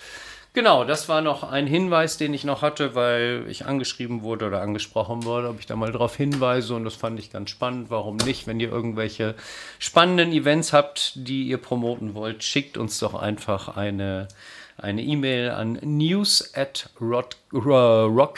[0.59, 4.61] Genau, das war noch ein Hinweis, den ich noch hatte, weil ich angeschrieben wurde oder
[4.61, 7.89] angesprochen wurde, ob ich da mal drauf hinweise und das fand ich ganz spannend.
[7.89, 8.45] Warum nicht?
[8.45, 9.35] Wenn ihr irgendwelche
[9.79, 14.27] spannenden Events habt, die ihr promoten wollt, schickt uns doch einfach eine
[14.75, 18.33] eine E-Mail an news at rockcast.de.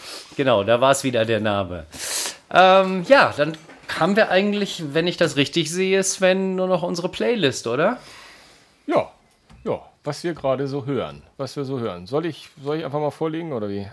[0.36, 1.86] genau, da war es wieder der Name.
[2.54, 3.58] Ähm, ja, dann
[3.98, 7.98] haben wir eigentlich, wenn ich das richtig sehe, Sven, nur noch unsere Playlist, oder?
[8.86, 9.10] Ja, ja,
[10.08, 11.22] was wir gerade so hören.
[11.36, 12.06] Was wir so hören.
[12.06, 13.86] Soll ich, soll ich einfach mal vorlegen oder wie?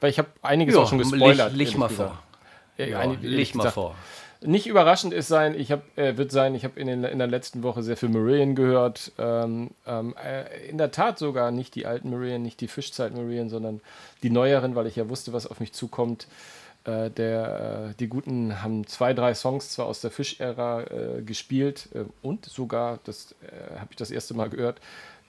[0.00, 1.52] Weil ich habe einiges ja, auch schon gespoilert.
[1.52, 2.18] Leg mal vor.
[2.76, 3.94] Ja, Einig, leg mal vor.
[4.40, 7.62] Nicht überraschend ist sein, ich habe, äh, wird sein, ich habe in, in der letzten
[7.62, 9.12] Woche sehr viel Marillion gehört.
[9.16, 13.48] Ähm, ähm, äh, in der Tat sogar nicht die alten Marillion, nicht die Fischzeit Marillion,
[13.48, 13.80] sondern
[14.24, 16.26] die neueren, weil ich ja wusste, was auf mich zukommt.
[16.84, 21.88] Äh, der, äh, die Guten haben zwei, drei Songs zwar aus der Fisch-Ära äh, gespielt
[21.94, 23.34] äh, und sogar, das
[23.78, 24.80] habe ich das erste Mal gehört,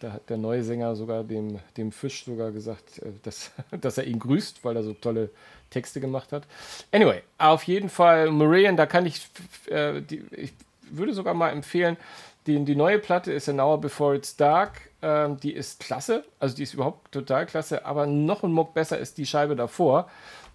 [0.05, 3.51] da hat der neue Sänger sogar dem, dem Fisch sogar gesagt, äh, dass,
[3.81, 5.29] dass er ihn grüßt, weil er so tolle
[5.69, 6.43] Texte gemacht hat.
[6.91, 9.27] Anyway, auf jeden Fall Marian, da kann ich,
[9.67, 10.53] die, ich
[10.91, 11.97] würde sogar mal empfehlen,
[12.45, 14.89] die, die neue Platte ist An Hour Before It's Dark.
[15.01, 18.99] Ähm, die ist klasse, also die ist überhaupt total klasse, aber noch ein Muck besser
[18.99, 20.07] ist die Scheibe davor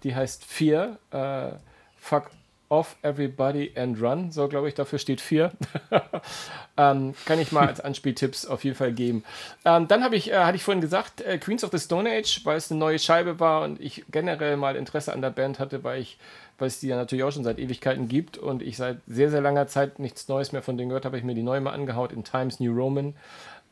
[0.03, 0.97] die heißt Fear.
[1.11, 1.57] Äh,
[1.97, 2.31] fuck
[2.71, 4.31] off everybody and run.
[4.31, 5.51] So, glaube ich, dafür steht Fear.
[6.77, 9.25] ähm, kann ich mal als Anspieltipps auf jeden Fall geben.
[9.65, 12.45] Ähm, dann habe ich, äh, hatte ich vorhin gesagt, äh, Queens of the Stone Age,
[12.45, 15.83] weil es eine neue Scheibe war und ich generell mal Interesse an der Band hatte,
[15.83, 16.17] weil ich
[16.57, 19.41] weil es die ja natürlich auch schon seit Ewigkeiten gibt und ich seit sehr, sehr
[19.41, 22.11] langer Zeit nichts Neues mehr von denen gehört habe, ich mir die neue mal angehaut
[22.11, 23.15] in Times New Roman.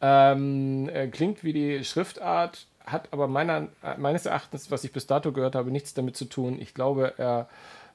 [0.01, 3.67] Ähm, äh, klingt wie die Schriftart, hat aber meiner,
[3.97, 6.57] meines Erachtens, was ich bis dato gehört habe, nichts damit zu tun.
[6.59, 7.45] Ich glaube, er, äh,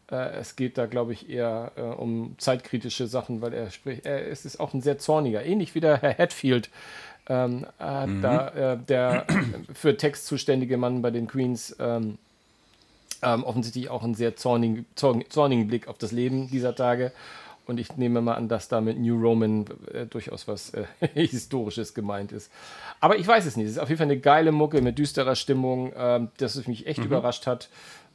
[0.08, 4.44] es geht da, glaube ich, eher äh, um zeitkritische Sachen, weil er spricht, er es
[4.44, 6.70] ist auch ein sehr zorniger, ähnlich wie der Herr Hatfield,
[7.28, 8.22] ähm, mhm.
[8.22, 9.26] da, äh, der
[9.74, 12.18] für Text zuständige Mann bei den Queens, ähm,
[13.22, 17.12] ähm, offensichtlich auch einen sehr zornigen, zornigen Blick auf das Leben dieser Tage.
[17.66, 21.94] Und ich nehme mal an, dass da mit New Roman äh, durchaus was äh, Historisches
[21.94, 22.50] gemeint ist.
[23.00, 23.66] Aber ich weiß es nicht.
[23.66, 26.86] Es ist auf jeden Fall eine geile Mucke mit düsterer Stimmung, ähm, dass es mich
[26.86, 27.06] echt mhm.
[27.06, 27.70] überrascht hat.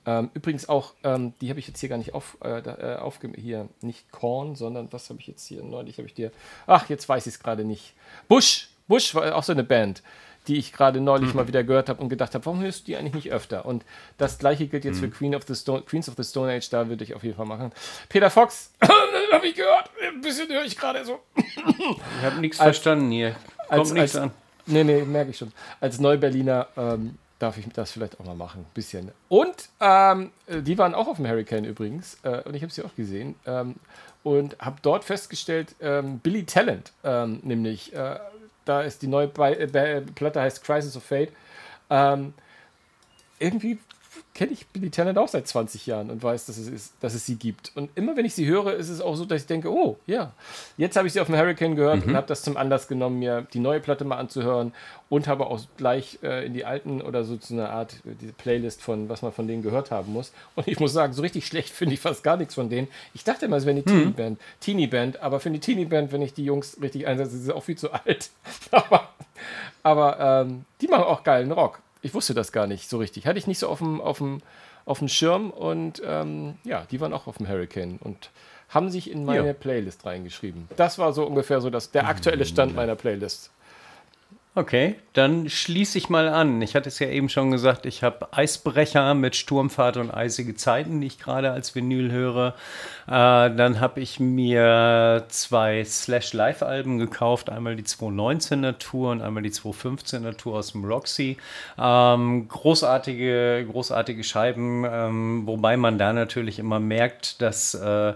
[0.05, 3.31] Ähm, übrigens auch, ähm, die habe ich jetzt hier gar nicht auf, äh, äh aufge
[3.35, 5.63] hier, nicht Korn, sondern was habe ich jetzt hier?
[5.63, 6.31] Neulich habe ich dir,
[6.67, 7.93] ach, jetzt weiß ich es gerade nicht.
[8.27, 10.01] Bush, Bush war auch so eine Band
[10.49, 11.35] die ich gerade neulich mhm.
[11.37, 13.65] mal wieder gehört habe und gedacht habe, warum hörst du die eigentlich nicht öfter?
[13.65, 13.85] Und
[14.17, 15.01] das gleiche gilt jetzt mhm.
[15.01, 17.35] für Queen of the Stone, Queens of the Stone Age, da würde ich auf jeden
[17.35, 17.71] Fall machen.
[18.09, 18.73] Peter Fox,
[19.31, 21.19] habe ich gehört, ein bisschen höre ich gerade so.
[21.37, 23.35] ich habe nichts verstanden hier.
[23.69, 24.31] Kommt nichts an.
[24.65, 25.51] Nee, nee, merke ich schon.
[25.79, 29.11] Als Neuberliner ähm, darf ich das vielleicht auch mal machen, ein bisschen.
[29.29, 32.93] Und ähm, die waren auch auf dem Hurricane übrigens, äh, und ich habe sie auch
[32.95, 33.35] gesehen.
[33.45, 33.75] Ähm,
[34.23, 38.19] und habe dort festgestellt, ähm, Billy Talent, ähm, nämlich äh,
[38.65, 41.31] da ist die neue äh, Platte, heißt Crisis of Fate.
[41.89, 42.33] Ähm,
[43.39, 43.79] irgendwie
[44.39, 47.25] kenne ich Billy Talent auch seit 20 Jahren und weiß, dass es, ist, dass es
[47.25, 47.73] sie gibt.
[47.75, 50.31] Und immer wenn ich sie höre, ist es auch so, dass ich denke, oh ja,
[50.77, 52.11] jetzt habe ich sie auf dem Hurricane gehört mhm.
[52.11, 54.71] und habe das zum Anlass genommen, mir die neue Platte mal anzuhören
[55.09, 58.31] und habe auch gleich äh, in die alten oder so zu einer Art äh, diese
[58.31, 60.31] Playlist von, was man von denen gehört haben muss.
[60.55, 62.87] Und ich muss sagen, so richtig schlecht finde ich fast gar nichts von denen.
[63.13, 63.99] Ich dachte immer, es wäre eine mhm.
[63.99, 67.63] Teenie-Band, Teenie-Band, aber für die Teenie-Band, wenn ich die Jungs richtig einsetze, ist sie auch
[67.63, 68.29] viel zu alt.
[68.71, 69.09] aber
[69.83, 73.27] aber ähm, die machen auch geilen Rock ich wusste das gar nicht so richtig.
[73.27, 74.41] Hatte ich nicht so auf dem, auf dem,
[74.85, 78.31] auf dem Schirm und ähm, ja, die waren auch auf dem Hurricane und
[78.69, 79.53] haben sich in meine ja.
[79.53, 80.67] Playlist reingeschrieben.
[80.77, 83.51] Das war so ungefähr so das, der aktuelle Stand meiner Playlist.
[84.59, 86.61] Okay, dann schließe ich mal an.
[86.61, 90.99] Ich hatte es ja eben schon gesagt, ich habe Eisbrecher mit Sturmfahrt und eisige Zeiten,
[90.99, 92.55] die ich gerade als Vinyl höre.
[93.07, 93.11] Äh,
[93.55, 97.49] dann habe ich mir zwei Slash Live-Alben gekauft.
[97.49, 101.37] Einmal die 219er Tour und einmal die 215er Tour aus dem Roxy.
[101.77, 108.13] Ähm, großartige, großartige Scheiben, ähm, wobei man da natürlich immer merkt, dass äh,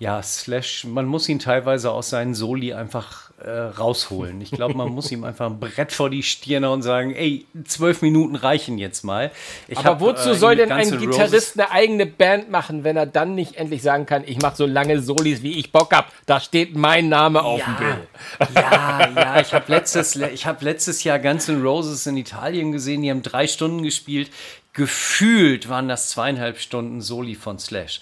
[0.00, 4.40] ja, Slash, man muss ihn teilweise aus seinen Soli einfach äh, rausholen.
[4.40, 8.00] Ich glaube, man muss ihm einfach ein Brett vor die Stirne und sagen, ey, zwölf
[8.00, 9.30] Minuten reichen jetzt mal.
[9.68, 13.06] Ich Aber hab, wozu äh, soll denn ein Gitarrist eine eigene Band machen, wenn er
[13.06, 16.08] dann nicht endlich sagen kann, ich mache so lange Solis, wie ich Bock habe.
[16.26, 18.54] Da steht mein Name auf ja, dem Bild.
[18.54, 23.10] Ja, ja, ich habe letztes, hab letztes Jahr Guns N' Roses in Italien gesehen, die
[23.10, 24.30] haben drei Stunden gespielt
[24.74, 28.00] gefühlt waren das zweieinhalb Stunden Soli von Slash.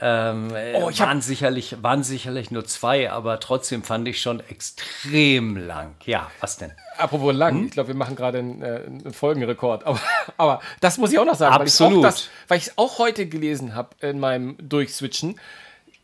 [0.00, 5.56] Ähm, oh, ich waren, sicherlich, waren sicherlich nur zwei, aber trotzdem fand ich schon extrem
[5.56, 5.96] lang.
[6.06, 6.72] Ja, was denn?
[6.96, 7.64] Apropos lang, hm?
[7.66, 9.84] ich glaube, wir machen gerade einen, äh, einen, Folgenrekord.
[9.86, 10.00] Aber,
[10.36, 12.04] aber das muss ich auch noch sagen, Absolut.
[12.48, 15.38] weil ich es auch, auch, heute gelesen habe in meinem Durchswitchen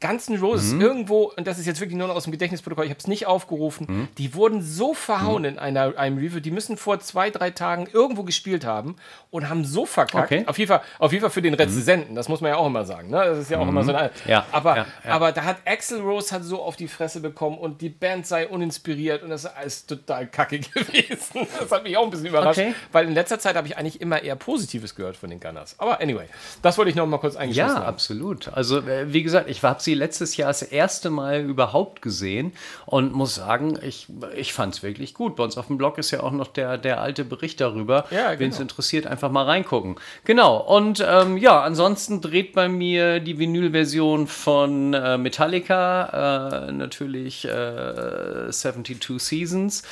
[0.00, 0.80] ganzen Roses mhm.
[0.80, 3.26] irgendwo, und das ist jetzt wirklich nur noch aus dem Gedächtnisprotokoll, ich habe es nicht
[3.26, 4.08] aufgerufen, mhm.
[4.18, 5.48] die wurden so verhauen mhm.
[5.48, 8.96] in einer, einem Review, die müssen vor zwei, drei Tagen irgendwo gespielt haben
[9.30, 10.32] und haben so verkackt.
[10.32, 10.44] Okay.
[10.46, 12.84] Auf, jeden Fall, auf jeden Fall für den Rezensenten, das muss man ja auch immer
[12.84, 13.10] sagen.
[13.10, 13.16] Ne?
[13.24, 14.10] Das ist ja auch immer so ein.
[14.26, 15.10] Ja, aber, ja, ja.
[15.10, 18.46] aber da hat Axel Rose hat so auf die Fresse bekommen und die Band sei
[18.46, 21.46] uninspiriert und das ist alles total kacke gewesen.
[21.58, 22.74] Das hat mich auch ein bisschen überrascht, okay.
[22.92, 25.76] weil in letzter Zeit habe ich eigentlich immer eher Positives gehört von den Gunners.
[25.78, 26.26] Aber anyway,
[26.62, 27.86] das wollte ich noch mal kurz eingeschlossen ja, haben.
[27.86, 28.48] Absolut.
[28.48, 32.52] Also, äh, wie gesagt, ich habe sie letztes Jahr das erste Mal überhaupt gesehen
[32.86, 34.06] und muss sagen, ich,
[34.36, 35.36] ich fand es wirklich gut.
[35.36, 38.04] Bei uns auf dem Blog ist ja auch noch der, der alte Bericht darüber.
[38.10, 38.40] Ja, genau.
[38.40, 39.96] Wen es interessiert, einfach mal reingucken.
[40.24, 40.58] Genau.
[40.58, 48.50] Und ähm, ja, ansonsten dreht bei mir die Vinyl-Version von äh, Metallica, äh, natürlich äh,
[48.50, 49.82] 72 Seasons.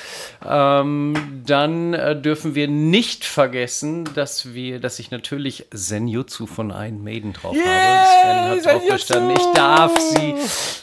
[0.46, 7.02] Ähm, dann äh, dürfen wir nicht vergessen, dass wir, dass ich natürlich Senjutsu von Iron
[7.02, 8.12] Maiden drauf yeah, habe.
[8.22, 9.30] Sven hat drauf bestanden.
[9.36, 10.34] Ich darf sie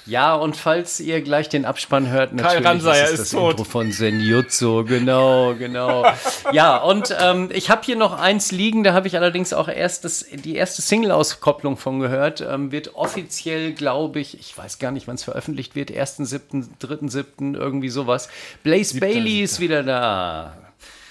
[0.10, 3.52] ja, und falls ihr gleich den Abspann hört, natürlich Ranseier ist, ist das tot.
[3.52, 4.84] Intro von Senjutsu.
[4.84, 6.06] Genau, genau.
[6.52, 10.06] ja, und ähm, ich habe hier noch eins liegen, da habe ich allerdings auch erst
[10.06, 12.42] das, die erste Single-Auskopplung von gehört.
[12.42, 17.56] Ähm, wird offiziell, glaube ich, ich weiß gar nicht, wann es veröffentlicht wird, 1.7., 3.7.,
[17.56, 18.30] irgendwie sowas.
[18.64, 20.69] Blaze Bailey ist wieder da.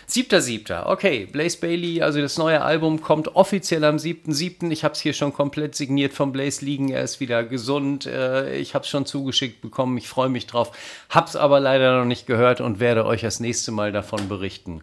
[0.08, 0.86] 7.7.
[0.86, 4.70] Okay, Blaze Bailey, also das neue Album kommt offiziell am 7.7.
[4.70, 6.88] Ich habe es hier schon komplett signiert von Blaze liegen.
[6.88, 8.06] Er ist wieder gesund.
[8.06, 9.98] Äh, ich habe es schon zugeschickt bekommen.
[9.98, 10.72] Ich freue mich drauf.
[11.10, 14.80] Hab's aber leider noch nicht gehört und werde euch das nächste Mal davon berichten.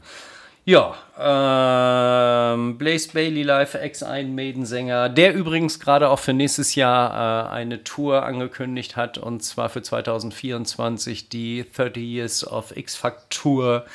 [0.68, 7.54] Ja, ähm, Blaze Bailey live, Ex-Ein Maiden-Sänger, der übrigens gerade auch für nächstes Jahr äh,
[7.54, 13.86] eine Tour angekündigt hat und zwar für 2024 die 30 Years of X-Fact-Tour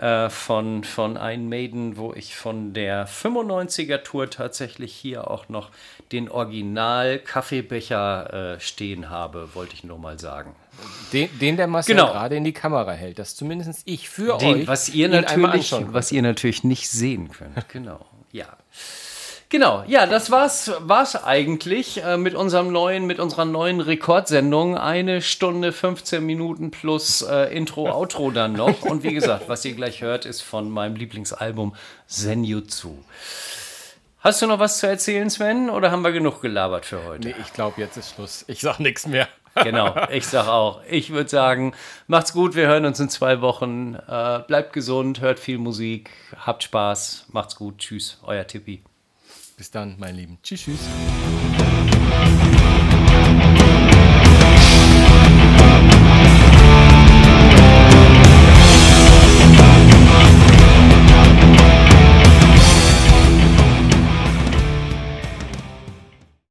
[0.00, 5.68] äh, von, von Ein Maiden, wo ich von der 95er Tour tatsächlich hier auch noch
[6.10, 10.56] den Original-Kaffeebecher äh, stehen habe, wollte ich nur mal sagen.
[11.12, 12.12] Den, den der Marcel genau.
[12.12, 16.12] gerade in die Kamera hält, dass zumindest ich für den, euch was ihr natürlich, was
[16.12, 17.68] ihr natürlich nicht sehen könnt.
[17.68, 18.46] Genau, ja.
[19.50, 24.78] Genau, ja, das war's, war's eigentlich äh, mit unserem neuen, mit unserer neuen Rekordsendung.
[24.78, 28.82] Eine Stunde 15 Minuten plus äh, Intro, Outro dann noch.
[28.88, 31.74] Und wie gesagt, was ihr gleich hört, ist von meinem Lieblingsalbum
[32.06, 32.96] Senjutsu.
[34.20, 37.26] Hast du noch was zu erzählen, Sven, oder haben wir genug gelabert für heute?
[37.26, 38.44] Nee, ich glaube, jetzt ist Schluss.
[38.46, 39.28] Ich sag nichts mehr.
[39.64, 40.80] Genau, ich sag auch.
[40.88, 41.74] Ich würde sagen,
[42.06, 43.96] macht's gut, wir hören uns in zwei Wochen.
[43.96, 47.78] Äh, bleibt gesund, hört viel Musik, habt Spaß, macht's gut.
[47.78, 48.84] Tschüss, euer Tippi.
[49.60, 50.38] Bis dann, mein Lieben.
[50.42, 50.88] Tschüss, tschüss.